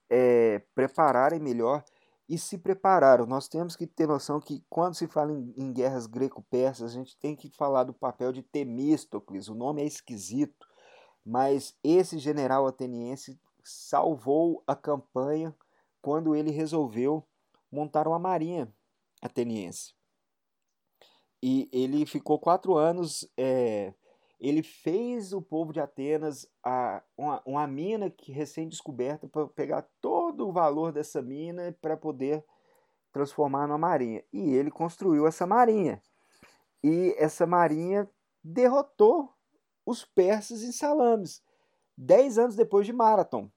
é, 0.09 0.61
prepararem 0.75 1.41
melhor 1.41 1.85
e 2.29 2.39
se 2.39 2.59
prepararam. 2.59 3.27
Nós 3.27 3.49
temos 3.49 3.77
que 3.77 3.87
ter 3.87 4.07
noção 4.07 4.41
que 4.41 4.65
quando 4.69 4.95
se 4.95 5.07
fala 5.07 5.33
em, 5.33 5.55
em 5.57 5.73
guerras 5.73 6.07
greco-persas, 6.07 6.91
a 6.91 6.95
gente 6.95 7.17
tem 7.19 7.37
que 7.37 7.51
falar 7.51 7.85
do 7.85 7.93
papel 7.93 8.33
de 8.33 8.43
Temístocles. 8.43 9.49
O 9.49 9.55
nome 9.55 9.83
é 9.83 9.87
esquisito 9.87 10.67
mas 11.25 11.75
esse 11.83 12.19
general 12.19 12.67
ateniense 12.67 13.41
salvou 13.63 14.63
a 14.67 14.77
campanha 14.77 15.57
quando 16.03 16.35
ele 16.35 16.51
resolveu 16.51 17.27
montar 17.73 18.07
uma 18.07 18.19
marinha 18.19 18.71
ateniense. 19.23 19.95
E 21.43 21.69
ele 21.73 22.05
ficou 22.05 22.39
quatro 22.39 22.77
anos. 22.77 23.27
É, 23.39 23.95
ele 24.39 24.63
fez 24.63 25.33
o 25.33 25.41
povo 25.41 25.73
de 25.73 25.81
Atenas 25.81 26.47
a, 26.63 27.03
uma, 27.17 27.43
uma 27.47 27.67
mina 27.67 28.11
que 28.11 28.31
recém-descoberta 28.31 29.27
para 29.27 29.47
pegar 29.49 29.89
todo 30.03 30.14
o 30.41 30.53
valor 30.53 30.93
dessa 30.93 31.23
mina 31.23 31.77
para 31.81 31.97
poder 31.97 32.45
transformar 33.13 33.67
numa 33.67 33.79
marinha. 33.79 34.23
E 34.33 34.55
ele 34.55 34.71
construiu 34.71 35.27
essa 35.27 35.47
marinha. 35.47 36.03
E 36.83 37.15
essa 37.19 37.47
marinha 37.47 38.09
derrotou 38.43 39.33
os 39.87 40.05
persas 40.05 40.63
em 40.63 40.73
Salames, 40.73 41.43
dez 41.97 42.39
anos 42.39 42.57
depois 42.57 42.87
de 42.87 42.93
Marathon. 42.93 43.51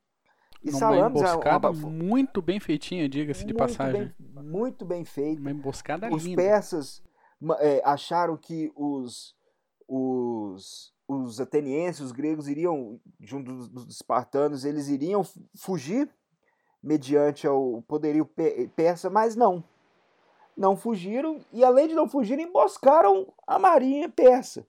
E 0.64 0.68
Numa 0.68 0.80
Salames 0.80 1.22
emboscada 1.22 1.68
é 1.68 1.72
uma... 1.72 1.90
muito 1.90 2.42
bem 2.42 2.60
feitinha, 2.60 3.08
diga-se 3.08 3.46
de 3.46 3.54
passagem. 3.54 4.14
Bem, 4.18 4.44
muito 4.44 4.86
bem 4.86 5.06
feita. 5.06 5.42
Uma 5.42 5.52
emboscada 5.52 6.10
os 6.14 6.24
linda. 6.24 6.42
Os 6.42 6.48
persas 6.48 7.04
é, 7.60 7.82
acharam 7.86 8.36
que 8.38 8.72
os, 8.76 9.36
os, 9.88 10.94
os 11.08 11.40
atenienses, 11.40 12.02
os 12.02 12.12
gregos 12.12 12.48
iriam, 12.48 13.00
junto 13.20 13.54
dos, 13.54 13.70
dos 13.70 13.88
espartanos, 13.88 14.66
eles 14.66 14.88
iriam 14.88 15.24
fugir 15.56 16.10
mediante 16.88 17.46
o 17.48 17.84
poderio 17.86 18.26
persa, 18.76 19.10
mas 19.10 19.36
não. 19.36 19.62
Não 20.56 20.76
fugiram 20.76 21.42
e, 21.52 21.64
além 21.64 21.90
de 21.90 21.94
não 21.94 22.08
fugir, 22.08 22.40
emboscaram 22.40 23.28
a 23.46 23.60
marinha 23.60 24.08
persa. 24.08 24.66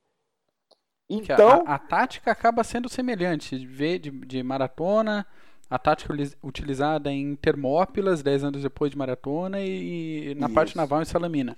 Então. 1.09 1.63
A, 1.65 1.77
a, 1.77 1.79
tática 1.79 2.33
acaba 2.33 2.65
sendo 2.65 2.89
semelhante. 2.89 3.57
De, 3.57 3.99
de, 3.99 4.11
de 4.11 4.43
maratona, 4.43 5.25
a 5.71 5.79
tática 5.79 6.13
utilizada 6.43 7.11
em 7.11 7.37
Termópilas, 7.37 8.23
10 8.23 8.45
anos 8.45 8.63
depois 8.63 8.91
de 8.91 8.99
maratona, 8.99 9.61
e, 9.61 10.33
e 10.33 10.35
na 10.35 10.47
Isso. 10.47 10.55
parte 10.55 10.77
naval 10.77 11.01
em 11.01 11.07
Salamina. 11.07 11.57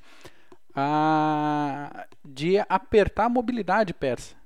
A, 0.77 2.07
de 2.25 2.59
apertar 2.69 3.25
a 3.25 3.31
mobilidade 3.31 3.95
persa. 3.95 4.37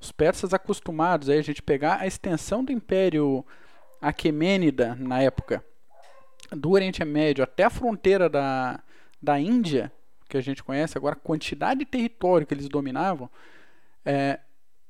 Os 0.00 0.12
persas 0.12 0.54
acostumados 0.54 1.28
aí, 1.28 1.38
a 1.38 1.42
gente 1.42 1.60
pegar 1.60 2.00
a 2.00 2.06
extensão 2.06 2.64
do 2.64 2.72
Império 2.72 3.44
Aquemênida 4.00 4.94
na 4.94 5.22
época, 5.22 5.64
do 6.50 6.70
Oriente 6.70 7.04
Médio 7.04 7.42
até 7.42 7.64
a 7.64 7.70
fronteira 7.70 8.28
da, 8.28 8.82
da 9.20 9.38
Índia, 9.40 9.92
que 10.28 10.36
a 10.36 10.40
gente 10.40 10.62
conhece 10.62 10.96
agora, 10.96 11.14
a 11.14 11.18
quantidade 11.18 11.80
de 11.80 11.86
território 11.86 12.46
que 12.46 12.54
eles 12.54 12.68
dominavam, 12.68 13.30
é, 14.04 14.40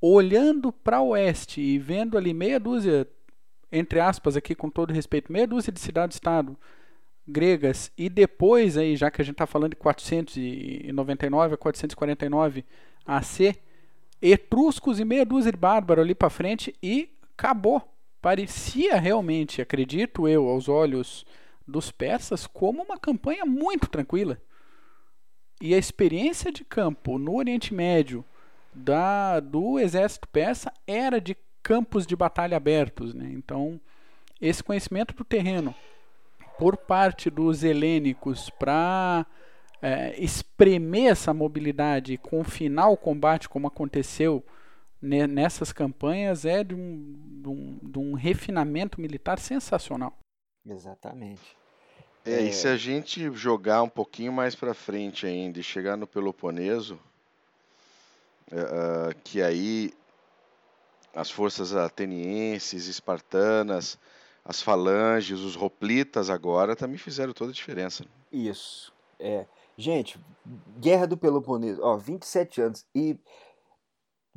olhando 0.00 0.72
para 0.72 1.00
o 1.00 1.08
oeste 1.08 1.60
e 1.60 1.78
vendo 1.78 2.18
ali 2.18 2.34
meia 2.34 2.60
dúzia, 2.60 3.06
entre 3.70 4.00
aspas, 4.00 4.36
aqui 4.36 4.54
com 4.54 4.70
todo 4.70 4.92
respeito, 4.92 5.32
meia 5.32 5.46
dúzia 5.46 5.72
de 5.72 5.80
cidades-estado 5.80 6.56
gregas 7.26 7.90
e 7.98 8.08
depois 8.08 8.76
aí, 8.76 8.96
já 8.96 9.10
que 9.10 9.20
a 9.20 9.24
gente 9.24 9.34
está 9.34 9.46
falando 9.46 9.70
de 9.70 9.76
499 9.76 11.54
a 11.54 11.56
449 11.56 12.64
AC, 13.04 13.56
etruscos 14.22 15.00
e 15.00 15.04
meia 15.04 15.24
dúzia 15.24 15.50
de 15.50 15.58
bárbaros 15.58 16.04
ali 16.04 16.14
para 16.14 16.30
frente 16.30 16.74
e 16.82 17.10
acabou. 17.36 17.82
Parecia 18.26 18.98
realmente, 18.98 19.62
acredito 19.62 20.26
eu, 20.26 20.48
aos 20.48 20.68
olhos 20.68 21.24
dos 21.64 21.92
persas, 21.92 22.44
como 22.44 22.82
uma 22.82 22.98
campanha 22.98 23.44
muito 23.46 23.88
tranquila. 23.88 24.42
E 25.60 25.72
a 25.72 25.78
experiência 25.78 26.50
de 26.50 26.64
campo 26.64 27.18
no 27.18 27.36
Oriente 27.36 27.72
Médio, 27.72 28.24
da, 28.74 29.38
do 29.38 29.78
exército 29.78 30.26
persa 30.26 30.72
era 30.88 31.20
de 31.20 31.36
campos 31.62 32.04
de 32.04 32.16
batalha 32.16 32.56
abertos. 32.56 33.14
Né? 33.14 33.30
Então, 33.32 33.80
esse 34.40 34.60
conhecimento 34.60 35.14
do 35.14 35.22
terreno 35.22 35.72
por 36.58 36.76
parte 36.76 37.30
dos 37.30 37.62
helênicos 37.62 38.50
para 38.50 39.24
é, 39.80 40.20
espremer 40.20 41.12
essa 41.12 41.32
mobilidade 41.32 42.14
e 42.14 42.18
confinar 42.18 42.88
o 42.88 42.96
combate, 42.96 43.48
como 43.48 43.68
aconteceu 43.68 44.44
nessas 45.00 45.72
campanhas 45.72 46.44
é 46.44 46.64
de 46.64 46.74
um, 46.74 47.42
de 47.42 47.48
um, 47.48 47.78
de 47.82 47.98
um 47.98 48.14
refinamento 48.14 49.00
militar 49.00 49.38
sensacional. 49.38 50.16
Exatamente. 50.64 51.56
É, 52.24 52.40
e 52.40 52.52
se 52.52 52.66
a 52.66 52.76
gente 52.76 53.30
jogar 53.32 53.82
um 53.82 53.88
pouquinho 53.88 54.32
mais 54.32 54.54
para 54.56 54.74
frente 54.74 55.26
ainda 55.26 55.60
e 55.60 55.62
chegar 55.62 55.96
no 55.96 56.08
Peloponeso, 56.08 56.98
uh, 58.50 59.14
que 59.22 59.40
aí 59.40 59.92
as 61.14 61.30
forças 61.30 61.74
atenienses, 61.74 62.88
espartanas, 62.88 63.96
as 64.44 64.60
falanges, 64.60 65.40
os 65.40 65.54
roplitas 65.54 66.28
agora 66.28 66.74
também 66.74 66.98
fizeram 66.98 67.32
toda 67.32 67.50
a 67.50 67.54
diferença. 67.54 68.04
Isso. 68.32 68.92
É. 69.18 69.46
Gente, 69.78 70.18
Guerra 70.78 71.06
do 71.06 71.16
Peloponeso, 71.16 71.80
ó, 71.82 71.96
27 71.96 72.60
anos. 72.60 72.86
E 72.94 73.18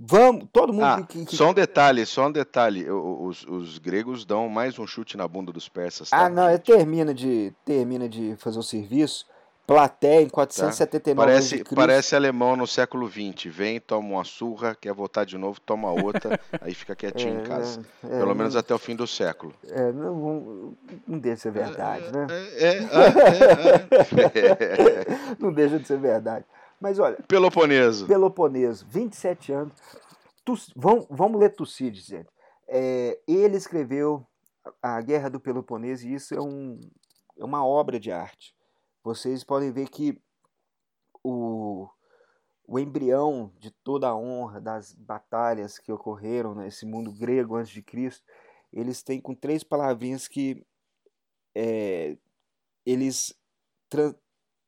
Vamos, 0.01 0.47
todo 0.53 0.71
mundo. 0.71 0.85
Ah, 0.85 1.05
que, 1.05 1.25
que... 1.25 1.35
Só 1.35 1.49
um 1.49 1.53
detalhe, 1.53 2.05
só 2.05 2.27
um 2.27 2.31
detalhe. 2.31 2.89
Os, 2.89 3.45
os, 3.45 3.77
gregos 3.77 4.23
dão 4.23 4.47
mais 4.47 4.79
um 4.79 4.87
chute 4.87 5.17
na 5.17 5.27
bunda 5.27 5.51
dos 5.51 5.67
persas. 5.67 6.11
Tá? 6.11 6.25
Ah, 6.25 6.29
não, 6.29 6.47
é 6.47 6.57
termina 6.57 7.13
de 7.13 7.53
termina 7.65 8.07
de 8.07 8.33
fazer 8.37 8.57
o 8.57 8.63
serviço. 8.63 9.27
Platéia 9.67 10.21
em 10.21 10.29
479 10.29 11.15
tá. 11.15 11.23
parece, 11.23 11.63
parece 11.75 12.15
alemão 12.15 12.55
no 12.55 12.65
século 12.65 13.07
XX. 13.07 13.53
Vem, 13.53 13.79
toma 13.79 14.07
uma 14.07 14.23
surra, 14.23 14.73
quer 14.73 14.93
votar 14.93 15.25
de 15.25 15.37
novo, 15.37 15.59
toma 15.59 15.91
outra, 15.91 16.39
aí 16.61 16.73
fica 16.73 16.95
quietinho 16.95 17.37
é, 17.37 17.41
em 17.41 17.43
casa. 17.43 17.81
É, 18.03 18.15
é 18.15 18.19
Pelo 18.19 18.33
menos 18.33 18.55
até 18.55 18.73
o 18.73 18.79
fim 18.79 18.95
do 18.95 19.05
século. 19.05 19.53
É, 19.67 19.91
não, 19.91 20.73
não 21.05 21.19
deixa 21.19 21.35
de 21.35 21.41
ser 21.41 21.51
verdade, 21.51 22.05
né? 22.11 22.25
É, 22.55 22.67
é, 22.67 22.77
é 24.39 25.35
não 25.37 25.53
deixa 25.53 25.77
de 25.77 25.85
ser 25.85 25.99
verdade. 25.99 26.45
Mas 26.79 26.99
olha. 26.99 27.17
Peloponeso. 27.27 28.07
Peloponeso, 28.07 28.85
27 28.87 29.51
anos. 29.51 29.73
Vamos, 30.75 31.05
vamos 31.09 31.39
ler 31.39 31.49
Tucídides, 31.55 32.05
gente. 32.05 32.29
É, 32.67 33.19
ele 33.27 33.57
escreveu 33.57 34.25
A 34.81 34.99
Guerra 35.01 35.29
do 35.29 35.39
Peloponeso 35.39 36.07
e 36.07 36.13
isso 36.13 36.33
é, 36.33 36.41
um, 36.41 36.79
é 37.37 37.43
uma 37.43 37.65
obra 37.65 37.99
de 37.99 38.11
arte. 38.11 38.55
Vocês 39.03 39.43
podem 39.43 39.71
ver 39.71 39.89
que 39.89 40.19
o, 41.23 41.87
o 42.67 42.79
embrião 42.79 43.51
de 43.59 43.71
toda 43.83 44.07
a 44.07 44.15
honra 44.15 44.59
das 44.61 44.93
batalhas 44.93 45.77
que 45.77 45.91
ocorreram 45.91 46.55
nesse 46.55 46.85
mundo 46.85 47.11
grego 47.11 47.55
antes 47.55 47.71
de 47.71 47.81
Cristo, 47.81 48.23
eles 48.71 49.03
têm 49.03 49.19
com 49.19 49.33
três 49.33 49.63
palavrinhas 49.63 50.27
que 50.27 50.65
é, 51.55 52.17
eles 52.85 53.33
tra 53.89 54.15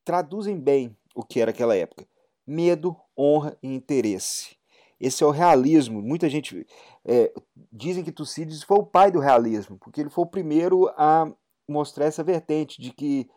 traduzem 0.03 0.59
bem 0.59 0.97
o 1.15 1.23
que 1.23 1.39
era 1.39 1.51
aquela 1.51 1.75
época: 1.75 2.07
medo, 2.45 2.95
honra 3.17 3.57
e 3.61 3.67
interesse. 3.67 4.57
Esse 4.99 5.23
é 5.23 5.25
o 5.25 5.31
realismo. 5.31 6.01
Muita 6.01 6.29
gente 6.29 6.65
é, 7.03 7.33
dizem 7.71 8.03
que 8.03 8.11
Tucídides 8.11 8.61
foi 8.61 8.77
o 8.77 8.85
pai 8.85 9.11
do 9.11 9.19
realismo, 9.19 9.77
porque 9.79 9.99
ele 9.99 10.11
foi 10.11 10.23
o 10.23 10.27
primeiro 10.27 10.87
a 10.95 11.31
mostrar 11.67 12.05
essa 12.05 12.23
vertente 12.23 12.79
de 12.79 12.91
que 12.91 13.29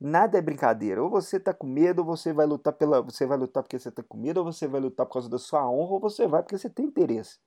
nada 0.00 0.36
é 0.36 0.42
brincadeira. 0.42 1.02
Ou 1.02 1.08
você 1.08 1.36
está 1.36 1.54
com 1.54 1.66
medo, 1.66 2.00
ou 2.00 2.04
você 2.04 2.32
vai 2.32 2.44
lutar 2.44 2.72
pela, 2.72 3.00
você 3.00 3.24
vai 3.24 3.38
lutar 3.38 3.62
porque 3.62 3.78
você 3.78 3.88
está 3.88 4.02
com 4.02 4.16
medo, 4.16 4.38
ou 4.38 4.44
você 4.44 4.66
vai 4.66 4.80
lutar 4.80 5.06
por 5.06 5.12
causa 5.12 5.28
da 5.28 5.38
sua 5.38 5.68
honra, 5.70 5.92
ou 5.92 6.00
você 6.00 6.26
vai 6.26 6.42
porque 6.42 6.58
você 6.58 6.68
tem 6.68 6.86
interesse. 6.86 7.38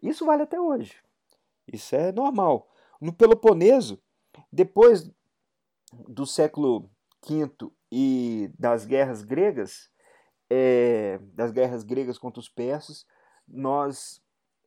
Isso 0.00 0.24
vale 0.24 0.44
até 0.44 0.60
hoje. 0.60 0.94
Isso 1.66 1.96
é 1.96 2.12
normal. 2.12 2.68
No 3.00 3.12
Peloponeso, 3.12 4.00
depois 4.52 5.10
do 5.92 6.24
século 6.26 6.88
V 7.26 7.50
e 7.90 8.50
das 8.58 8.84
guerras 8.84 9.22
gregas, 9.22 9.90
é, 10.50 11.18
das 11.34 11.50
guerras 11.50 11.84
gregas 11.84 12.18
contra 12.18 12.40
os 12.40 12.48
persas, 12.48 13.06
nós 13.46 14.22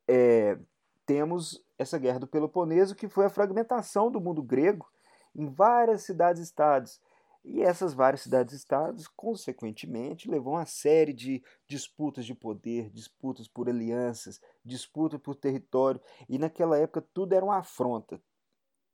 é, 0.08 0.58
temos 1.06 1.64
essa 1.78 1.98
guerra 1.98 2.20
do 2.20 2.28
Peloponeso, 2.28 2.96
que 2.96 3.08
foi 3.08 3.26
a 3.26 3.30
fragmentação 3.30 4.12
do 4.12 4.22
mundo 4.22 4.44
grego 4.44 4.88
em 5.36 5.48
várias 5.48 6.04
cidades-estados. 6.04 7.00
E 7.44 7.62
essas 7.62 7.94
várias 7.94 8.22
cidades-estados, 8.22 9.08
consequentemente, 9.08 10.30
levou 10.30 10.56
a 10.56 10.66
série 10.66 11.12
de 11.12 11.44
disputas 11.68 12.24
de 12.24 12.36
poder, 12.36 12.92
disputas 12.92 13.48
por 13.48 13.68
alianças, 13.68 14.40
disputas 14.64 15.20
por 15.20 15.36
território, 15.36 16.00
e 16.30 16.38
naquela 16.38 16.78
época 16.78 17.04
tudo 17.14 17.34
era 17.34 17.44
uma 17.44 17.58
afronta. 17.58 18.22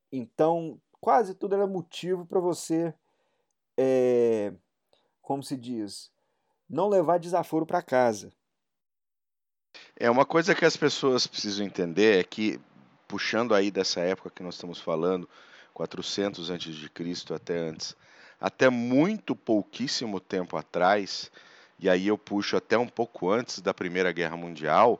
Então, 0.10 0.80
quase 1.02 1.36
tudo 1.36 1.56
era 1.56 1.68
motivo 1.68 2.26
para 2.26 2.40
você 2.40 2.94
é, 3.78 4.54
como 5.22 5.44
se 5.44 5.56
diz, 5.56 6.12
não 6.70 6.90
levar 6.90 7.20
desaforo 7.20 7.66
para 7.66 7.82
casa. 7.82 8.32
É 9.96 10.10
uma 10.10 10.26
coisa 10.26 10.56
que 10.56 10.66
as 10.66 10.76
pessoas 10.76 11.28
precisam 11.28 11.66
entender 11.66 12.20
é 12.20 12.24
que 12.24 12.60
puxando 13.08 13.56
aí 13.56 13.72
dessa 13.72 14.02
época 14.02 14.30
que 14.30 14.44
nós 14.44 14.56
estamos 14.56 14.80
falando, 14.80 15.30
400 15.74 16.50
antes 16.50 16.76
de 16.76 16.90
Cristo 16.90 17.34
até 17.34 17.58
antes, 17.58 17.96
até 18.40 18.70
muito 18.70 19.36
pouquíssimo 19.36 20.20
tempo 20.20 20.58
atrás, 20.58 21.32
e 21.80 21.90
aí 21.90 22.08
eu 22.08 22.18
puxo 22.18 22.58
até 22.58 22.78
um 22.78 22.88
pouco 22.88 23.32
antes 23.32 23.62
da 23.62 23.74
Primeira 23.74 24.12
Guerra 24.12 24.36
Mundial, 24.36 25.00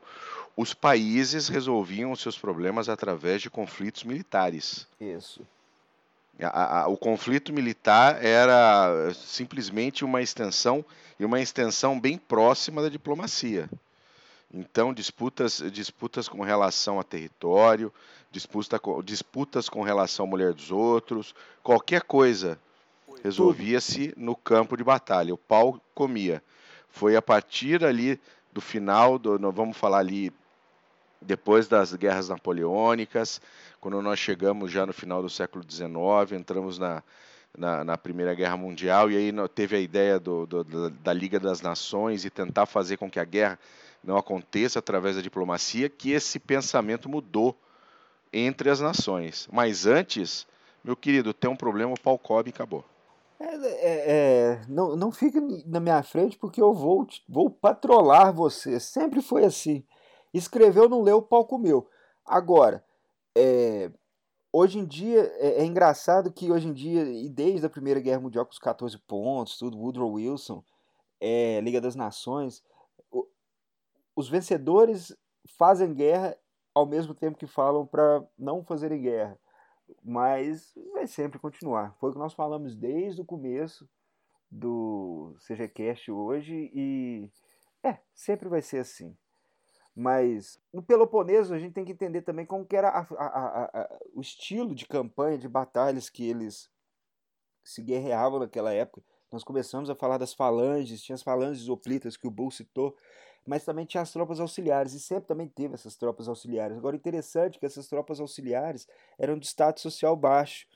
os 0.56 0.74
países 0.74 1.48
resolviam 1.48 2.10
os 2.10 2.20
seus 2.20 2.38
problemas 2.38 2.88
através 2.88 3.42
de 3.42 3.50
conflitos 3.50 4.04
militares. 4.04 4.86
Isso. 5.00 5.46
A, 6.40 6.82
a, 6.82 6.88
o 6.88 6.96
conflito 6.96 7.52
militar 7.52 8.24
era 8.24 9.12
simplesmente 9.14 10.04
uma 10.04 10.22
extensão 10.22 10.84
e 11.18 11.24
uma 11.24 11.40
extensão 11.40 11.98
bem 11.98 12.16
próxima 12.16 12.80
da 12.80 12.88
diplomacia. 12.88 13.68
Então, 14.52 14.94
disputas, 14.94 15.62
disputas 15.72 16.28
com 16.28 16.42
relação 16.42 16.98
a 16.98 17.02
território, 17.02 17.92
disputa, 18.30 18.80
disputas 19.04 19.68
com 19.68 19.82
relação 19.82 20.26
à 20.26 20.28
mulher 20.28 20.54
dos 20.54 20.70
outros, 20.70 21.34
qualquer 21.62 22.02
coisa 22.02 22.58
resolvia-se 23.22 24.14
no 24.16 24.34
campo 24.34 24.76
de 24.76 24.84
batalha. 24.84 25.34
O 25.34 25.38
pau 25.38 25.80
comia. 25.94 26.42
Foi 26.88 27.16
a 27.16 27.22
partir 27.22 27.84
ali 27.84 28.18
do 28.52 28.60
final, 28.60 29.18
do, 29.18 29.38
vamos 29.52 29.76
falar 29.76 29.98
ali, 29.98 30.32
depois 31.20 31.68
das 31.68 31.94
guerras 31.94 32.28
napoleônicas, 32.28 33.40
quando 33.80 34.00
nós 34.02 34.18
chegamos 34.18 34.70
já 34.70 34.86
no 34.86 34.92
final 34.92 35.22
do 35.22 35.28
século 35.28 35.64
XIX, 35.68 36.32
entramos 36.32 36.78
na, 36.78 37.02
na, 37.56 37.84
na 37.84 37.98
Primeira 37.98 38.34
Guerra 38.34 38.56
Mundial, 38.56 39.10
e 39.10 39.16
aí 39.16 39.32
teve 39.54 39.76
a 39.76 39.80
ideia 39.80 40.18
do, 40.18 40.46
do, 40.46 40.90
da 40.90 41.12
Liga 41.12 41.38
das 41.40 41.60
Nações 41.60 42.24
e 42.24 42.30
tentar 42.30 42.66
fazer 42.66 42.96
com 42.96 43.10
que 43.10 43.20
a 43.20 43.24
guerra 43.24 43.58
não 44.02 44.16
aconteça 44.16 44.78
através 44.78 45.16
da 45.16 45.22
diplomacia, 45.22 45.88
que 45.88 46.12
esse 46.12 46.38
pensamento 46.38 47.08
mudou 47.08 47.56
entre 48.32 48.70
as 48.70 48.80
nações. 48.80 49.48
Mas 49.52 49.86
antes, 49.86 50.46
meu 50.84 50.96
querido, 50.96 51.34
tem 51.34 51.50
um 51.50 51.56
problema, 51.56 51.92
o 51.92 52.00
pau 52.00 52.18
cobre 52.18 52.50
e 52.50 52.54
acabou. 52.54 52.84
É, 53.40 53.54
é, 53.54 54.04
é, 54.06 54.60
não, 54.68 54.96
não 54.96 55.12
fique 55.12 55.40
na 55.64 55.78
minha 55.78 56.02
frente 56.02 56.36
porque 56.36 56.60
eu 56.60 56.72
vou, 56.72 57.06
vou 57.28 57.48
patrolar 57.50 58.32
você. 58.32 58.80
Sempre 58.80 59.22
foi 59.22 59.44
assim. 59.44 59.84
Escreveu, 60.32 60.88
não 60.88 61.02
leu, 61.02 61.18
o 61.18 61.22
pau 61.22 61.44
comeu. 61.46 61.88
Agora, 62.24 62.84
é, 63.36 63.90
hoje 64.52 64.78
em 64.78 64.84
dia, 64.84 65.22
é, 65.36 65.62
é, 65.62 65.64
engraçado 65.64 66.32
que 66.32 66.50
hoje 66.50 66.68
em 66.68 66.72
dia, 66.72 67.04
e 67.04 67.28
desde 67.28 67.66
a 67.66 67.70
Primeira 67.70 68.00
Guerra 68.00 68.20
Mundial 68.20 68.44
com 68.44 68.52
os 68.52 68.58
14 68.58 68.98
pontos, 68.98 69.56
tudo, 69.56 69.78
Woodrow 69.78 70.12
Wilson, 70.12 70.62
é, 71.20 71.60
Liga 71.60 71.80
das 71.80 71.94
Nações, 71.94 72.62
o, 73.10 73.26
os 74.14 74.28
vencedores 74.28 75.16
fazem 75.56 75.94
guerra 75.94 76.36
ao 76.74 76.86
mesmo 76.86 77.14
tempo 77.14 77.38
que 77.38 77.46
falam 77.46 77.86
para 77.86 78.24
não 78.38 78.64
fazerem 78.64 79.02
guerra. 79.02 79.38
Mas 80.04 80.74
vai 80.92 81.06
sempre 81.06 81.38
continuar. 81.38 81.96
Foi 81.98 82.10
o 82.10 82.12
que 82.12 82.18
nós 82.18 82.34
falamos 82.34 82.76
desde 82.76 83.20
o 83.20 83.24
começo 83.24 83.88
do 84.50 85.34
CGCast 85.46 86.10
hoje 86.10 86.70
e 86.74 87.30
é, 87.82 87.98
sempre 88.14 88.48
vai 88.48 88.62
ser 88.62 88.78
assim. 88.78 89.16
Mas 90.00 90.60
no 90.72 90.80
Peloponeso 90.80 91.52
a 91.52 91.58
gente 91.58 91.72
tem 91.72 91.84
que 91.84 91.90
entender 91.90 92.22
também 92.22 92.46
como 92.46 92.64
que 92.64 92.76
era 92.76 92.88
a, 92.88 93.00
a, 93.00 93.64
a, 93.64 93.98
o 94.14 94.20
estilo 94.20 94.72
de 94.72 94.86
campanha, 94.86 95.36
de 95.36 95.48
batalhas 95.48 96.08
que 96.08 96.24
eles 96.24 96.70
se 97.64 97.82
guerreavam 97.82 98.38
naquela 98.38 98.72
época. 98.72 99.02
Nós 99.32 99.42
começamos 99.42 99.90
a 99.90 99.96
falar 99.96 100.16
das 100.16 100.32
falanges, 100.32 101.02
tinha 101.02 101.16
as 101.16 101.22
falanges 101.24 101.68
oplitas 101.68 102.16
que 102.16 102.28
o 102.28 102.30
Bull 102.30 102.52
citou, 102.52 102.96
mas 103.44 103.64
também 103.64 103.84
tinha 103.84 104.00
as 104.00 104.12
tropas 104.12 104.38
auxiliares, 104.38 104.92
e 104.92 105.00
sempre 105.00 105.26
também 105.26 105.48
teve 105.48 105.74
essas 105.74 105.96
tropas 105.96 106.28
auxiliares. 106.28 106.76
Agora, 106.76 106.94
interessante 106.94 107.56
é 107.56 107.58
que 107.58 107.66
essas 107.66 107.88
tropas 107.88 108.20
auxiliares 108.20 108.86
eram 109.18 109.36
de 109.36 109.48
status 109.48 109.82
social 109.82 110.14
baixo, 110.14 110.68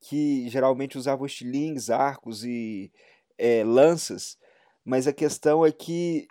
que 0.00 0.48
geralmente 0.48 0.98
usavam 0.98 1.24
estilingues, 1.24 1.88
arcos 1.88 2.42
e 2.44 2.92
é, 3.38 3.62
lanças, 3.62 4.36
mas 4.84 5.06
a 5.06 5.12
questão 5.12 5.64
é 5.64 5.70
que 5.70 6.26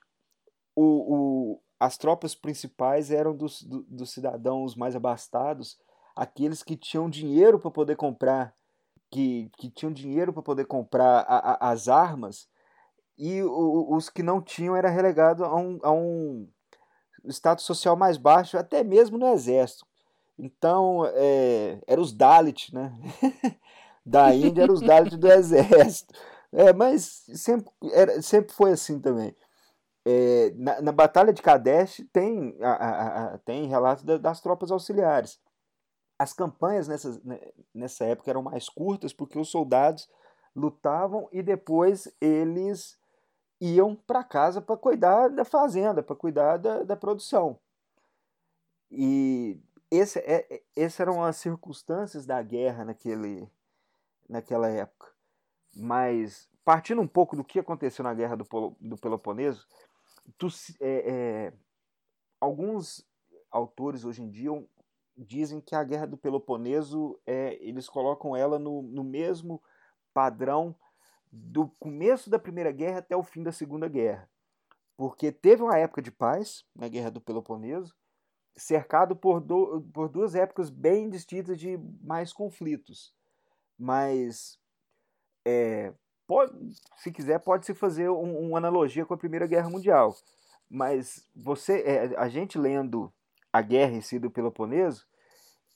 o, 0.75 0.83
o, 0.83 1.61
as 1.79 1.97
tropas 1.97 2.33
principais 2.33 3.11
eram 3.11 3.35
dos, 3.35 3.61
do, 3.61 3.83
dos 3.83 4.11
cidadãos 4.11 4.75
mais 4.75 4.95
abastados, 4.95 5.77
aqueles 6.15 6.63
que 6.63 6.75
tinham 6.77 7.09
dinheiro 7.09 7.59
para 7.59 7.71
poder 7.71 7.95
comprar, 7.95 8.53
que, 9.11 9.49
que 9.57 9.69
tinham 9.69 9.91
dinheiro 9.91 10.31
para 10.31 10.41
poder 10.41 10.65
comprar 10.65 11.19
a, 11.27 11.53
a, 11.53 11.71
as 11.71 11.87
armas, 11.87 12.47
e 13.17 13.41
o, 13.43 13.93
os 13.95 14.09
que 14.09 14.23
não 14.23 14.41
tinham 14.41 14.75
era 14.75 14.89
relegado 14.89 15.45
a 15.45 15.55
um, 15.55 15.79
a 15.83 15.91
um 15.91 16.47
status 17.27 17.65
social 17.65 17.95
mais 17.95 18.17
baixo, 18.17 18.57
até 18.57 18.83
mesmo 18.83 19.17
no 19.17 19.27
exército. 19.27 19.85
Então, 20.37 21.05
é, 21.13 21.81
eram 21.87 22.03
os 22.03 22.13
Dalit, 22.13 22.73
né? 22.73 22.93
da 24.05 24.35
Índia 24.35 24.63
eram 24.63 24.73
os 24.73 24.81
Dalit 24.81 25.15
do 25.15 25.27
exército. 25.31 26.13
É, 26.51 26.73
mas 26.73 27.23
sempre, 27.33 27.71
era, 27.91 28.21
sempre 28.21 28.53
foi 28.53 28.71
assim 28.71 28.99
também. 28.99 29.35
É, 30.07 30.51
na, 30.55 30.81
na, 30.81 30.91
Batalha 30.91 31.33
de 31.33 31.41
Kadesh 31.41 32.05
tem, 32.13 32.55
a, 32.61 32.71
a, 32.71 33.25
a, 33.33 33.37
tem 33.39 33.65
relato 33.65 34.05
da, 34.05 34.17
das 34.17 34.39
tropas 34.39 34.69
auxiliares. 34.69 35.39
As 36.17 36.31
campanhas 36.31 36.87
nessa, 36.87 37.19
nessa 37.73 38.05
época 38.05 38.29
eram 38.29 38.43
mais 38.43 38.69
curtas 38.69 39.11
porque 39.11 39.39
os 39.39 39.49
soldados 39.49 40.07
lutavam 40.55 41.27
e 41.31 41.41
depois 41.41 42.07
eles 42.21 42.97
iam 43.59 43.95
para 43.95 44.23
casa 44.23 44.61
para 44.61 44.77
cuidar 44.77 45.29
da 45.29 45.43
fazenda, 45.43 46.03
para 46.03 46.15
cuidar 46.15 46.57
da, 46.57 46.83
da 46.83 46.95
produção. 46.95 47.59
E 48.91 49.59
esse, 49.89 50.19
é, 50.19 50.45
é, 50.49 50.63
essas 50.75 50.99
eram 50.99 51.23
as 51.23 51.37
circunstâncias 51.37 52.25
da 52.25 52.41
guerra 52.41 52.85
naquele, 52.85 53.49
naquela 54.29 54.69
época. 54.69 55.07
Mas, 55.75 56.49
partindo 56.63 57.01
um 57.01 57.07
pouco 57.07 57.35
do 57.35 57.43
que 57.43 57.59
aconteceu 57.59 58.03
na 58.03 58.13
guerra 58.13 58.37
do, 58.37 58.45
do 58.79 58.97
Peloponeso, 58.97 59.67
tu, 60.37 60.47
é, 60.79 61.11
é, 61.11 61.53
alguns 62.39 63.05
autores 63.51 64.03
hoje 64.03 64.21
em 64.21 64.29
dia 64.29 64.51
dizem 65.17 65.61
que 65.61 65.75
a 65.75 65.83
guerra 65.83 66.05
do 66.05 66.17
Peloponeso, 66.17 67.19
é, 67.25 67.57
eles 67.61 67.87
colocam 67.87 68.35
ela 68.35 68.59
no, 68.59 68.81
no 68.81 69.03
mesmo 69.03 69.61
padrão 70.13 70.75
do 71.31 71.67
começo 71.79 72.29
da 72.29 72.39
Primeira 72.39 72.71
Guerra 72.71 72.99
até 72.99 73.15
o 73.15 73.23
fim 73.23 73.43
da 73.43 73.51
Segunda 73.51 73.87
Guerra. 73.87 74.29
Porque 74.97 75.31
teve 75.31 75.61
uma 75.61 75.77
época 75.77 76.01
de 76.01 76.11
paz 76.11 76.65
na 76.73 76.87
Guerra 76.87 77.11
do 77.11 77.21
Peloponeso, 77.21 77.95
cercado 78.55 79.15
por, 79.15 79.41
do, 79.41 79.81
por 79.93 80.07
duas 80.07 80.35
épocas 80.35 80.69
bem 80.69 81.09
distintas 81.09 81.59
de 81.59 81.77
mais 82.01 82.31
conflitos. 82.31 83.13
Mas, 83.77 84.57
é, 85.43 85.93
pode, 86.27 86.53
se 86.97 87.11
quiser, 87.11 87.39
pode-se 87.39 87.73
fazer 87.73 88.09
um, 88.09 88.47
uma 88.47 88.57
analogia 88.57 89.05
com 89.05 89.13
a 89.13 89.17
Primeira 89.17 89.47
Guerra 89.47 89.69
Mundial. 89.69 90.15
Mas 90.69 91.27
você, 91.35 91.81
é, 91.81 92.17
a 92.17 92.27
gente 92.27 92.57
lendo 92.57 93.11
a 93.51 93.61
guerra 93.61 93.93
em 93.93 94.01
si 94.01 94.19
do 94.19 94.31
Peloponeso, 94.31 95.05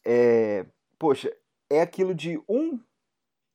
é, 0.05 0.65
poxa, 0.97 1.31
é 1.69 1.81
aquilo 1.81 2.13
de 2.13 2.41
um 2.47 2.79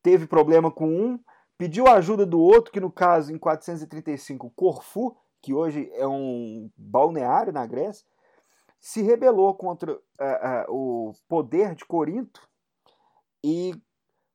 teve 0.03 0.27
problema 0.27 0.71
com 0.71 0.87
um, 0.87 1.19
pediu 1.57 1.87
a 1.87 1.95
ajuda 1.95 2.27
do 2.27 2.39
outro, 2.39 2.71
que 2.71 2.79
no 2.79 2.93
caso, 2.93 3.33
em 3.33 3.39
435, 3.39 4.51
Corfu, 4.51 5.17
que 5.41 5.55
hoje 5.55 5.91
é 5.95 6.07
um 6.07 6.71
balneário 6.77 7.53
na 7.53 7.67
Grécia, 7.67 8.07
se 8.79 9.01
rebelou 9.01 9.55
contra 9.55 9.95
uh, 9.95 10.01
o 10.69 11.15
poder 11.27 11.75
de 11.75 11.87
Corinto 11.87 12.47
e 13.43 13.75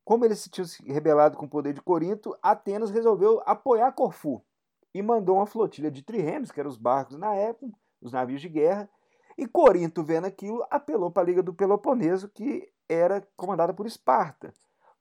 como 0.09 0.25
ele 0.25 0.33
se 0.33 0.49
se 0.65 0.91
rebelado 0.91 1.37
com 1.37 1.45
o 1.45 1.47
poder 1.47 1.71
de 1.71 1.83
Corinto, 1.83 2.35
Atenas 2.41 2.89
resolveu 2.89 3.43
apoiar 3.45 3.91
Corfu 3.91 4.43
e 4.91 5.03
mandou 5.03 5.35
uma 5.35 5.45
flotilha 5.45 5.91
de 5.91 6.01
triremes, 6.01 6.51
que 6.51 6.59
eram 6.59 6.67
os 6.67 6.77
barcos 6.77 7.15
na 7.15 7.35
época, 7.35 7.71
os 8.01 8.11
navios 8.11 8.41
de 8.41 8.49
guerra, 8.49 8.89
e 9.37 9.47
Corinto, 9.47 10.03
vendo 10.03 10.25
aquilo, 10.25 10.65
apelou 10.71 11.11
para 11.11 11.21
a 11.21 11.25
Liga 11.27 11.43
do 11.43 11.53
Peloponeso, 11.53 12.27
que 12.27 12.67
era 12.89 13.21
comandada 13.37 13.71
por 13.71 13.85
Esparta. 13.85 14.51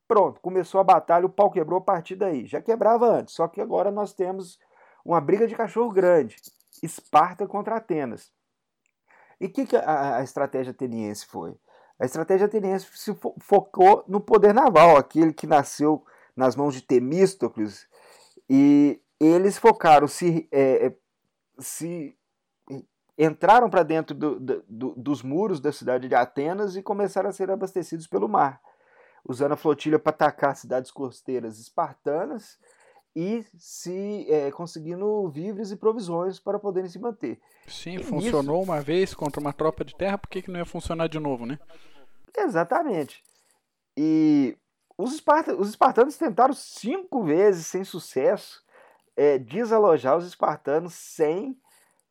Pronto, 0.07 0.43
começou 0.43 0.79
a 0.79 0.85
batalha, 0.85 1.25
o 1.25 1.31
pau 1.31 1.51
quebrou 1.51 1.79
a 1.79 1.83
partir 1.83 2.15
daí. 2.15 2.47
Já 2.47 2.61
quebrava 2.61 3.07
antes, 3.09 3.33
só 3.33 3.49
que 3.49 3.63
agora 3.63 3.91
nós 3.91 4.13
temos 4.13 4.59
uma 5.03 5.23
briga 5.23 5.47
de 5.47 5.57
cachorro 5.57 5.91
grande. 5.91 6.37
Esparta 6.83 7.47
contra 7.47 7.77
Atenas. 7.77 8.31
E 9.41 9.47
o 9.47 9.51
que, 9.51 9.65
que 9.65 9.75
a, 9.75 10.19
a, 10.19 10.23
estratégia 10.23 10.73
ateniense 10.73 11.25
foi? 11.25 11.57
A 11.99 12.05
estratégia 12.05 12.47
ateniense 12.47 12.87
se 12.95 13.15
fo 13.15 13.35
focou 13.41 14.05
no 14.07 14.21
poder 14.21 14.55
naval, 14.55 14.97
aquele 14.97 15.33
que 15.33 15.47
nasceu 15.47 16.05
nas 16.37 16.55
mãos 16.55 16.75
de 16.75 16.83
Temístocles, 16.83 17.89
e 18.49 19.01
eles 19.19 19.59
focaram, 19.59 20.07
se, 20.07 20.49
é, 20.53 20.87
é 20.87 20.97
se 21.59 22.17
entraram 23.19 23.69
para 23.69 23.83
dentro 23.83 24.15
do, 24.15 24.39
do, 24.39 24.95
dos 24.97 25.23
muros 25.23 25.61
da 25.61 25.73
cidade 25.73 26.09
de 26.09 26.15
Atenas 26.15 26.77
e 26.77 26.83
começaram 26.83 27.29
a 27.29 27.33
ser 27.33 27.51
abastecidos 27.51 28.07
pelo 28.07 28.29
mar 28.29 28.61
usando 29.29 29.53
a 29.53 29.57
flotilha 29.57 29.99
para 29.99 30.11
atacar 30.11 30.57
cidades 30.57 30.91
costeiras 30.91 31.59
espartanas 31.59 32.59
e 33.21 33.45
se 33.59 34.33
é, 34.33 34.49
conseguindo 34.53 35.29
víveres 35.29 35.73
e 35.73 35.77
provisões 35.77 36.39
para 36.39 36.57
poderem 36.57 36.89
se 36.89 37.01
manter. 37.01 37.41
Sim, 37.67 37.97
e 37.97 37.99
funcionou 38.05 38.63
uma 38.63 38.81
vez 38.81 39.13
contra 39.13 39.41
uma 39.41 39.53
tropa 39.53 39.85
de 39.85 39.93
terra, 39.97 40.17
por 40.17 40.29
que, 40.29 40.41
que 40.41 40.49
não 40.53 40.61
ia 40.61 40.65
funcionar 40.65 41.09
de 41.09 41.19
novo, 41.19 41.45
né? 41.45 41.59
Exatamente. 42.37 43.25
E 43.97 44.57
os, 44.97 45.15
espart... 45.15 45.49
os 45.49 45.69
espartanos 45.69 46.17
tentaram 46.17 46.55
cinco 46.55 47.25
vezes 47.25 47.67
sem 47.67 47.83
sucesso 47.83 48.65
é, 49.17 49.37
desalojar 49.37 50.17
os 50.17 50.25
espartanos 50.25 50.95
sem, 50.95 51.59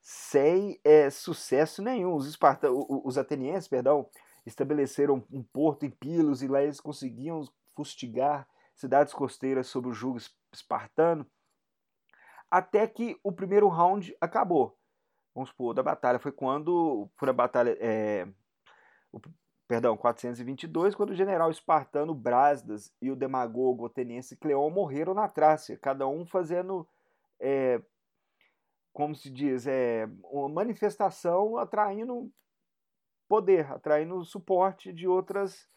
sem 0.01 0.78
é, 0.84 1.10
sucesso 1.10 1.82
nenhum. 1.82 2.16
Os, 2.16 2.28
esparta... 2.28 2.70
os 2.70 3.18
atenienses, 3.18 3.70
perdão, 3.70 4.10
estabeleceram 4.45 5.24
um 5.32 5.41
porto 5.41 5.86
em 5.86 5.89
Pilos 5.89 6.43
e 6.43 6.49
lá 6.49 6.62
eles 6.62 6.82
conseguiam 6.82 7.47
fustigar 7.74 8.45
cidades 8.78 9.13
costeiras 9.13 9.67
sob 9.67 9.89
o 9.89 9.93
jugo 9.93 10.19
espartano, 10.53 11.25
até 12.49 12.88
que 12.88 13.19
o 13.23 13.32
primeiro 13.32 13.67
round 13.67 14.15
acabou. 14.21 14.78
Vamos 15.36 15.49
supor, 15.49 15.73
da 15.73 15.84
batalha 15.84 16.19
foi 16.19 16.32
quando 16.32 17.09
foi 17.15 17.30
a 17.30 17.34
batalha, 17.34 17.78
é, 17.82 18.28
o, 19.11 19.19
perdão, 19.67 19.97
422, 19.97 20.95
quando 20.95 21.09
o 21.09 21.15
general 21.15 21.51
espartano 21.51 22.15
Brasdas 22.15 22.93
e 23.01 23.11
o 23.11 23.15
demagogo 23.15 23.86
ateniense 23.86 24.38
Cleon 24.38 24.69
morreram 24.69 25.13
na 25.13 25.28
Trácia, 25.28 25.78
cada 25.78 26.07
um 26.07 26.25
fazendo, 26.25 26.88
é, 27.39 27.82
como 28.93 29.13
se 29.15 29.30
diz, 29.30 29.67
é, 29.67 30.07
uma 30.23 30.49
manifestação 30.49 31.57
atraindo 31.57 32.32
poder, 33.28 33.71
atraindo 33.71 34.23
suporte 34.23 34.93
de 34.93 35.07
outras 35.07 35.67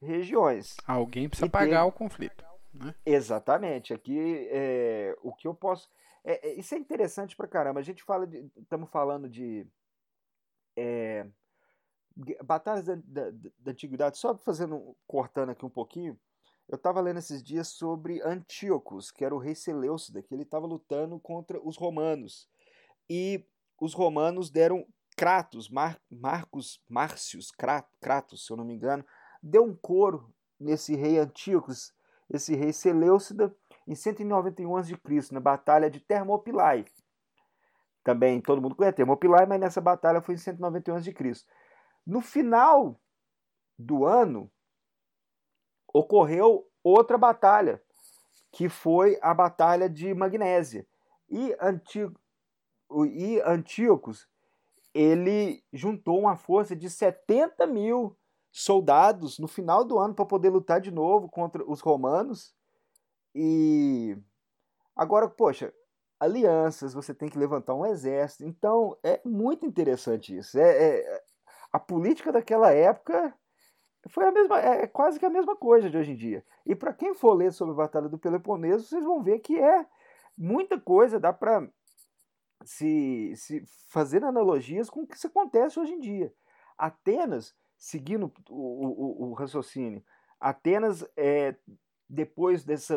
regiões. 0.00 0.76
Alguém 0.86 1.28
precisa 1.28 1.46
e 1.46 1.50
pagar 1.50 1.84
o 1.84 1.92
conflito. 1.92 2.47
Né? 2.72 2.94
Exatamente. 3.04 3.92
Aqui 3.92 4.48
é, 4.50 5.16
o 5.22 5.34
que 5.34 5.46
eu 5.46 5.54
posso. 5.54 5.90
É, 6.24 6.48
é, 6.48 6.54
isso 6.54 6.74
é 6.74 6.78
interessante 6.78 7.36
pra 7.36 7.48
caramba. 7.48 7.80
A 7.80 7.82
gente 7.82 8.02
fala 8.02 8.26
de. 8.26 8.50
Estamos 8.56 8.90
falando 8.90 9.28
de. 9.28 9.66
É, 10.76 11.26
batalhas 12.44 12.84
da, 12.84 12.96
da, 12.96 13.30
da, 13.30 13.70
antiguidade, 13.70 14.18
só 14.18 14.36
fazendo, 14.38 14.96
cortando 15.06 15.50
aqui 15.50 15.64
um 15.64 15.70
pouquinho, 15.70 16.18
eu 16.68 16.76
estava 16.76 17.00
lendo 17.00 17.18
esses 17.18 17.42
dias 17.42 17.68
sobre 17.68 18.20
Antíocos, 18.22 19.10
que 19.10 19.24
era 19.24 19.34
o 19.34 19.38
rei 19.38 19.54
Seleucida, 19.54 20.22
que 20.22 20.34
ele 20.34 20.42
estava 20.42 20.66
lutando 20.66 21.18
contra 21.18 21.58
os 21.60 21.76
romanos. 21.76 22.48
E 23.08 23.46
os 23.80 23.94
romanos 23.94 24.50
deram 24.50 24.86
Kratos, 25.16 25.68
Mar, 25.68 26.00
Marcos 26.10 26.82
Márcios 26.88 27.50
Kratos, 27.50 28.44
se 28.44 28.52
eu 28.52 28.56
não 28.56 28.64
me 28.64 28.74
engano, 28.74 29.04
deu 29.42 29.64
um 29.64 29.74
coro 29.74 30.32
nesse 30.60 30.94
rei 30.94 31.18
Antíocos, 31.18 31.92
esse 32.30 32.54
rei 32.54 32.72
Seleucida, 32.72 33.54
em 33.86 33.94
191 33.94 34.76
a.C., 34.76 34.98
na 35.32 35.40
batalha 35.40 35.90
de 35.90 36.00
Termopilai. 36.00 36.84
Também 38.04 38.40
todo 38.40 38.60
mundo 38.60 38.74
conhece 38.74 38.96
Termopilai, 38.96 39.46
mas 39.46 39.60
nessa 39.60 39.80
batalha 39.80 40.20
foi 40.20 40.34
em 40.34 40.38
191 40.38 40.96
a.C. 40.96 41.14
No 42.06 42.20
final 42.20 43.00
do 43.78 44.04
ano, 44.04 44.50
ocorreu 45.92 46.66
outra 46.82 47.16
batalha, 47.16 47.82
que 48.50 48.68
foi 48.68 49.18
a 49.22 49.32
Batalha 49.32 49.88
de 49.88 50.12
Magnésia. 50.14 50.86
E, 51.28 51.54
Antí 51.60 52.10
e 53.12 53.40
Antíocos 53.42 54.26
ele 54.94 55.62
juntou 55.72 56.18
uma 56.18 56.36
força 56.36 56.74
de 56.74 56.88
70 56.90 57.66
mil 57.66 58.17
soldados 58.58 59.38
no 59.38 59.46
final 59.46 59.84
do 59.84 59.98
ano 59.98 60.14
para 60.14 60.26
poder 60.26 60.50
lutar 60.50 60.80
de 60.80 60.90
novo 60.90 61.28
contra 61.28 61.62
os 61.64 61.80
romanos. 61.80 62.52
E 63.34 64.18
agora, 64.96 65.28
poxa, 65.28 65.72
alianças, 66.18 66.92
você 66.92 67.14
tem 67.14 67.28
que 67.28 67.38
levantar 67.38 67.74
um 67.74 67.86
exército. 67.86 68.44
Então 68.44 68.96
é 69.02 69.20
muito 69.24 69.64
interessante 69.64 70.36
isso. 70.36 70.58
É, 70.58 70.98
é 70.98 71.22
a 71.72 71.78
política 71.78 72.32
daquela 72.32 72.72
época 72.72 73.32
foi 74.08 74.24
a 74.26 74.32
mesma, 74.32 74.60
é, 74.60 74.82
é 74.82 74.86
quase 74.86 75.18
que 75.20 75.26
a 75.26 75.30
mesma 75.30 75.54
coisa 75.54 75.88
de 75.88 75.96
hoje 75.96 76.12
em 76.12 76.16
dia. 76.16 76.44
E 76.66 76.74
para 76.74 76.92
quem 76.92 77.14
for 77.14 77.34
ler 77.34 77.52
sobre 77.52 77.74
a 77.74 77.76
Batalha 77.76 78.08
do 78.08 78.18
Peloponeso, 78.18 78.86
vocês 78.86 79.04
vão 79.04 79.22
ver 79.22 79.38
que 79.38 79.58
é 79.58 79.86
muita 80.36 80.80
coisa, 80.80 81.20
dá 81.20 81.32
para 81.32 81.68
se, 82.64 83.34
se 83.36 83.62
fazendo 83.88 84.26
analogias 84.26 84.90
com 84.90 85.02
o 85.02 85.06
que 85.06 85.26
acontece 85.26 85.78
hoje 85.78 85.92
em 85.92 86.00
dia. 86.00 86.32
Atenas, 86.76 87.54
seguindo 87.78 88.32
o, 88.50 89.26
o, 89.26 89.30
o 89.30 89.32
raciocínio, 89.32 90.04
Atenas, 90.40 91.04
é, 91.16 91.54
depois 92.08 92.64
dessa 92.64 92.96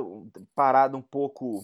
parada 0.54 0.98
um 0.98 1.02
pouco, 1.02 1.64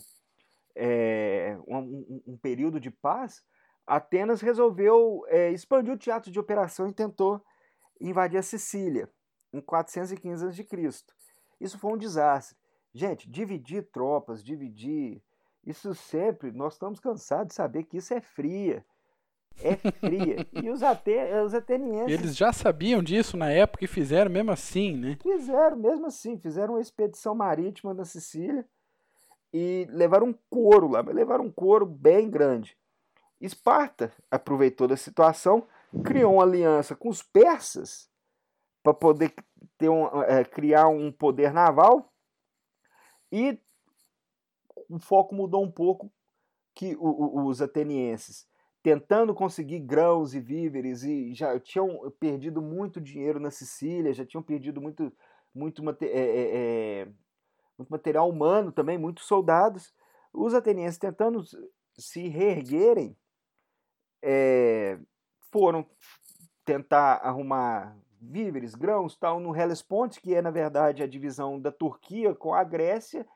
é, 0.76 1.58
um, 1.68 2.24
um, 2.28 2.38
período 2.38 2.80
de 2.80 2.92
paz, 2.92 3.44
Atenas 3.86 4.42
resolveu 4.42 5.24
é, 5.28 5.52
expandir 5.52 5.94
o 5.94 5.98
teatro 5.98 6.32
de 6.32 6.40
operação 6.40 6.88
e 6.88 6.94
tentou 6.94 7.44
invadir 8.00 8.38
a 8.38 8.44
Sicília 8.44 9.10
em 9.52 9.62
415 9.62 10.46
a.C. 10.46 10.68
Isso 11.60 11.80
foi 11.80 11.94
um 11.94 11.98
desastre. 11.98 12.58
Gente, 12.94 13.30
dividir 13.30 13.90
tropas, 13.92 14.44
dividir, 14.44 15.22
isso 15.66 15.94
sempre, 15.94 16.52
nós 16.52 16.74
estamos 16.74 17.00
cansados 17.00 17.50
de 17.50 17.54
saber 17.54 17.84
que 17.84 17.98
isso 17.98 18.14
é 18.14 18.22
fria. 18.22 18.86
É 19.62 19.76
fria. 19.92 20.48
e 20.62 20.70
os, 20.70 20.84
ate, 20.84 21.16
os 21.46 21.54
atenienses. 21.54 22.14
Eles 22.14 22.36
já 22.36 22.54
sabiam 22.54 23.02
disso 23.02 23.36
na 23.36 23.50
época 23.50 23.86
e 23.86 23.88
fizeram 23.88 24.30
mesmo 24.30 24.52
assim, 24.52 24.96
né? 24.96 25.18
Fizeram 25.22 25.78
mesmo 25.78 26.06
assim. 26.06 26.38
Fizeram 26.38 26.74
uma 26.74 26.82
expedição 26.82 27.34
marítima 27.34 27.94
na 27.94 28.06
Sicília 28.06 28.66
e 29.54 29.88
levaram 29.90 30.28
um 30.28 30.36
couro 30.50 30.90
lá, 30.90 31.02
mas 31.02 31.16
levaram 31.16 31.46
um 31.46 31.52
couro 31.52 31.86
bem 31.86 32.30
grande. 32.30 32.78
Esparta 33.40 34.12
aproveitou 34.30 34.88
da 34.88 34.98
situação, 34.98 35.68
criou 36.04 36.34
uma 36.34 36.44
aliança 36.44 36.96
com 36.96 37.10
os 37.10 37.22
persas 37.22 38.10
para 38.84 38.94
poder 38.94 39.34
ter 39.78 39.90
um, 39.90 40.24
é, 40.24 40.44
criar 40.44 40.88
um 40.88 41.12
poder 41.12 41.54
naval 41.54 42.12
e 43.32 43.60
o 44.90 45.00
foco 45.00 45.36
mudou 45.36 45.64
um 45.64 45.72
pouco 45.72 46.12
que 46.74 46.96
o, 46.96 47.08
o, 47.08 47.46
os 47.48 47.62
atenienses 47.62 48.48
tentando 48.88 49.36
conseguir 49.36 49.80
grãos 49.80 50.34
e 50.34 50.40
víveres 50.40 51.04
e 51.04 51.34
já 51.34 51.60
tinham 51.60 52.10
perdido 52.22 52.62
muito 52.62 53.02
dinheiro 53.02 53.38
na 53.38 53.52
Sicília, 53.52 54.14
já 54.14 54.26
tinham 54.26 54.42
perdido 54.42 54.80
muito, 54.80 55.12
muito, 55.54 55.84
é, 55.90 56.06
é, 56.06 57.02
é, 57.02 57.08
muito 57.78 57.90
material 57.90 58.30
humano 58.30 58.72
também, 58.72 58.98
muitos 58.98 59.26
soldados. 59.26 59.94
Os 60.32 60.54
atenienses 60.54 60.98
tentando 60.98 61.44
se 61.98 62.30
reerguerem 62.30 63.14
é, 64.22 64.98
foram 65.52 65.86
tentar 66.64 67.16
arrumar 67.16 67.94
víveres, 68.22 68.74
grãos, 68.74 69.18
tal, 69.18 69.38
no 69.42 69.54
Hellespont, 69.54 70.22
que 70.22 70.34
é 70.34 70.42
na 70.42 70.50
verdade 70.50 71.04
a 71.04 71.08
divisão 71.08 71.60
da 71.60 71.74
Turquia 71.74 72.34
com 72.34 72.54
a 72.54 72.64
Grécia, 72.64 73.28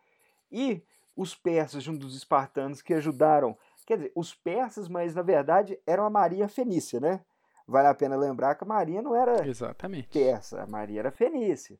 e 0.50 0.82
os 1.14 1.36
persas 1.36 1.84
junto 1.84 2.00
dos 2.00 2.16
espartanos 2.16 2.82
que 2.82 2.94
ajudaram, 2.94 3.58
quer 3.86 3.98
dizer, 3.98 4.12
os 4.16 4.34
persas, 4.34 4.88
mas 4.88 5.16
na 5.16 5.22
verdade 5.22 5.80
eram 5.86 6.06
a 6.06 6.10
Maria 6.10 6.48
Fenícia, 6.48 7.00
né? 7.00 7.22
Vale 7.68 7.88
a 7.88 7.94
pena 7.94 8.16
lembrar 8.16 8.56
que 8.56 8.64
a 8.64 8.68
Maria 8.68 9.02
não 9.02 9.16
era 9.16 9.48
Exatamente. 9.48 10.10
persa, 10.10 10.62
a 10.62 10.68
Maria 10.68 11.00
era 11.00 11.12
fenícia. 11.12 11.80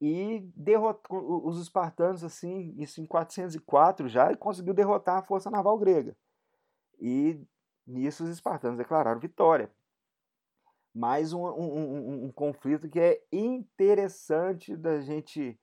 E 0.00 0.40
derrotou 0.54 1.46
os 1.46 1.60
espartanos 1.60 2.22
assim, 2.22 2.74
isso 2.78 3.00
em 3.00 3.06
404 3.06 4.08
já, 4.08 4.30
e 4.30 4.36
conseguiu 4.36 4.74
derrotar 4.74 5.18
a 5.18 5.22
força 5.22 5.50
naval 5.50 5.78
grega. 5.78 6.16
E 7.00 7.40
nisso 7.86 8.22
os 8.22 8.30
espartanos 8.30 8.78
declararam 8.78 9.18
vitória. 9.18 9.70
Mais 10.94 11.32
um, 11.32 11.44
um, 11.44 11.74
um, 11.74 12.24
um 12.26 12.32
conflito 12.32 12.88
que 12.88 13.00
é 13.00 13.20
interessante 13.32 14.76
da 14.76 15.00
gente 15.00 15.58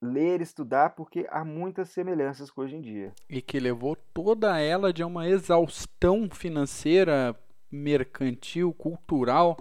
ler, 0.00 0.40
estudar, 0.40 0.90
porque 0.90 1.26
há 1.30 1.44
muitas 1.44 1.90
semelhanças 1.90 2.50
com 2.50 2.62
hoje 2.62 2.76
em 2.76 2.80
dia. 2.80 3.12
E 3.28 3.42
que 3.42 3.60
levou 3.60 3.96
toda 4.14 4.58
ela 4.58 4.92
de 4.92 5.04
uma 5.04 5.28
exaustão 5.28 6.28
financeira, 6.30 7.36
mercantil, 7.70 8.72
cultural, 8.72 9.58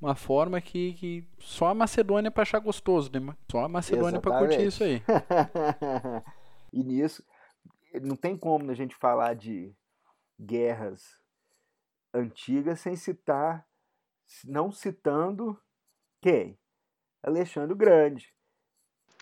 uma 0.00 0.14
forma 0.14 0.60
que, 0.60 0.94
que 0.94 1.28
só 1.38 1.68
a 1.68 1.74
Macedônia 1.74 2.30
para 2.30 2.42
achar 2.42 2.58
gostoso, 2.58 3.10
né? 3.12 3.36
Só 3.50 3.64
a 3.64 3.68
Macedônia 3.68 4.20
para 4.20 4.38
curtir 4.38 4.66
isso 4.66 4.82
aí. 4.82 5.02
e 6.72 6.82
nisso, 6.82 7.24
não 8.02 8.16
tem 8.16 8.36
como 8.36 8.70
a 8.70 8.74
gente 8.74 8.96
falar 8.96 9.34
de 9.34 9.72
guerras 10.40 11.20
antigas 12.12 12.80
sem 12.80 12.96
citar, 12.96 13.66
não 14.44 14.72
citando 14.72 15.60
quem? 16.20 16.58
Alexandre 17.22 17.72
o 17.72 17.76
Grande. 17.76 18.34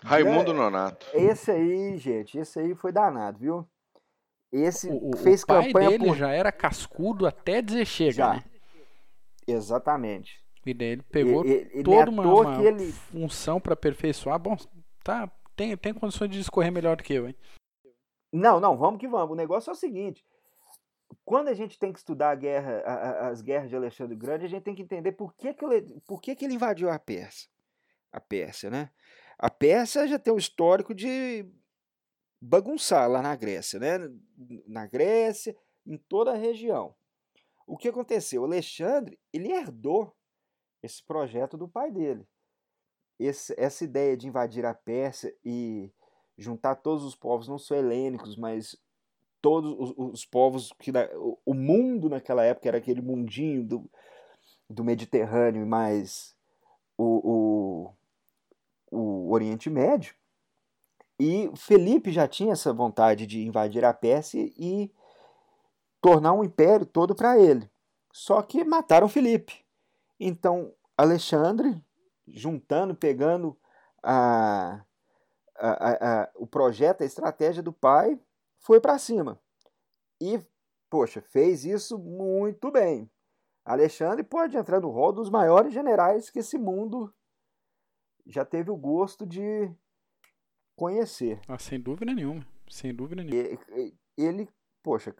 Raimundo 0.03 0.53
Nonato. 0.53 1.05
Esse 1.13 1.51
aí, 1.51 1.97
gente, 1.97 2.37
esse 2.37 2.59
aí 2.59 2.73
foi 2.75 2.91
danado, 2.91 3.37
viu? 3.39 3.67
Esse 4.51 4.89
o, 4.91 5.15
fez 5.17 5.43
o 5.43 5.47
pai 5.47 5.65
campanha 5.67 5.89
dele 5.91 6.05
por... 6.07 6.17
já 6.17 6.31
era 6.31 6.51
cascudo 6.51 7.25
até 7.25 7.61
dizer 7.61 7.85
chega, 7.85 8.11
Já. 8.11 8.33
né? 8.33 8.43
Exatamente. 9.47 10.41
E 10.65 10.73
daí 10.73 10.87
ele 10.89 11.03
pegou 11.03 11.45
E- 11.45 11.69
e- 11.73 11.83
toda 11.83 12.01
é 12.01 12.09
uma, 12.09 12.23
uma 12.23 12.63
ele- 12.63 12.91
função 12.91 13.59
para 13.59 13.73
aperfeiçoar. 13.73 14.37
Bom, 14.37 14.55
tá, 15.03 15.29
tem, 15.55 15.75
tem 15.77 15.93
condições 15.93 16.29
de 16.29 16.39
escorrer 16.39 16.71
melhor 16.71 16.97
do 16.97 17.03
que 17.03 17.13
eu, 17.13 17.27
hein? 17.27 17.35
Não, 18.31 18.59
não, 18.59 18.77
vamos 18.77 18.99
que 18.99 19.07
vamos. 19.07 19.31
O 19.31 19.35
negócio 19.35 19.69
é 19.69 19.73
o 19.73 19.75
seguinte: 19.75 20.23
quando 21.25 21.47
a 21.47 21.53
gente 21.53 21.79
tem 21.79 21.91
que 21.91 21.99
estudar 21.99 22.31
a 22.31 22.35
guerra, 22.35 22.81
a- 22.85 22.93
a- 22.93 23.27
as 23.29 23.41
guerras 23.41 23.69
de 23.69 23.75
Alexandre 23.75 24.15
Grande, 24.15 24.45
a 24.45 24.49
gente 24.49 24.63
tem 24.63 24.75
que 24.75 24.81
entender 24.83 25.13
por 25.13 25.33
que, 25.35 25.53
que, 25.53 25.65
ele, 25.65 26.01
por 26.07 26.21
que, 26.21 26.35
que 26.35 26.45
ele 26.45 26.53
invadiu 26.55 26.89
a 26.89 26.99
Pérsia. 26.99 27.49
A 28.11 28.19
Pérsia, 28.19 28.69
né? 28.69 28.89
A 29.41 29.49
Pérsia 29.49 30.07
já 30.07 30.19
tem 30.19 30.31
um 30.31 30.37
histórico 30.37 30.93
de 30.93 31.45
bagunçar 32.39 33.09
lá 33.09 33.23
na 33.23 33.35
Grécia, 33.35 33.79
né? 33.79 33.97
Na 34.67 34.85
Grécia, 34.85 35.55
em 35.83 35.97
toda 35.97 36.31
a 36.31 36.37
região. 36.37 36.93
O 37.65 37.75
que 37.75 37.87
aconteceu? 37.87 38.43
O 38.43 38.45
Alexandre, 38.45 39.19
ele 39.33 39.51
herdou 39.51 40.15
esse 40.83 41.03
projeto 41.03 41.57
do 41.57 41.67
pai 41.67 41.91
dele. 41.91 42.27
Esse- 43.19 43.55
essa 43.57 43.83
ideia 43.83 44.15
de 44.15 44.27
invadir 44.27 44.63
a 44.63 44.75
Pérsia 44.75 45.35
e 45.43 45.91
juntar 46.37 46.75
todos 46.75 47.03
os 47.03 47.15
povos, 47.15 47.47
não 47.47 47.57
só 47.57 47.75
helênicos, 47.75 48.35
mas 48.35 48.75
todos 49.41 49.75
os, 49.79 49.93
os 49.97 50.25
povos 50.25 50.71
que 50.79 50.91
na- 50.91 51.09
o- 51.45 51.53
mundo 51.55 52.09
naquela 52.09 52.43
época 52.43 52.67
era 52.67 52.77
aquele 52.77 53.01
mundinho 53.01 53.63
do, 53.63 53.89
do 54.69 54.83
Mediterrâneo 54.83 55.65
mais 55.65 56.35
o, 56.97 57.05
o, 57.87 57.93
o 58.91 59.31
Oriente 59.31 59.69
Médio. 59.69 60.13
E 61.19 61.49
Felipe 61.55 62.11
já 62.11 62.27
tinha 62.27 62.53
essa 62.53 62.73
vontade 62.73 63.25
de 63.25 63.45
invadir 63.45 63.85
a 63.85 63.93
Pérsia 63.93 64.41
e 64.57 64.91
tornar 66.01 66.33
um 66.33 66.43
império 66.43 66.85
todo 66.85 67.15
para 67.15 67.39
ele. 67.39 67.69
Só 68.11 68.41
que 68.41 68.63
mataram 68.63 69.07
Felipe. 69.07 69.63
Então 70.19 70.73
Alexandre, 70.97 71.81
juntando, 72.27 72.93
pegando 72.95 73.57
a, 74.03 74.83
a- 75.55 76.21
a- 76.23 76.29
o 76.35 76.45
projeto, 76.45 77.01
a 77.01 77.05
estratégia 77.05 77.63
do 77.63 77.71
pai, 77.71 78.19
foi 78.59 78.79
para 78.79 78.97
cima. 78.97 79.39
E, 80.19 80.39
poxa, 80.89 81.21
fez 81.21 81.65
isso 81.65 81.97
muito 81.97 82.69
bem. 82.71 83.09
Alexandre 83.63 84.23
pode 84.23 84.57
entrar 84.57 84.79
no 84.79 84.89
rol 84.89 85.13
dos 85.13 85.29
maiores 85.29 85.73
generais 85.73 86.29
que 86.29 86.39
esse 86.39 86.57
mundo 86.57 87.13
já 88.31 88.45
teve 88.45 88.71
o 88.71 88.75
gosto 88.75 89.25
de 89.25 89.69
conhecer. 90.75 91.39
Ah, 91.47 91.57
sem 91.59 91.79
dúvida 91.79 92.13
nenhuma. 92.13 92.45
Sem 92.69 92.93
dúvida 92.93 93.23
nenhuma. 93.23 93.59
Ele, 94.17 94.49
poxa, 94.81 95.13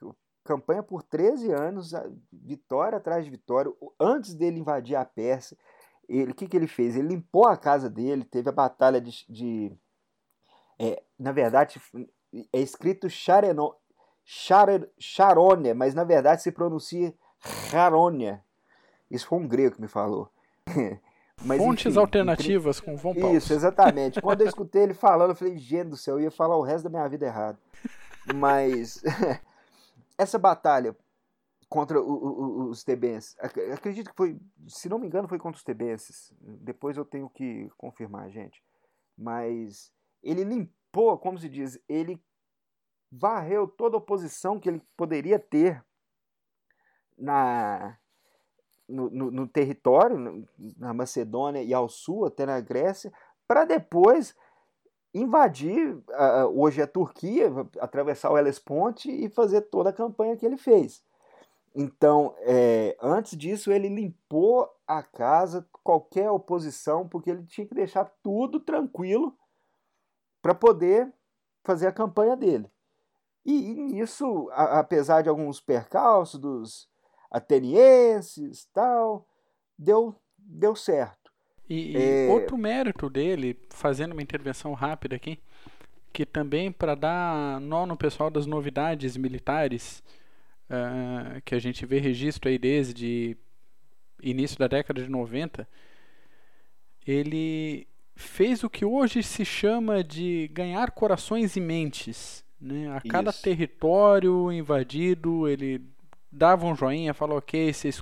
campanha 0.44 0.82
por 0.84 1.04
13 1.04 1.52
anos, 1.52 1.92
vitória 2.32 2.98
atrás 2.98 3.26
de 3.26 3.32
vitória. 3.32 3.72
Antes 4.00 4.34
dele 4.34 4.60
invadir 4.60 4.96
a 4.96 5.06
Pérsia, 5.06 5.58
ele, 6.08 6.32
o 6.32 6.36
que, 6.36 6.48
que 6.48 6.58
ele 6.58 6.68
fez? 6.68 6.96
Ele 6.96 7.10
limpou 7.10 7.46
a 7.48 7.58
casa 7.58 7.90
dele, 7.90 8.24
teve 8.24 8.50
a 8.50 8.54
batalha 8.54 9.00
de. 9.00 9.26
de- 9.30 9.78
é, 10.80 11.04
na 11.20 11.32
verdade, 11.32 11.80
é 12.52 12.60
escrito 12.60 13.10
Chareno, 13.10 13.76
Char, 14.24 14.68
Charônia, 14.98 15.76
mas 15.76 15.94
na 15.94 16.04
verdade 16.04 16.42
se 16.42 16.52
pronuncia 16.52 17.14
Charônia. 17.70 18.44
Isso 19.10 19.28
foi 19.28 19.40
um 19.40 19.48
grego 19.48 19.76
que 19.76 19.82
me 19.82 19.88
falou. 19.88 20.32
Mas, 21.44 21.58
Fontes 21.58 21.88
enfim, 21.94 22.00
alternativas 22.00 22.80
com 22.80 22.96
Von 22.96 23.16
Paulo. 23.16 23.36
isso, 23.36 23.52
exatamente. 23.54 24.22
Quando 24.22 24.42
eu 24.42 24.48
escutei 24.48 24.84
ele 24.84 24.94
falando, 24.94 25.32
eu 25.32 25.36
falei, 25.36 25.58
gente 25.58 25.90
do 25.90 25.98
céu, 25.98 26.16
eu 26.18 26.24
ia 26.26 26.32
falar 26.32 26.56
o 26.58 26.62
resto 26.62 26.84
da 26.84 26.90
minha 26.90 27.08
vida 27.08 27.26
errado. 27.26 27.58
Mas 28.36 29.02
essa 30.18 30.38
batalha 30.38 30.96
contra 31.68 32.00
o- 32.02 32.06
o- 32.06 32.70
os 32.70 32.84
tebenses, 32.84 33.36
ac- 33.40 33.60
acredito 33.72 34.10
que 34.12 34.16
foi, 34.16 34.38
se 34.68 34.88
não 34.90 35.00
me 35.00 35.08
engano, 35.08 35.28
foi 35.28 35.40
contra 35.40 35.58
os 35.58 35.64
tebenses. 35.64 36.34
Depois 36.42 36.96
eu 36.98 37.06
tenho 37.06 37.30
que 37.30 37.70
confirmar, 37.78 38.30
gente. 38.30 38.62
Mas 39.18 39.92
ele 40.22 40.44
limpou, 40.44 41.18
como 41.18 41.38
se 41.40 41.48
diz, 41.50 41.80
ele 41.90 42.22
varreu 43.12 43.68
toda 43.68 43.96
a 43.96 44.00
oposição 44.00 44.60
que 44.60 44.70
ele 44.70 44.82
poderia 44.96 45.40
ter 45.40 45.84
na 47.18 47.98
no, 48.92 49.10
no- 49.10 49.32
no 49.32 49.48
território, 49.48 50.46
na 50.78 50.94
Macedônia 50.94 51.64
e 51.64 51.74
ao 51.74 51.90
sul, 51.90 52.26
até 52.26 52.46
na 52.46 52.60
Grécia, 52.60 53.12
para 53.48 53.66
depois 53.66 54.36
invadir 55.14 55.98
ah, 56.14 56.48
hoje 56.48 56.82
a 56.82 56.88
Turquia, 56.88 57.52
atravessar 57.80 58.32
o 58.32 58.38
Hellespont 58.38 59.10
e 59.10 59.30
fazer 59.30 59.62
toda 59.64 59.90
a 59.90 59.94
campanha 59.94 60.38
que 60.38 60.46
ele 60.46 60.58
fez. 60.58 61.04
Então, 61.76 62.36
é, 62.40 62.98
antes 63.02 63.38
disso, 63.38 63.72
ele 63.72 63.88
limpou 63.90 64.70
a 64.86 65.02
casa, 65.02 65.66
qualquer 65.84 66.30
oposição, 66.30 67.08
porque 67.08 67.30
ele 67.30 67.44
tinha 67.46 67.66
que 67.66 67.74
deixar 67.76 68.06
tudo 68.22 68.60
tranquilo 68.60 69.36
para 70.42 70.54
poder 70.56 71.12
fazer 71.64 71.88
a 71.88 71.92
campanha 71.94 72.36
dele. 72.36 72.70
E, 73.46 73.72
e 73.72 73.76
nisso, 73.76 74.50
a- 74.52 74.80
apesar 74.80 75.22
de 75.24 75.30
alguns 75.30 75.62
percalços 75.62 76.40
dos, 76.40 76.90
atenienses, 77.32 78.66
tal. 78.74 79.26
Deu, 79.78 80.16
deu 80.38 80.76
certo. 80.76 81.32
E, 81.70 81.94
e 81.94 81.98
é... 81.98 82.28
outro 82.30 82.58
mérito 82.58 83.10
dele, 83.10 83.58
fazendo 83.70 84.12
uma 84.12 84.22
intervenção 84.22 84.74
rápida 84.74 85.16
aqui, 85.16 85.40
que 86.12 86.26
também 86.26 86.72
para 86.72 86.94
dar 86.94 87.62
nó 87.62 87.86
no 87.86 87.96
pessoal 87.96 88.30
das 88.30 88.46
novidades 88.46 89.16
militares, 89.16 90.04
uh, 90.70 91.42
que 91.46 91.56
a 91.56 91.60
gente 91.60 91.86
vê 91.86 92.00
registro 92.00 92.50
aí 92.50 92.58
desde 92.58 93.38
início 94.22 94.60
da 94.60 94.68
década 94.68 95.02
de 95.02 95.10
90, 95.10 95.68
ele 97.08 97.88
fez 98.16 98.64
o 98.64 98.70
que 98.70 98.86
hoje 98.86 99.24
se 99.24 99.46
chama 99.46 100.04
de 100.04 100.50
ganhar 100.54 100.92
corações 100.92 101.56
e 101.56 101.62
mentes. 101.62 102.44
Né? 102.60 102.96
A 102.96 103.02
cada 103.02 103.32
Isso. 103.32 103.42
território 103.42 104.52
invadido, 104.52 105.48
ele 105.48 105.82
dava 106.32 106.66
um 106.66 106.76
joinha, 106.76 107.14
falou: 107.14 107.38
ok, 107.38 107.74
vocês 107.74 108.02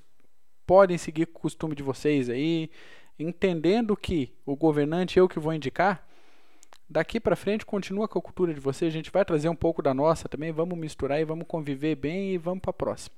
podem 0.65 0.97
seguir 0.97 1.23
o 1.23 1.27
costume 1.27 1.73
de 1.73 1.81
vocês 1.81 2.29
aí, 2.29 2.69
entendendo 3.17 3.97
que 3.97 4.33
o 4.45 4.55
governante 4.55 5.17
eu 5.17 5.27
que 5.27 5.39
vou 5.39 5.53
indicar. 5.53 6.05
Daqui 6.87 7.19
para 7.19 7.35
frente 7.35 7.65
continua 7.65 8.07
com 8.07 8.17
a 8.17 8.21
cultura 8.21 8.53
de 8.53 8.59
vocês, 8.59 8.91
a 8.91 8.97
gente 8.97 9.11
vai 9.11 9.23
trazer 9.23 9.47
um 9.47 9.55
pouco 9.55 9.81
da 9.81 9.93
nossa 9.93 10.27
também, 10.27 10.51
vamos 10.51 10.77
misturar 10.77 11.19
e 11.19 11.25
vamos 11.25 11.45
conviver 11.47 11.95
bem 11.95 12.31
e 12.31 12.37
vamos 12.37 12.61
para 12.61 12.71
a 12.71 12.73
próxima. 12.73 13.15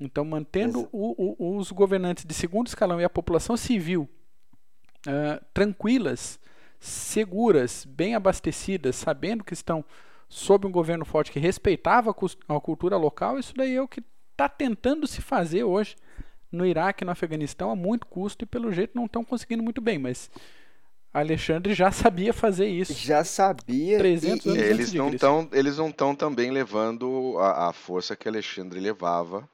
Então, 0.00 0.24
mantendo 0.24 0.88
o, 0.92 1.36
o, 1.38 1.56
os 1.56 1.70
governantes 1.70 2.24
de 2.24 2.34
segundo 2.34 2.66
escalão 2.66 3.00
e 3.00 3.04
a 3.04 3.10
população 3.10 3.56
civil 3.56 4.08
uh, 5.06 5.44
tranquilas, 5.52 6.38
seguras, 6.78 7.86
bem 7.86 8.14
abastecidas, 8.14 8.96
sabendo 8.96 9.44
que 9.44 9.54
estão 9.54 9.84
sob 10.28 10.66
um 10.66 10.72
governo 10.72 11.04
forte 11.04 11.30
que 11.30 11.38
respeitava 11.38 12.14
a 12.48 12.60
cultura 12.60 12.96
local, 12.96 13.38
isso 13.38 13.54
daí 13.54 13.76
é 13.76 13.82
o 13.82 13.88
que 13.88 14.02
está 14.36 14.48
tentando 14.50 15.06
se 15.06 15.22
fazer 15.22 15.64
hoje 15.64 15.96
no 16.52 16.66
Iraque, 16.66 17.04
no 17.04 17.10
Afeganistão, 17.10 17.70
a 17.70 17.76
muito 17.76 18.06
custo 18.06 18.44
e 18.44 18.46
pelo 18.46 18.70
jeito 18.70 18.92
não 18.94 19.06
estão 19.06 19.24
conseguindo 19.24 19.62
muito 19.62 19.80
bem, 19.80 19.98
mas 19.98 20.30
Alexandre 21.12 21.72
já 21.72 21.90
sabia 21.90 22.32
fazer 22.32 22.68
isso. 22.68 22.92
Já 22.92 23.24
sabia. 23.24 23.98
300 23.98 24.44
e, 24.44 24.48
anos 24.50 24.62
eles, 24.62 24.92
não 24.92 25.16
tão, 25.16 25.48
eles 25.52 25.78
não 25.78 25.88
estão 25.88 26.14
também 26.14 26.50
levando 26.50 27.36
a, 27.38 27.68
a, 27.68 27.72
força 27.72 28.14
que 28.14 28.28
Alexandre 28.28 28.78
levava 28.78 29.48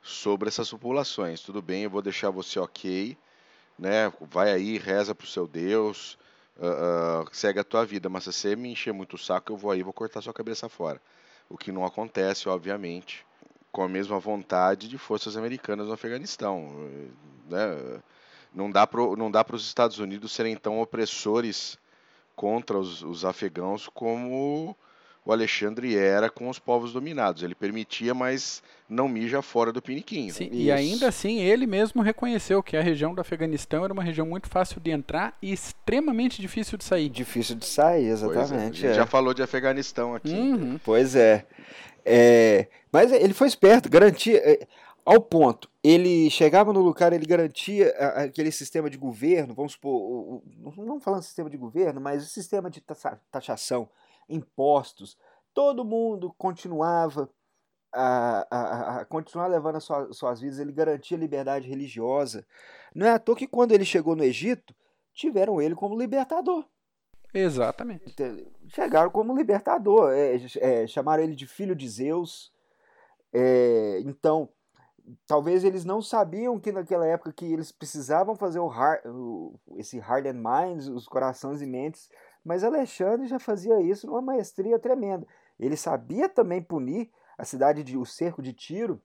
sobre 0.00 0.48
essas 0.48 0.70
populações. 0.70 1.42
Tudo 1.42 1.60
bem, 1.60 1.82
eu 1.82 1.90
vou 1.90 2.00
deixar 2.00 2.30
você 2.30 2.58
ok, 2.58 3.16
né? 3.78 4.10
Vai 4.22 4.50
aí, 4.50 4.78
reza 4.78 5.14
pro 5.14 5.26
seu 5.26 5.46
Deus, 5.46 6.18
uh, 6.56 7.24
uh, 7.24 7.28
segue 7.30 7.60
a 7.60 7.64
tua 7.64 7.84
vida, 7.84 8.08
mas 8.08 8.24
se 8.24 8.32
você 8.32 8.56
me 8.56 8.72
encher 8.72 8.94
muito 8.94 9.14
o 9.16 9.18
saco, 9.18 9.52
eu 9.52 9.56
vou 9.58 9.70
aí 9.70 9.82
vou 9.82 9.92
cortar 9.92 10.22
sua 10.22 10.32
cabeça 10.32 10.68
fora. 10.68 11.00
O 11.50 11.58
que 11.58 11.70
não 11.70 11.84
acontece, 11.84 12.48
obviamente, 12.48 13.26
com 13.72 13.82
a 13.82 13.88
mesma 13.88 14.20
vontade 14.20 14.86
de 14.86 14.98
forças 14.98 15.36
americanas 15.36 15.88
no 15.88 15.94
Afeganistão. 15.94 16.88
Né? 17.48 18.00
Não 18.54 18.70
dá 18.70 18.86
para 18.86 19.56
os 19.56 19.66
Estados 19.66 19.98
Unidos 19.98 20.32
serem 20.32 20.54
tão 20.54 20.80
opressores 20.80 21.78
contra 22.36 22.78
os, 22.78 23.02
os 23.02 23.24
afegãos 23.24 23.88
como 23.88 24.76
o 25.24 25.32
Alexandre 25.32 25.96
era 25.96 26.28
com 26.28 26.48
os 26.48 26.58
povos 26.58 26.92
dominados. 26.92 27.42
Ele 27.42 27.54
permitia, 27.54 28.12
mas 28.12 28.62
não 28.88 29.08
mija 29.08 29.40
fora 29.40 29.72
do 29.72 29.80
piniquinho. 29.80 30.32
Sim, 30.32 30.50
e 30.52 30.70
ainda 30.70 31.08
assim 31.08 31.40
ele 31.40 31.66
mesmo 31.66 32.02
reconheceu 32.02 32.62
que 32.62 32.76
a 32.76 32.82
região 32.82 33.14
do 33.14 33.20
Afeganistão 33.20 33.84
era 33.84 33.92
uma 33.92 34.02
região 34.02 34.26
muito 34.26 34.48
fácil 34.48 34.80
de 34.80 34.90
entrar 34.90 35.36
e 35.40 35.52
extremamente 35.52 36.42
difícil 36.42 36.76
de 36.76 36.84
sair. 36.84 37.08
Difícil 37.08 37.54
de 37.56 37.66
sair, 37.66 38.06
exatamente. 38.06 38.52
É, 38.52 38.56
a 38.56 38.64
gente 38.64 38.86
é. 38.86 38.94
já 38.94 39.06
falou 39.06 39.32
de 39.32 39.42
Afeganistão 39.42 40.14
aqui. 40.14 40.32
Uhum. 40.32 40.78
Pois 40.84 41.14
é. 41.14 41.46
É. 42.04 42.68
Mas 42.90 43.12
ele 43.12 43.34
foi 43.34 43.48
esperto, 43.48 43.88
garantia. 43.88 44.38
É, 44.38 44.66
ao 45.04 45.20
ponto, 45.20 45.68
ele 45.82 46.30
chegava 46.30 46.72
no 46.72 46.80
lugar, 46.80 47.12
ele 47.12 47.26
garantia 47.26 47.90
aquele 48.14 48.52
sistema 48.52 48.88
de 48.88 48.96
governo, 48.96 49.52
vamos 49.52 49.72
supor, 49.72 50.42
não 50.76 51.00
falando 51.00 51.22
sistema 51.22 51.50
de 51.50 51.56
governo, 51.56 52.00
mas 52.00 52.22
o 52.22 52.28
sistema 52.28 52.70
de 52.70 52.80
taxação 53.30 53.88
impostos, 54.28 55.18
todo 55.52 55.84
mundo 55.84 56.32
continuava 56.38 57.28
a, 57.92 58.46
a, 58.50 59.00
a 59.00 59.04
continuar 59.04 59.48
levando 59.48 59.76
as 59.76 59.84
suas, 59.84 60.16
suas 60.16 60.40
vidas, 60.40 60.58
ele 60.58 60.72
garantia 60.72 61.18
liberdade 61.18 61.68
religiosa. 61.68 62.46
Não 62.94 63.06
é 63.06 63.10
à 63.10 63.18
toa 63.18 63.36
que 63.36 63.46
quando 63.46 63.72
ele 63.72 63.84
chegou 63.84 64.16
no 64.16 64.24
Egito, 64.24 64.74
tiveram 65.12 65.60
ele 65.60 65.74
como 65.74 65.98
libertador. 65.98 66.64
Exatamente. 67.34 68.14
Chegaram 68.68 69.10
como 69.10 69.36
libertador, 69.36 70.12
é, 70.12 70.36
é, 70.60 70.86
chamaram 70.86 71.22
ele 71.22 71.34
de 71.34 71.46
filho 71.46 71.74
de 71.74 71.88
Zeus. 71.88 72.52
É, 73.32 74.00
então, 74.00 74.48
talvez 75.26 75.64
eles 75.64 75.84
não 75.84 76.02
sabiam 76.02 76.60
que 76.60 76.70
naquela 76.70 77.06
época 77.06 77.32
que 77.32 77.50
eles 77.50 77.72
precisavam 77.72 78.36
fazer 78.36 78.58
o, 78.58 78.68
hard, 78.68 79.00
o 79.06 79.58
esse 79.76 79.98
hard 79.98 80.26
and 80.26 80.34
minds, 80.34 80.88
os 80.88 81.08
corações 81.08 81.62
e 81.62 81.66
mentes 81.66 82.10
mas 82.44 82.64
Alexandre 82.64 83.26
já 83.26 83.38
fazia 83.38 83.80
isso 83.80 84.06
numa 84.06 84.20
maestria 84.20 84.78
tremenda. 84.78 85.26
Ele 85.58 85.76
sabia 85.76 86.28
também 86.28 86.60
punir 86.60 87.10
a 87.38 87.44
cidade 87.44 87.84
de 87.84 87.96
o 87.96 88.04
cerco 88.04 88.42
de 88.42 88.52
Tiro 88.52 89.00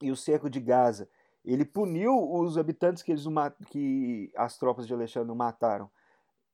e 0.00 0.10
o 0.10 0.16
cerco 0.16 0.48
de 0.48 0.60
Gaza. 0.60 1.08
Ele 1.44 1.64
puniu 1.64 2.14
os 2.32 2.56
habitantes 2.56 3.02
que, 3.02 3.12
eles, 3.12 3.24
que 3.68 4.32
as 4.34 4.56
tropas 4.56 4.86
de 4.86 4.94
Alexandre 4.94 5.34
mataram. 5.36 5.90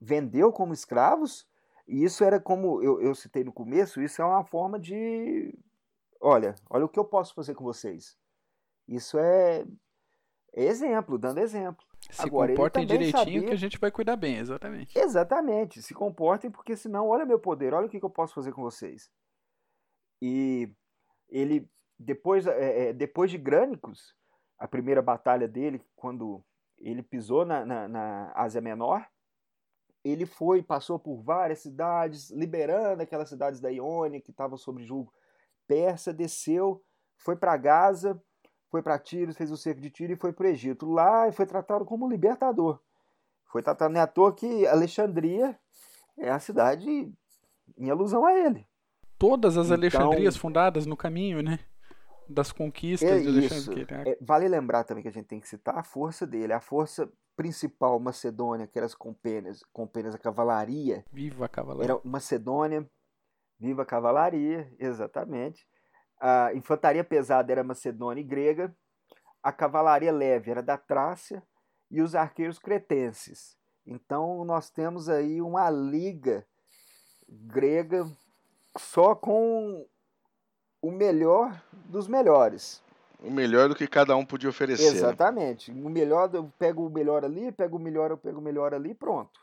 Vendeu 0.01 0.53
como 0.53 0.73
escravos, 0.73 1.47
e 1.87 2.05
isso 2.05 2.25
era 2.25 2.41
como 2.41 2.83
eu, 2.83 3.01
eu 3.01 3.15
citei 3.15 3.45
no 3.45 3.53
começo, 3.53 4.01
isso 4.01 4.23
é 4.23 4.25
uma 4.25 4.45
forma 4.45 4.79
de. 4.79 5.53
Olha, 6.21 6.55
olha 6.69 6.85
o 6.85 6.89
que 6.89 6.99
eu 6.99 7.05
posso 7.05 7.35
fazer 7.35 7.55
com 7.55 7.65
vocês. 7.65 8.17
Isso 8.87 9.19
é, 9.19 9.65
é 10.53 10.65
exemplo, 10.65 11.19
dando 11.19 11.39
exemplo. 11.39 11.85
Se 12.11 12.23
Agora, 12.23 12.51
comportem 12.53 12.87
direitinho 12.87 13.19
sabia... 13.19 13.43
que 13.43 13.53
a 13.53 13.57
gente 13.57 13.79
vai 13.79 13.91
cuidar 13.91 14.17
bem, 14.17 14.39
exatamente. 14.39 14.99
Exatamente, 14.99 15.83
se 15.83 15.95
comportem, 15.95 16.51
porque 16.51 16.77
senão, 16.77 17.09
olha 17.09 17.27
meu 17.27 17.39
poder, 17.39 17.75
olha 17.75 17.87
o 17.87 17.91
que, 17.91 18.03
eu 18.03 18.11
posso 18.11 18.35
fazer 18.35 18.53
com 18.53 18.63
vocês. 18.63 19.11
E 20.21 20.73
ele, 21.29 21.69
depois, 21.99 22.47
é, 22.47 22.89
é, 22.89 22.93
depois 22.93 23.31
de 23.31 23.39
Grânicos, 23.39 24.15
a 24.59 24.67
primeira 24.67 25.01
batalha 25.03 25.47
dele, 25.47 25.83
quando 25.95 26.45
ele 26.79 27.03
pisou 27.03 27.45
na, 27.45 27.65
na, 27.65 27.89
na 27.89 28.33
Ásia 28.35 28.61
Menor, 28.61 29.07
ele 30.05 30.27
foi, 30.27 30.63
passou 30.63 30.99
por 30.99 31.23
várias 31.23 31.61
cidades, 31.61 32.31
liberando 32.31 33.03
aquelas 33.03 33.29
cidades 33.29 33.61
da 33.61 33.71
Iônia 33.71 34.21
que 34.21 34.31
estavam 34.31 34.57
sob 34.57 34.83
julgo 34.83 35.13
persa, 35.67 36.13
desceu, 36.13 36.83
foi 37.17 37.37
para 37.37 37.57
Gaza, 37.57 38.21
foi 38.71 38.83
para 38.83 38.99
Tiro, 38.99 39.35
fez 39.35 39.51
o 39.51 39.57
cerco 39.57 39.81
de 39.81 39.91
Tiro 39.91 40.13
e 40.13 40.17
foi 40.17 40.33
para 40.33 40.47
o 40.47 40.49
Egito. 40.49 40.91
Lá 40.91 41.31
foi 41.33 41.47
tratado 41.47 41.85
como 41.85 42.09
libertador. 42.09 42.81
Foi 43.47 43.63
tratado, 43.63 43.93
não 43.93 44.01
é 44.01 44.03
à 44.03 44.07
toa 44.07 44.35
que 44.35 44.67
Alexandria 44.67 45.59
é 46.17 46.31
a 46.31 46.39
cidade 46.39 47.13
em 47.77 47.91
alusão 47.91 48.25
a 48.25 48.33
ele. 48.33 48.67
Todas 49.19 49.57
as 49.57 49.67
então, 49.67 49.77
Alexandrias 49.77 50.37
fundadas 50.37 50.87
no 50.87 50.97
caminho, 50.97 51.43
né? 51.43 51.59
Das 52.29 52.53
conquistas 52.53 53.11
é 53.11 53.19
de 53.19 53.29
Alexandria. 53.29 53.87
É, 54.07 54.19
vale 54.21 54.49
lembrar 54.49 54.85
também 54.85 55.03
que 55.03 55.09
a 55.09 55.13
gente 55.13 55.27
tem 55.27 55.41
que 55.41 55.49
citar 55.49 55.77
a 55.77 55.83
força 55.83 56.27
dele. 56.27 56.53
A 56.53 56.61
força 56.61 57.11
principal 57.41 57.99
macedônia, 57.99 58.67
que 58.67 58.79
era 58.79 58.85
as 58.85 58.95
companhias, 58.95 59.63
companhias 59.73 60.15
a 60.15 60.19
cavalaria. 60.19 61.05
Viva 61.11 61.47
a 61.47 61.49
cavalaria. 61.49 61.93
Era 61.93 62.01
Macedônia, 62.05 62.87
viva 63.59 63.83
a 63.83 63.87
cavalaria, 63.87 64.71
exatamente 64.79 65.67
a 66.21 66.53
infantaria 66.55 67.03
pesada 67.03 67.51
era 67.51 67.65
macedônia 67.65 68.21
e 68.21 68.25
grega, 68.25 68.77
a 69.43 69.51
cavalaria 69.51 70.13
leve 70.13 70.51
era 70.51 70.63
da 70.63 70.77
Trácia 70.77 71.43
e 71.91 72.03
os 72.03 72.15
arqueiros 72.15 72.59
cretenses. 72.59 73.57
Então 73.87 74.45
nós 74.45 74.69
temos 74.69 75.09
aí 75.09 75.41
uma 75.41 75.71
liga 75.71 76.47
grega 77.27 78.05
só 78.77 79.15
com 79.15 79.87
o 80.83 80.91
melhor 80.91 81.63
dos 81.87 82.07
melhores. 82.07 82.83
O 83.23 83.31
melhor 83.31 83.69
do 83.69 83.75
que 83.75 83.87
cada 83.87 84.17
um 84.17 84.25
podia 84.25 84.49
oferecer. 84.49 84.91
Né? 84.91 84.97
Exatamente. 84.97 85.71
O 85.71 85.91
melhor, 85.91 86.31
eu 86.35 86.51
pego 86.59 86.87
o 86.87 86.91
melhor 86.91 87.25
ali, 87.25 87.53
pego 87.53 87.77
o 87.77 87.81
melhor, 87.81 88.11
eu 88.11 88.19
pego 88.19 88.41
o 88.41 88.43
melhor 88.43 88.73
ali, 88.73 88.95
pronto. 88.95 89.41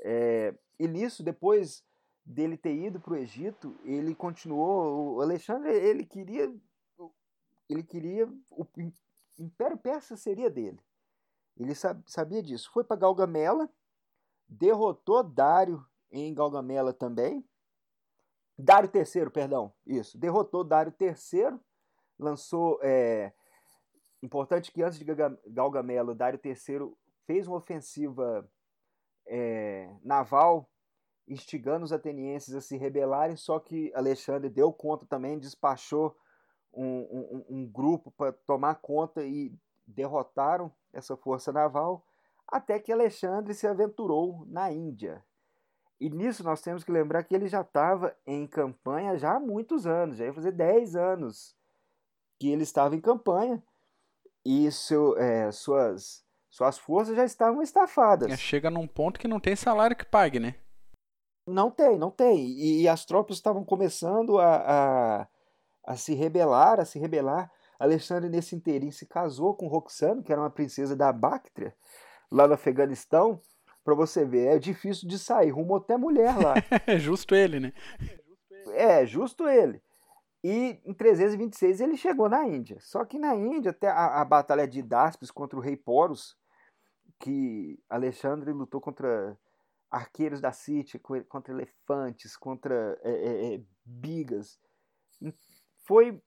É, 0.00 0.52
e 0.78 0.88
nisso, 0.88 1.22
depois 1.22 1.84
dele 2.24 2.56
ter 2.56 2.74
ido 2.74 3.00
para 3.00 3.14
o 3.14 3.16
Egito, 3.16 3.76
ele 3.84 4.14
continuou. 4.14 5.16
O 5.16 5.20
Alexandre, 5.20 5.72
ele 5.72 6.04
queria. 6.04 6.52
Ele 7.68 7.82
queria. 7.82 8.28
O 8.50 8.66
Império 9.38 9.78
Persa 9.78 10.16
seria 10.16 10.50
dele. 10.50 10.80
Ele 11.56 11.74
sabia 11.74 12.42
disso. 12.42 12.70
Foi 12.72 12.82
para 12.82 12.96
Galgamela, 12.96 13.68
derrotou 14.48 15.22
Dário 15.22 15.84
em 16.10 16.34
Galgamela 16.34 16.92
também. 16.92 17.44
Dário 18.58 18.90
III, 18.92 19.30
perdão, 19.30 19.72
isso. 19.86 20.18
Derrotou 20.18 20.62
Dário 20.62 20.92
III, 21.00 21.58
lançou. 22.22 22.78
É, 22.82 23.32
importante 24.22 24.70
que 24.70 24.82
antes 24.82 24.98
de 24.98 25.04
Galgamela, 25.46 26.14
Dário 26.14 26.40
III 26.42 26.94
fez 27.26 27.46
uma 27.46 27.56
ofensiva 27.56 28.48
é, 29.26 29.94
naval 30.02 30.68
instigando 31.26 31.84
os 31.84 31.92
atenienses 31.92 32.54
a 32.54 32.60
se 32.60 32.76
rebelarem, 32.76 33.36
só 33.36 33.58
que 33.58 33.92
Alexandre 33.94 34.50
deu 34.50 34.72
conta 34.72 35.06
também, 35.06 35.38
despachou 35.38 36.16
um, 36.72 36.84
um, 36.84 37.46
um 37.48 37.66
grupo 37.66 38.10
para 38.10 38.32
tomar 38.32 38.76
conta 38.76 39.24
e 39.24 39.54
derrotaram 39.86 40.72
essa 40.92 41.16
força 41.16 41.52
naval, 41.52 42.04
até 42.46 42.78
que 42.78 42.92
Alexandre 42.92 43.54
se 43.54 43.66
aventurou 43.66 44.44
na 44.46 44.70
Índia. 44.72 45.24
E 46.00 46.10
nisso 46.10 46.42
nós 46.42 46.60
temos 46.60 46.82
que 46.82 46.90
lembrar 46.90 47.22
que 47.22 47.34
ele 47.34 47.46
já 47.46 47.60
estava 47.60 48.16
em 48.26 48.46
campanha 48.46 49.16
já 49.16 49.36
há 49.36 49.40
muitos 49.40 49.86
anos, 49.86 50.16
já 50.16 50.24
ia 50.24 50.34
fazer 50.34 50.52
10 50.52 50.96
anos 50.96 51.56
que 52.42 52.50
ele 52.50 52.64
estava 52.64 52.96
em 52.96 53.00
campanha 53.00 53.62
e 54.44 54.68
seu, 54.72 55.16
é, 55.16 55.52
suas, 55.52 56.24
suas 56.50 56.76
forças 56.76 57.14
já 57.14 57.24
estavam 57.24 57.62
estafadas. 57.62 58.32
É, 58.32 58.36
chega 58.36 58.68
num 58.68 58.84
ponto 58.84 59.20
que 59.20 59.28
não 59.28 59.38
tem 59.38 59.54
salário 59.54 59.94
que 59.94 60.04
pague, 60.04 60.40
né? 60.40 60.56
Não 61.46 61.70
tem, 61.70 61.96
não 61.96 62.10
tem. 62.10 62.44
E, 62.44 62.82
e 62.82 62.88
as 62.88 63.04
tropas 63.04 63.36
estavam 63.36 63.64
começando 63.64 64.40
a, 64.40 64.56
a, 64.56 65.28
a, 65.86 65.96
se 65.96 66.14
rebelar, 66.14 66.80
a 66.80 66.84
se 66.84 66.98
rebelar. 66.98 67.48
Alexandre, 67.78 68.28
nesse 68.28 68.56
inteirinho, 68.56 68.90
se 68.92 69.06
casou 69.06 69.54
com 69.54 69.68
Roxana, 69.68 70.20
que 70.20 70.32
era 70.32 70.40
uma 70.40 70.50
princesa 70.50 70.96
da 70.96 71.12
Bactria, 71.12 71.72
lá 72.28 72.48
no 72.48 72.54
Afeganistão. 72.54 73.40
Pra 73.84 73.94
você 73.94 74.24
ver, 74.24 74.56
é 74.56 74.58
difícil 74.58 75.08
de 75.08 75.16
sair, 75.16 75.50
rumou 75.50 75.76
até 75.76 75.96
mulher 75.96 76.36
lá. 76.36 76.54
é 76.88 76.98
justo 76.98 77.36
ele, 77.36 77.60
né? 77.60 77.72
É, 78.74 79.06
justo 79.06 79.46
ele. 79.46 79.80
E 80.42 80.80
em 80.84 80.92
326 80.92 81.80
ele 81.80 81.96
chegou 81.96 82.28
na 82.28 82.46
Índia. 82.46 82.78
Só 82.80 83.04
que 83.04 83.18
na 83.18 83.34
Índia, 83.34 83.70
até 83.70 83.88
a, 83.88 84.20
a 84.20 84.24
batalha 84.24 84.66
de 84.66 84.82
Daspes 84.82 85.30
contra 85.30 85.58
o 85.58 85.62
rei 85.62 85.76
Poros, 85.76 86.36
que 87.20 87.78
Alexandre 87.88 88.52
lutou 88.52 88.80
contra 88.80 89.38
arqueiros 89.88 90.40
da 90.40 90.50
Sítia, 90.50 91.00
contra 91.28 91.52
elefantes, 91.52 92.36
contra 92.36 92.98
é, 93.02 93.10
é, 93.10 93.54
é, 93.54 93.60
bigas. 93.84 94.58
Foi 95.84 96.20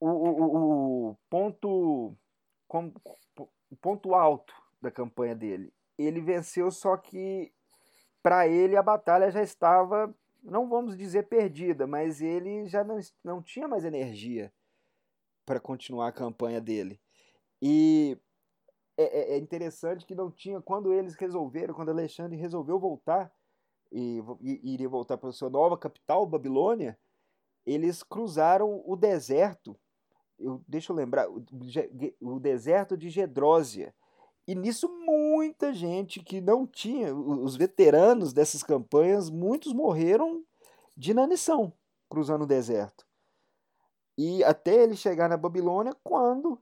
o, 0.00 0.08
o, 0.08 1.10
o 1.10 1.16
ponto, 1.28 2.16
o 2.68 3.76
ponto 3.80 4.14
alto 4.14 4.54
da 4.80 4.90
campanha 4.90 5.34
dele. 5.34 5.72
Ele 5.98 6.20
venceu, 6.20 6.70
só 6.70 6.96
que 6.96 7.52
para 8.22 8.46
ele 8.48 8.76
a 8.76 8.82
batalha 8.82 9.30
já 9.30 9.42
estava, 9.42 10.14
não 10.46 10.68
vamos 10.68 10.96
dizer 10.96 11.24
perdida, 11.24 11.86
mas 11.86 12.20
ele 12.20 12.66
já 12.66 12.84
não, 12.84 12.98
não 13.22 13.42
tinha 13.42 13.66
mais 13.66 13.84
energia 13.84 14.52
para 15.44 15.60
continuar 15.60 16.08
a 16.08 16.12
campanha 16.12 16.60
dele. 16.60 17.00
E 17.60 18.18
é, 18.96 19.04
é, 19.04 19.34
é, 19.34 19.38
interessante 19.38 20.06
que 20.06 20.14
não 20.14 20.30
tinha, 20.30 20.60
quando 20.60 20.92
eles 20.92 21.14
resolveram, 21.14 21.74
quando 21.74 21.90
Alexandre 21.90 22.36
resolveu 22.36 22.78
voltar, 22.78 23.32
e, 23.92 24.22
e 24.40 24.74
iria 24.74 24.88
voltar 24.88 25.16
para 25.18 25.32
sua 25.32 25.50
nova 25.50 25.76
capital, 25.76 26.26
Babilônia, 26.26 26.98
eles 27.64 28.02
cruzaram 28.02 28.82
o 28.86 28.96
deserto, 28.96 29.76
eu, 30.38 30.62
deixa 30.66 30.92
eu 30.92 30.96
lembrar, 30.96 31.28
o, 31.28 31.44
o 32.20 32.40
deserto 32.40 32.96
de 32.96 33.10
Gedrósia. 33.10 33.94
E 34.46 34.54
nisso 34.54 34.88
muita 35.36 35.74
gente 35.74 36.20
que 36.20 36.40
não 36.40 36.66
tinha, 36.66 37.14
os 37.14 37.56
veteranos 37.56 38.32
dessas 38.32 38.62
campanhas, 38.62 39.28
muitos 39.28 39.72
morreram 39.72 40.42
de 40.96 41.10
inanição 41.10 41.72
cruzando 42.08 42.42
o 42.42 42.46
deserto. 42.46 43.06
E 44.16 44.42
até 44.44 44.82
ele 44.82 44.96
chegar 44.96 45.28
na 45.28 45.36
Babilônia, 45.36 45.94
quando 46.02 46.58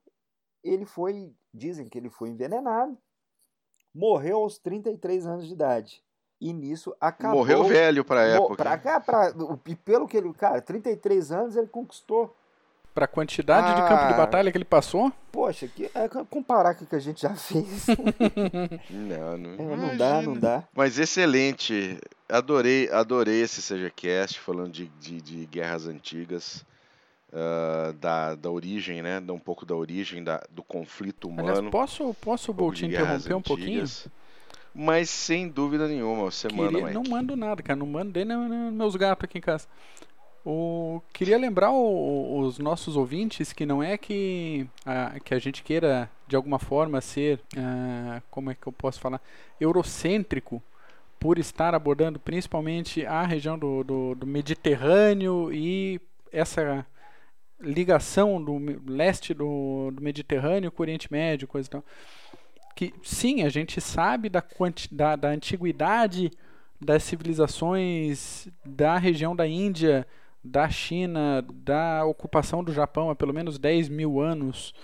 ele 0.62 0.84
foi 0.84 1.32
Dizem 1.54 1.88
que 1.88 1.96
ele 1.96 2.10
foi 2.10 2.30
envenenado, 2.30 2.98
morreu 3.94 4.38
aos 4.38 4.58
33 4.58 5.24
anos 5.24 5.46
de 5.46 5.52
idade. 5.52 6.02
E 6.40 6.52
nisso 6.52 6.94
acabou. 7.00 7.38
Morreu 7.38 7.62
velho 7.62 8.04
pra 8.04 8.24
época. 8.24 8.56
Pra 8.56 8.76
cá, 8.76 9.00
pra, 9.00 9.32
pelo 9.84 10.08
que 10.08 10.16
ele. 10.16 10.34
Cara, 10.34 10.60
33 10.60 11.30
anos 11.30 11.54
ele 11.56 11.68
conquistou. 11.68 12.34
Pra 12.94 13.08
quantidade 13.08 13.72
ah, 13.72 13.74
de 13.74 13.88
campo 13.88 14.06
de 14.06 14.14
batalha 14.14 14.52
que 14.52 14.56
ele 14.56 14.64
passou? 14.64 15.12
Poxa, 15.32 15.66
que, 15.66 15.90
é, 15.92 16.08
comparar 16.30 16.74
com 16.76 16.84
o 16.84 16.86
que 16.86 16.94
a 16.94 17.00
gente 17.00 17.22
já 17.22 17.34
fez. 17.34 17.86
não, 18.88 19.36
não, 19.36 19.72
é, 19.72 19.76
não 19.76 19.96
dá, 19.96 20.22
não 20.22 20.34
dá. 20.34 20.62
Mas 20.72 20.96
excelente. 20.96 21.98
Adorei, 22.28 22.88
adorei 22.90 23.42
esse 23.42 23.60
CGCast 23.60 24.38
falando 24.38 24.70
de, 24.70 24.86
de, 25.00 25.20
de 25.20 25.46
guerras 25.46 25.88
antigas 25.88 26.64
uh, 27.32 27.92
da, 27.94 28.36
da 28.36 28.48
origem, 28.48 29.02
né? 29.02 29.20
Um 29.28 29.40
pouco 29.40 29.66
da 29.66 29.74
origem 29.74 30.22
da, 30.22 30.40
do 30.50 30.62
conflito 30.62 31.28
humano. 31.28 31.48
Aliás, 31.48 31.70
posso, 31.70 32.14
posso 32.20 32.52
um 32.52 32.72
te 32.72 32.86
interromper 32.86 33.34
um 33.34 33.42
pouquinho? 33.42 33.84
Mas 34.72 35.08
sem 35.08 35.48
dúvida 35.48 35.86
nenhuma, 35.86 36.24
você 36.24 36.48
Queria, 36.48 36.64
manda, 36.64 36.78
Mike. 36.78 36.94
Não 36.94 37.02
mando 37.04 37.36
nada, 37.36 37.62
cara. 37.62 37.76
Não 37.76 37.86
mando 37.86 38.24
nem 38.24 38.72
meus 38.72 38.96
gatos 38.96 39.24
aqui 39.24 39.38
em 39.38 39.40
casa. 39.40 39.66
O, 40.44 41.00
queria 41.12 41.38
lembrar 41.38 41.70
o, 41.70 42.38
os 42.40 42.58
nossos 42.58 42.96
ouvintes 42.96 43.52
que 43.52 43.64
não 43.64 43.82
é 43.82 43.96
que 43.96 44.66
a, 44.84 45.18
que 45.20 45.32
a 45.32 45.38
gente 45.38 45.62
queira 45.62 46.10
de 46.28 46.36
alguma 46.36 46.58
forma 46.58 47.00
ser, 47.00 47.40
uh, 47.56 48.22
como 48.30 48.50
é 48.50 48.54
que 48.54 48.66
eu 48.66 48.72
posso 48.72 49.00
falar, 49.00 49.22
eurocêntrico 49.58 50.62
por 51.18 51.38
estar 51.38 51.74
abordando 51.74 52.18
principalmente 52.18 53.06
a 53.06 53.22
região 53.22 53.58
do, 53.58 53.82
do, 53.82 54.14
do 54.14 54.26
Mediterrâneo 54.26 55.50
e 55.50 55.98
essa 56.30 56.86
ligação 57.58 58.42
do 58.42 58.58
leste 58.86 59.32
do, 59.32 59.90
do 59.92 60.02
Mediterrâneo 60.02 60.70
com 60.70 60.82
o 60.82 60.84
Oriente 60.84 61.10
Médio, 61.10 61.48
coisa 61.48 61.68
e 61.68 61.70
tal. 61.70 61.84
Que 62.76 62.92
sim, 63.02 63.42
a 63.42 63.48
gente 63.48 63.80
sabe 63.80 64.28
da, 64.28 64.44
da, 64.90 65.16
da 65.16 65.28
antiguidade 65.28 66.30
das 66.78 67.02
civilizações 67.04 68.48
da 68.64 68.98
região 68.98 69.34
da 69.34 69.46
Índia, 69.46 70.06
da 70.44 70.68
China, 70.68 71.44
da 71.52 72.04
ocupação 72.04 72.62
do 72.62 72.72
Japão 72.72 73.08
há 73.08 73.14
pelo 73.14 73.32
menos 73.32 73.58
10 73.58 73.88
mil 73.88 74.20
anos, 74.20 74.74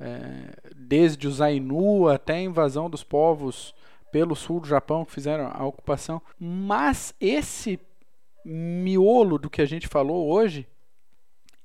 é, 0.00 0.72
desde 0.74 1.28
o 1.28 1.30
Zainu 1.30 2.08
até 2.08 2.34
a 2.34 2.42
invasão 2.42 2.90
dos 2.90 3.04
povos 3.04 3.74
pelo 4.10 4.34
sul 4.34 4.60
do 4.60 4.66
Japão 4.66 5.04
que 5.04 5.12
fizeram 5.12 5.50
a 5.54 5.64
ocupação. 5.64 6.20
Mas 6.38 7.14
esse 7.20 7.78
miolo 8.44 9.38
do 9.38 9.48
que 9.48 9.62
a 9.62 9.66
gente 9.66 9.86
falou 9.86 10.28
hoje 10.28 10.66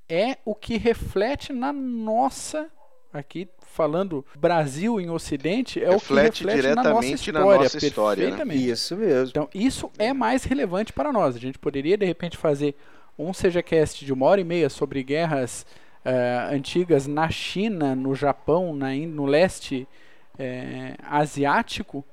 é 0.08 0.38
o 0.46 0.54
que 0.54 0.78
reflete 0.78 1.54
na 1.54 1.72
nossa 1.72 2.70
aqui 3.14 3.48
falando 3.68 4.26
Brasil 4.36 5.00
em 5.00 5.10
Ocidente 5.10 5.82
é 5.82 5.90
reflete 5.90 6.44
o 6.44 6.48
que 6.48 6.54
reflete 6.54 6.62
diretamente 6.62 6.84
na 6.84 6.94
nossa 6.94 7.08
história, 7.08 7.42
na 7.42 7.64
nossa 7.64 7.86
história 7.86 8.24
né? 8.24 8.30
perfeitamente. 8.30 8.66
Né? 8.66 8.72
Isso 8.72 8.98
mesmo. 8.98 9.30
Então 9.30 9.50
isso 9.54 9.92
é 9.98 10.14
mais 10.14 10.44
relevante 10.44 10.94
para 10.94 11.12
nós. 11.12 11.36
A 11.36 11.40
gente 11.40 11.60
poderia 11.60 11.98
de 11.98 12.06
repente 12.06 12.38
fazer 12.38 12.76
um 13.18 13.32
CGCast 13.32 14.06
de 14.06 14.14
uma 14.14 14.26
hora 14.26 14.42
e 14.42 14.44
meia 14.44 14.70
sobre 14.70 15.04
guerras 15.04 15.66
uh, 16.06 16.54
antigas 16.54 17.08
na 17.08 17.30
China, 17.30 17.96
no 17.96 18.16
Japão, 18.16 18.76
na, 18.76 18.94
no 18.94 19.26
leste 19.26 19.88
uh, 20.36 21.04
asiático, 21.08 22.04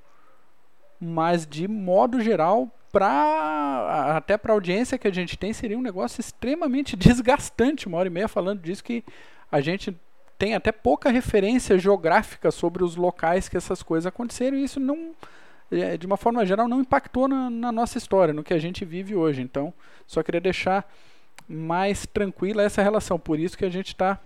mas 1.01 1.47
de 1.47 1.69
modo 1.69 2.21
geral 2.21 2.71
para 2.91 4.17
até 4.17 4.37
para 4.37 4.53
a 4.53 4.57
audiência 4.57 4.99
que 4.99 5.07
a 5.07 5.13
gente 5.13 5.37
tem 5.37 5.53
seria 5.53 5.79
um 5.79 5.83
negócio 5.83 6.21
extremamente 6.21 6.97
desgastante. 6.97 7.87
Uma 7.87 7.99
hora 7.99 8.09
e 8.09 8.11
meia 8.11 8.29
falando 8.29 8.61
disso 8.61 8.83
que 8.83 9.05
a 9.51 9.61
gente 9.61 9.97
tem 10.39 10.55
até 10.55 10.71
pouca 10.71 11.11
referência 11.11 11.79
geográfica 11.79 12.51
sobre 12.51 12.85
os 12.85 12.97
locais 12.97 13.49
que 13.49 13.57
essas 13.57 13.83
coisas 13.83 14.07
aconteceram 14.07 14.57
e 14.57 14.65
isso 14.65 14.79
não 14.79 15.15
de 15.99 16.07
uma 16.07 16.17
forma 16.17 16.45
geral 16.47 16.67
não 16.67 16.81
impactou 16.81 17.29
na, 17.29 17.51
na 17.51 17.71
nossa 17.71 17.99
história 17.99 18.33
no 18.33 18.43
que 18.43 18.55
a 18.55 18.59
gente 18.59 18.85
vive 18.85 19.15
hoje 19.15 19.43
então 19.43 19.73
só 20.07 20.23
queria 20.23 20.41
deixar 20.41 20.91
mais 21.47 22.07
tranquila 22.07 22.63
essa 22.63 22.83
relação 22.83 23.19
por 23.19 23.39
isso 23.39 23.57
que 23.57 23.65
a 23.65 23.71
gente 23.71 23.89
está 23.89 24.19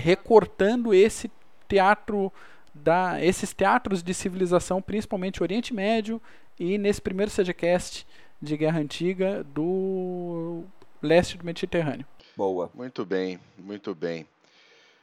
recortando 0.00 0.94
esse 0.94 1.30
teatro 1.68 2.32
da 2.74 3.22
esses 3.22 3.52
teatros 3.52 4.02
de 4.02 4.14
civilização 4.14 4.80
principalmente 4.80 5.42
Oriente 5.42 5.74
Médio 5.74 6.20
e 6.58 6.78
nesse 6.78 7.00
primeiro 7.00 7.30
CGCast 7.30 8.06
de 8.40 8.56
Guerra 8.56 8.80
Antiga 8.80 9.44
do 9.44 10.64
leste 11.02 11.36
do 11.36 11.44
Mediterrâneo. 11.44 12.06
Boa. 12.36 12.70
Muito 12.74 13.04
bem, 13.04 13.38
muito 13.58 13.94
bem. 13.94 14.26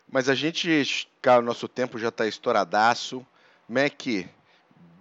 Mas 0.09 0.29
a 0.29 0.35
gente, 0.35 1.07
cara, 1.21 1.41
o 1.41 1.45
nosso 1.45 1.67
tempo 1.67 1.97
já 1.97 2.09
está 2.09 2.27
estouradaço. 2.27 3.25
Mac, 3.67 4.05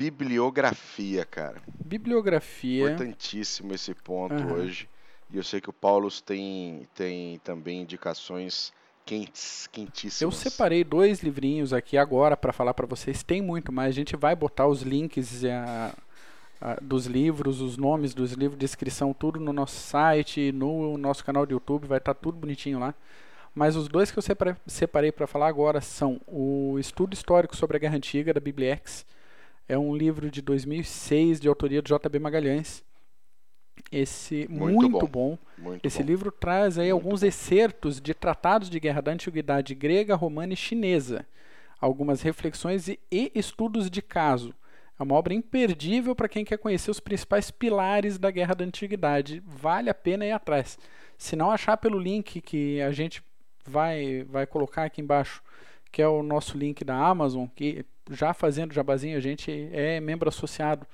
bibliografia, 0.03 1.25
cara. 1.25 1.63
Bibliografia. 1.85 2.87
Importantíssimo 2.87 3.73
esse 3.73 3.95
ponto 3.95 4.35
uhum. 4.35 4.55
hoje. 4.55 4.89
E 5.31 5.37
eu 5.37 5.45
sei 5.45 5.61
que 5.61 5.71
o 5.71 5.73
Paulo 5.73 6.09
tem, 6.25 6.89
tem 6.95 7.39
também 7.45 7.83
indicações 7.83 8.73
quentes, 9.07 9.69
quentíssimas. 9.69 10.21
Eu 10.21 10.33
separei 10.33 10.83
dois 10.83 11.23
livrinhos 11.23 11.73
aqui 11.73 11.97
agora 11.97 12.37
para 12.37 12.53
falar 12.53 12.75
para 12.75 12.87
vocês. 12.87 13.23
Tem 13.23 13.41
muito, 13.41 13.71
mas 13.71 13.89
a 13.89 13.93
gente 13.93 14.17
vai 14.17 14.35
botar 14.35 14.67
os 14.67 14.83
links 14.83 15.45
a, 15.45 15.95
dos 16.83 17.07
livros, 17.07 17.61
os 17.61 17.77
nomes 17.77 18.13
dos 18.13 18.33
livros, 18.33 18.59
descrição, 18.59 19.15
tudo 19.15 19.39
no 19.39 19.53
nosso 19.53 19.77
site, 19.77 20.51
no 20.51 20.99
nosso 20.99 21.25
canal 21.25 21.47
do 21.47 21.53
YouTube, 21.53 21.87
vai 21.87 21.99
estar 21.99 22.15
tá 22.15 22.21
tudo 22.21 22.37
bonitinho 22.39 22.79
lá. 22.79 22.93
Mas 23.55 23.77
os 23.77 23.87
dois 23.87 24.11
que 24.11 24.19
eu 24.19 24.25
separei 24.67 25.13
para 25.13 25.27
falar 25.27 25.47
agora 25.47 25.81
são 25.81 26.21
o 26.27 26.77
Estudo 26.79 27.15
Histórico 27.15 27.55
sobre 27.55 27.77
a 27.77 27.81
Guerra 27.81 27.97
Antiga, 27.97 28.33
da 28.35 28.41
Bibliex. 28.41 29.05
É 29.73 29.79
um 29.79 29.97
livro 29.97 30.31
de 30.31 30.43
2006, 30.43 31.41
de 31.41 31.49
autoria 31.49 31.81
do 31.81 31.89
J.B. 31.89 32.19
Magalhães. 32.19 32.85
Esse 33.91 34.47
muito, 34.51 34.91
muito 34.91 35.09
bom. 35.09 35.31
bom. 35.31 35.39
Muito 35.57 35.87
Esse 35.87 36.03
bom. 36.03 36.09
livro 36.09 36.31
traz 36.31 36.77
aí 36.77 36.93
muito 36.93 37.03
alguns 37.03 37.23
bom. 37.23 37.27
excertos 37.27 37.99
de 37.99 38.13
tratados 38.13 38.69
de 38.69 38.79
guerra 38.79 39.01
da 39.01 39.13
antiguidade 39.13 39.75
grega, 39.75 40.15
romana 40.15 40.53
e 40.53 40.57
chinesa, 40.57 41.27
algumas 41.81 42.21
reflexões 42.21 42.87
e, 42.87 43.01
e 43.11 43.33
estudos 43.35 43.91
de 43.91 44.03
caso. 44.03 44.55
É 45.01 45.03
uma 45.03 45.15
obra 45.15 45.33
imperdível 45.33 46.15
para 46.15 46.29
quem 46.29 46.45
quer 46.45 46.59
conhecer 46.59 46.91
os 46.91 47.01
principais 47.01 47.51
pilares 47.51 48.19
da 48.19 48.31
guerra 48.31 48.55
da 48.55 48.67
antiguidade. 48.67 49.43
Vale 49.47 49.89
a 49.89 49.95
pena 49.95 50.27
ir 50.27 50.33
atrás. 50.33 50.79
Se 51.17 51.35
não 51.35 51.51
achar 51.51 51.79
pelo 51.79 51.99
link 51.99 52.43
que 52.43 52.79
a 52.83 52.93
gente 52.93 53.25
vai 53.67 54.23
vai 54.25 54.47
colocar 54.47 54.85
aqui 54.85 55.01
embaixo, 55.01 55.43
que 55.91 56.03
é 56.03 56.09
o 56.09 56.23
nosso 56.23 56.59
link 56.59 56.85
da 56.85 56.95
Amazon, 56.95 57.47
que 57.57 57.87
já 58.11 58.35
fazendo 58.35 58.75
jabazinho, 58.75 59.17
a 59.17 59.21
gente 59.21 59.69
é 59.73 60.01
membro 60.01 60.29
associado 60.29 60.87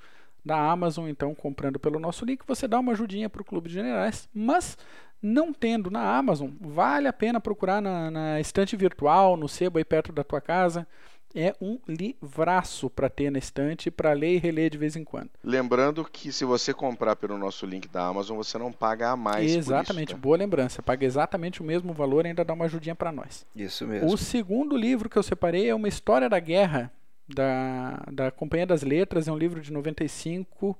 da 0.43 0.57
Amazon, 0.57 1.07
então 1.09 1.35
comprando 1.35 1.79
pelo 1.79 1.99
nosso 1.99 2.25
link, 2.25 2.41
você 2.47 2.67
dá 2.67 2.79
uma 2.79 2.93
ajudinha 2.93 3.29
para 3.29 3.41
o 3.41 3.45
Clube 3.45 3.67
de 3.67 3.75
Generais, 3.75 4.29
mas 4.33 4.77
não 5.21 5.53
tendo 5.53 5.91
na 5.91 6.17
Amazon, 6.17 6.49
vale 6.59 7.07
a 7.07 7.13
pena 7.13 7.39
procurar 7.39 7.81
na, 7.81 8.09
na 8.09 8.39
estante 8.39 8.75
virtual, 8.75 9.35
no 9.35 9.49
sebo 9.49 9.77
aí 9.77 9.85
perto 9.85 10.11
da 10.11 10.23
tua 10.23 10.41
casa. 10.41 10.87
É 11.35 11.53
um 11.61 11.77
livraço 11.87 12.89
para 12.89 13.07
ter 13.07 13.31
na 13.31 13.37
estante, 13.37 13.91
para 13.91 14.13
ler 14.13 14.33
e 14.33 14.37
reler 14.39 14.71
de 14.71 14.79
vez 14.79 14.95
em 14.95 15.03
quando. 15.03 15.29
Lembrando 15.43 16.03
que 16.03 16.31
se 16.31 16.43
você 16.43 16.73
comprar 16.73 17.15
pelo 17.15 17.37
nosso 17.37 17.67
link 17.67 17.87
da 17.87 18.07
Amazon, 18.07 18.35
você 18.35 18.57
não 18.57 18.71
paga 18.71 19.11
a 19.11 19.15
mais. 19.15 19.53
Exatamente, 19.53 20.07
isso, 20.07 20.15
tá? 20.15 20.21
boa 20.21 20.35
lembrança. 20.35 20.81
Paga 20.81 21.05
exatamente 21.05 21.61
o 21.61 21.63
mesmo 21.63 21.93
valor 21.93 22.25
e 22.25 22.29
ainda 22.29 22.43
dá 22.43 22.51
uma 22.51 22.65
ajudinha 22.65 22.95
para 22.95 23.11
nós. 23.11 23.45
Isso 23.55 23.85
mesmo. 23.85 24.11
O 24.11 24.17
segundo 24.17 24.75
livro 24.75 25.07
que 25.07 25.19
eu 25.19 25.23
separei 25.23 25.69
é 25.69 25.75
uma 25.75 25.87
história 25.87 26.27
da 26.27 26.39
guerra 26.39 26.91
da, 27.29 28.03
da 28.11 28.31
Companhia 28.31 28.65
das 28.65 28.81
Letras, 28.81 29.27
é 29.27 29.31
um 29.31 29.37
livro 29.37 29.61
de 29.61 29.71
95 29.71 30.77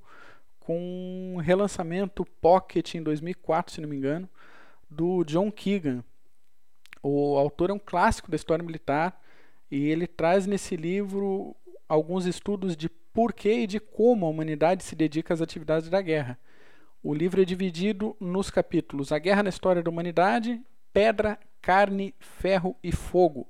com 0.60 1.34
um 1.36 1.38
relançamento 1.38 2.26
Pocket 2.42 2.96
em 2.96 3.04
2004, 3.04 3.74
se 3.74 3.82
não 3.82 3.90
me 3.90 3.96
engano, 3.96 4.30
do 4.90 5.24
John 5.24 5.52
Keegan. 5.52 6.04
O 7.02 7.38
autor 7.38 7.70
é 7.70 7.74
um 7.74 7.80
clássico 7.80 8.30
da 8.30 8.36
história 8.36 8.64
militar 8.64 9.22
e 9.72 9.88
ele 9.88 10.08
traz 10.08 10.46
nesse 10.46 10.76
livro 10.76 11.56
alguns 11.88 12.26
estudos 12.26 12.76
de 12.76 12.90
porquê 12.90 13.62
e 13.62 13.68
de 13.68 13.80
como 13.80 14.26
a 14.26 14.30
humanidade 14.30 14.84
se 14.84 14.96
dedica 14.96 15.34
às 15.34 15.42
atividades 15.42 15.90
da 15.90 16.02
guerra. 16.02 16.38
O 17.02 17.14
livro 17.14 17.42
é 17.42 17.46
dividido 17.46 18.16
nos 18.20 18.50
capítulos 18.50 19.12
A 19.12 19.20
Guerra 19.20 19.44
na 19.44 19.50
História 19.50 19.82
da 19.82 19.90
Humanidade, 19.90 20.62
Pedra, 20.92 21.40
Carne, 21.62 22.14
Ferro 22.20 22.76
e 22.84 22.92
Fogo. 22.92 23.48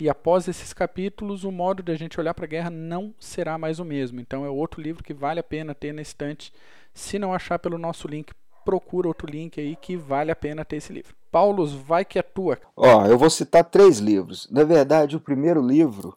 E 0.00 0.08
após 0.08 0.48
esses 0.48 0.72
capítulos, 0.72 1.44
o 1.44 1.52
modo 1.52 1.82
de 1.82 1.92
a 1.92 1.94
gente 1.94 2.18
olhar 2.18 2.32
para 2.32 2.46
a 2.46 2.48
guerra 2.48 2.70
não 2.70 3.14
será 3.20 3.58
mais 3.58 3.78
o 3.78 3.84
mesmo. 3.84 4.18
Então 4.18 4.46
é 4.46 4.48
outro 4.48 4.80
livro 4.80 5.04
que 5.04 5.12
vale 5.12 5.38
a 5.40 5.44
pena 5.44 5.74
ter 5.74 5.92
na 5.92 6.00
estante. 6.00 6.52
Se 6.94 7.18
não 7.18 7.34
achar 7.34 7.58
pelo 7.58 7.76
nosso 7.76 8.08
link, 8.08 8.32
procura 8.64 9.08
outro 9.08 9.30
link 9.30 9.60
aí 9.60 9.76
que 9.76 9.96
vale 9.96 10.30
a 10.30 10.36
pena 10.36 10.64
ter 10.64 10.76
esse 10.76 10.92
livro. 10.92 11.14
Paulos, 11.30 11.72
vai 11.72 12.04
que 12.04 12.18
é 12.18 12.22
tua. 12.22 12.58
Ó, 12.74 13.06
eu 13.06 13.18
vou 13.18 13.28
citar 13.28 13.64
três 13.64 13.98
livros. 13.98 14.48
Na 14.50 14.64
verdade, 14.64 15.16
o 15.16 15.20
primeiro 15.20 15.60
livro 15.60 16.16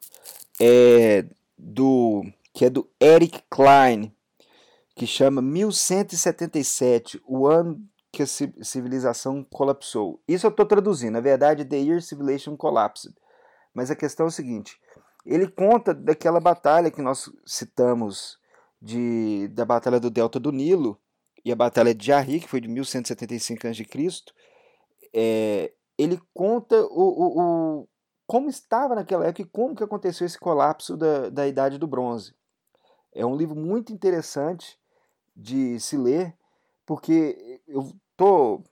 é 0.60 1.26
do 1.58 2.24
que 2.54 2.66
é 2.66 2.70
do 2.70 2.88
Eric 3.02 3.42
Klein, 3.50 4.14
que 4.96 5.08
chama 5.08 5.42
1177, 5.42 7.22
o 7.28 7.48
ano 7.48 7.82
que 8.12 8.22
a 8.24 8.28
civilização 8.28 9.44
colapsou. 9.44 10.22
Isso 10.28 10.46
eu 10.46 10.52
estou 10.52 10.66
traduzindo. 10.66 11.14
Na 11.14 11.20
verdade, 11.20 11.66
The 11.66 11.78
Year 11.78 12.02
Civilization 12.02 12.56
Collapsed. 12.56 13.16
Mas 13.74 13.90
a 13.90 13.96
questão 13.96 14.26
é 14.26 14.30
o 14.30 14.32
seguinte: 14.32 14.80
ele 15.26 15.48
conta 15.48 15.94
daquela 15.94 16.40
batalha 16.40 16.92
que 16.92 17.02
nós 17.02 17.32
citamos 17.46 18.38
de, 18.82 19.48
da 19.50 19.66
Batalha 19.66 20.00
do 20.00 20.10
Delta 20.10 20.40
do 20.40 20.52
Nilo 20.52 21.00
e 21.44 21.52
a 21.52 21.56
Batalha 21.56 21.94
de 21.94 22.06
Jarri, 22.06 22.40
que 22.40 22.48
foi 22.48 22.62
de 22.62 22.68
1175 22.68 23.68
a.C. 23.68 23.86
É, 25.14 25.72
ele 25.98 26.20
conta 26.34 26.76
o, 26.86 26.90
o, 26.90 27.42
o, 27.82 27.88
como 28.28 28.50
estava 28.50 28.96
naquela 28.96 29.26
época 29.26 29.42
e 29.42 29.46
como 29.46 29.76
que 29.76 29.84
aconteceu 29.84 30.26
esse 30.26 30.40
colapso 30.40 30.98
da, 30.98 31.30
da 31.30 31.48
Idade 31.48 31.78
do 31.78 31.88
Bronze. 31.88 32.36
É 33.14 33.26
um 33.26 33.36
livro 33.36 33.56
muito 33.56 33.94
interessante 33.94 34.80
de 35.36 35.80
se 35.80 35.98
ler, 35.98 36.36
porque 36.86 37.62
eu 37.68 37.92
estou 38.12 38.64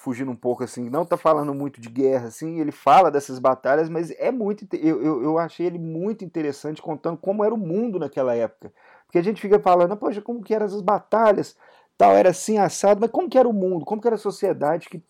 fugindo 0.00 0.30
um 0.30 0.36
pouco 0.36 0.64
assim, 0.64 0.88
não 0.88 1.04
tá 1.04 1.16
falando 1.16 1.54
muito 1.54 1.80
de 1.80 1.88
guerra, 1.88 2.28
assim, 2.28 2.58
ele 2.58 2.72
fala 2.72 3.10
dessas 3.10 3.38
batalhas, 3.38 3.88
mas 3.88 4.10
é 4.12 4.32
muito, 4.32 4.66
eu, 4.74 5.02
eu, 5.02 5.22
eu 5.22 5.38
achei 5.38 5.66
ele 5.66 5.78
muito 5.78 6.24
interessante 6.24 6.80
contando 6.80 7.18
como 7.18 7.44
era 7.44 7.54
o 7.54 7.58
mundo 7.58 7.98
naquela 7.98 8.34
época, 8.34 8.72
porque 9.06 9.18
a 9.18 9.22
gente 9.22 9.40
fica 9.40 9.60
falando, 9.60 9.96
poxa, 9.96 10.22
como 10.22 10.42
que 10.42 10.54
eram 10.54 10.66
as 10.66 10.80
batalhas, 10.80 11.56
tal, 11.96 12.12
era 12.12 12.30
assim, 12.30 12.58
assado, 12.58 13.00
mas 13.00 13.10
como 13.10 13.28
que 13.28 13.38
era 13.38 13.48
o 13.48 13.52
mundo, 13.52 13.84
como 13.84 14.00
que 14.00 14.08
era 14.08 14.16
a 14.16 14.18
sociedade 14.18 14.88
que, 14.88 15.02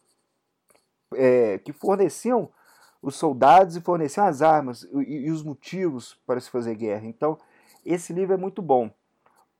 é, 1.14 1.58
que 1.58 1.72
forneciam 1.72 2.50
os 3.00 3.14
soldados 3.14 3.76
e 3.76 3.80
forneciam 3.80 4.26
as 4.26 4.42
armas 4.42 4.82
e, 4.82 5.26
e 5.26 5.30
os 5.30 5.42
motivos 5.42 6.18
para 6.26 6.40
se 6.40 6.50
fazer 6.50 6.74
guerra, 6.74 7.06
então 7.06 7.38
esse 7.86 8.12
livro 8.12 8.34
é 8.34 8.36
muito 8.36 8.60
bom. 8.60 8.90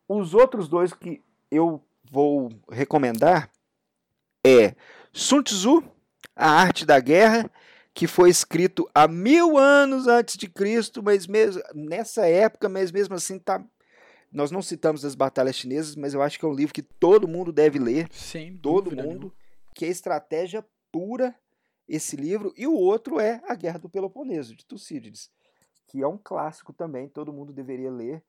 Os 0.08 0.34
outros 0.34 0.68
dois 0.68 0.92
que 0.92 1.22
eu 1.50 1.80
vou 2.10 2.50
recomendar 2.70 3.48
é 4.45 4.74
Sun 5.12 5.43
Tzu, 5.43 5.82
A 6.34 6.51
Arte 6.51 6.86
da 6.86 6.99
Guerra, 7.01 7.51
que 7.93 8.07
foi 8.07 8.30
escrito 8.30 8.88
há 8.95 9.07
mil 9.07 9.59
anos 9.59 10.07
antes 10.07 10.36
de 10.36 10.49
Cristo, 10.49 11.03
mas 11.03 11.26
mesmo 11.26 11.62
nessa 11.74 12.26
época, 12.26 12.68
mas 12.68 12.91
mesmo 12.91 13.14
assim 13.14 13.38
tá. 13.38 13.64
Nós 14.32 14.51
não 14.53 14.62
citamos 14.62 15.05
as 15.05 15.16
batalhas 15.16 15.57
chinesas, 15.57 15.97
mas 15.97 16.14
eu 16.14 16.22
acho 16.22 16.38
que 16.38 16.45
é 16.45 16.49
um 16.49 16.55
livro 16.55 16.72
que 16.72 16.82
todo 16.82 17.26
mundo 17.26 17.53
deve 17.53 17.80
ler. 17.80 18.09
Sim, 18.12 18.57
todo 18.62 18.95
mundo. 18.95 19.34
Que 19.74 19.84
é 19.84 19.88
estratégia 19.88 20.64
pura 20.93 21.34
esse 21.88 22.14
livro. 22.14 22.55
E 22.57 22.66
o 22.66 22.74
outro 22.74 23.18
é 23.18 23.43
A 23.49 23.55
Guerra 23.57 23.80
do 23.80 23.88
Peloponeso, 23.88 24.55
de 24.55 24.64
Tucídides, 24.64 25.30
que 25.88 26.01
é 26.01 26.07
um 26.07 26.16
clássico 26.16 26.72
também, 26.72 27.09
todo 27.09 27.32
mundo 27.32 27.53
deveria 27.53 27.91
ler. 27.91 28.22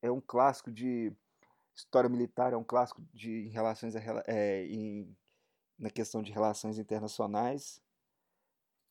É 0.00 0.10
um 0.10 0.20
clássico 0.20 0.70
de 0.70 1.12
história 1.74 2.08
militar, 2.08 2.52
é 2.52 2.56
um 2.56 2.64
clássico 2.64 3.02
de 3.12 3.46
em 3.46 3.48
relações 3.48 3.96
a, 3.96 4.00
é, 4.26 4.64
em 4.66 5.14
na 5.80 5.90
questão 5.90 6.22
de 6.22 6.30
relações 6.30 6.78
internacionais, 6.78 7.80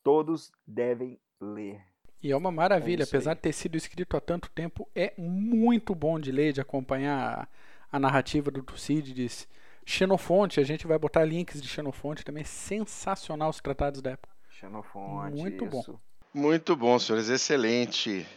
todos 0.04 0.52
devem 0.66 1.20
ler. 1.40 1.82
E 2.22 2.32
é 2.32 2.36
uma 2.36 2.52
maravilha, 2.52 3.04
é 3.04 3.06
apesar 3.06 3.36
de 3.36 3.42
ter 3.42 3.54
sido 3.54 3.78
escrito 3.78 4.18
há 4.18 4.20
tanto 4.20 4.50
tempo, 4.50 4.90
é 4.94 5.14
muito 5.18 5.96
bom 5.96 6.20
de 6.20 6.32
ler, 6.32 6.52
de 6.52 6.60
acompanhar 6.60 7.48
a, 7.92 7.98
a 7.98 8.00
narrativa 8.00 8.52
do 8.52 8.64
Tucídides. 8.64 9.48
Xenofonte, 9.86 10.60
a 10.60 10.64
gente 10.64 10.86
vai 10.86 11.00
botar 11.00 11.24
links 11.24 11.62
de 11.62 11.68
Xenofonte 11.68 12.26
também, 12.26 12.44
sensacional 12.44 13.50
os 13.50 13.62
tratados 13.62 14.02
da 14.02 14.12
época. 14.12 14.34
Xenofonte, 14.50 15.38
muito 15.38 15.66
isso. 15.66 15.94
bom. 15.94 15.99
Muito 16.34 16.76
bom, 16.76 16.99
senhores, 16.99 17.30
excelente. 17.30 18.28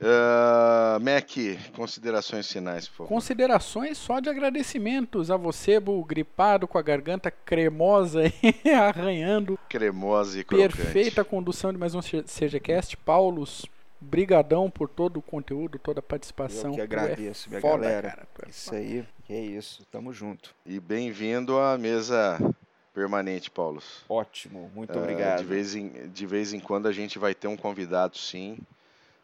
Uh, 0.00 0.98
Mac, 0.98 1.30
considerações 1.76 2.50
finais, 2.50 2.88
por 2.88 2.96
favor. 2.96 3.08
Considerações 3.08 3.98
só 3.98 4.18
de 4.18 4.30
agradecimentos 4.30 5.30
a 5.30 5.36
você, 5.36 5.78
Bu, 5.78 6.02
gripado 6.02 6.66
com 6.66 6.78
a 6.78 6.82
garganta 6.82 7.30
cremosa 7.30 8.22
e 8.42 8.70
arranhando. 8.72 9.58
Cremosa 9.68 10.40
e 10.40 10.44
crocante. 10.44 10.74
Perfeita 10.74 11.22
condução 11.22 11.70
de 11.70 11.78
mais 11.78 11.94
um 11.94 12.00
CGCast. 12.00 12.96
Paulos, 12.96 13.66
brigadão 14.00 14.70
por 14.70 14.88
todo 14.88 15.18
o 15.18 15.22
conteúdo, 15.22 15.78
toda 15.78 16.00
a 16.00 16.02
participação. 16.02 16.70
Eu 16.70 16.76
que 16.76 16.80
é 16.80 16.84
agradeço, 16.84 17.48
é 17.48 17.50
minha 17.50 17.60
foda, 17.60 17.82
galera. 17.82 18.08
Cara, 18.08 18.28
é 18.46 18.48
isso 18.48 18.74
aí, 18.74 19.04
que 19.24 19.34
é 19.34 19.40
isso, 19.40 19.84
tamo 19.92 20.14
junto. 20.14 20.54
E 20.64 20.80
bem-vindo 20.80 21.58
à 21.58 21.76
mesa 21.76 22.38
permanente, 22.94 23.50
Paulos. 23.50 24.02
Ótimo, 24.08 24.70
muito 24.74 24.98
uh, 24.98 25.02
obrigado. 25.02 25.40
De 25.40 25.44
vez, 25.44 25.74
em, 25.74 26.08
de 26.08 26.26
vez 26.26 26.54
em 26.54 26.60
quando 26.60 26.88
a 26.88 26.92
gente 26.92 27.18
vai 27.18 27.34
ter 27.34 27.48
um 27.48 27.56
convidado, 27.56 28.16
sim. 28.16 28.56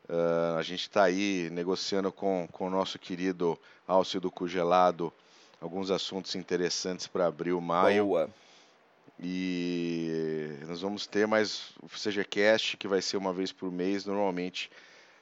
Uh, 0.09 0.57
a 0.57 0.62
gente 0.62 0.83
está 0.83 1.05
aí 1.05 1.49
negociando 1.51 2.12
com, 2.12 2.49
com 2.53 2.69
o 2.69 2.70
nosso 2.70 2.99
querido 2.99 3.59
Alcio 3.87 4.20
do 4.20 4.31
Cugelado 4.31 5.12
alguns 5.61 5.91
assuntos 5.91 6.35
interessantes 6.35 7.07
para 7.07 7.27
abril, 7.27 7.61
maio. 7.61 8.07
Boa. 8.07 8.31
E 9.19 10.59
nós 10.66 10.83
vamos 10.83 11.07
ter 11.07 11.27
mais 11.27 11.70
o 11.83 11.89
CGCast, 11.89 12.77
que 12.77 12.87
vai 12.87 13.01
ser 13.01 13.16
uma 13.16 13.33
vez 13.33 13.51
por 13.51 13.73
mês. 13.73 14.05
Normalmente 14.05 14.70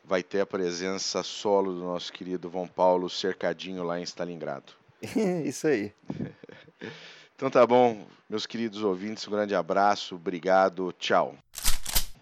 vai 0.05 0.23
ter 0.23 0.41
a 0.41 0.47
presença 0.47 1.23
solo 1.23 1.73
do 1.73 1.81
nosso 1.81 2.13
querido 2.13 2.51
Vão 2.51 2.67
Paulo 2.67 3.09
cercadinho 3.09 3.85
lá 3.85 3.99
em 3.99 4.03
Stalingrado. 4.03 4.73
Isso 5.45 5.67
aí. 5.67 5.93
então 7.35 7.49
tá 7.49 7.67
bom, 7.67 8.07
meus 8.29 8.47
queridos 8.47 8.83
ouvintes, 8.83 9.27
um 9.29 9.31
grande 9.31 9.55
abraço, 9.55 10.17
obrigado, 10.17 10.93
tchau. 10.99 11.37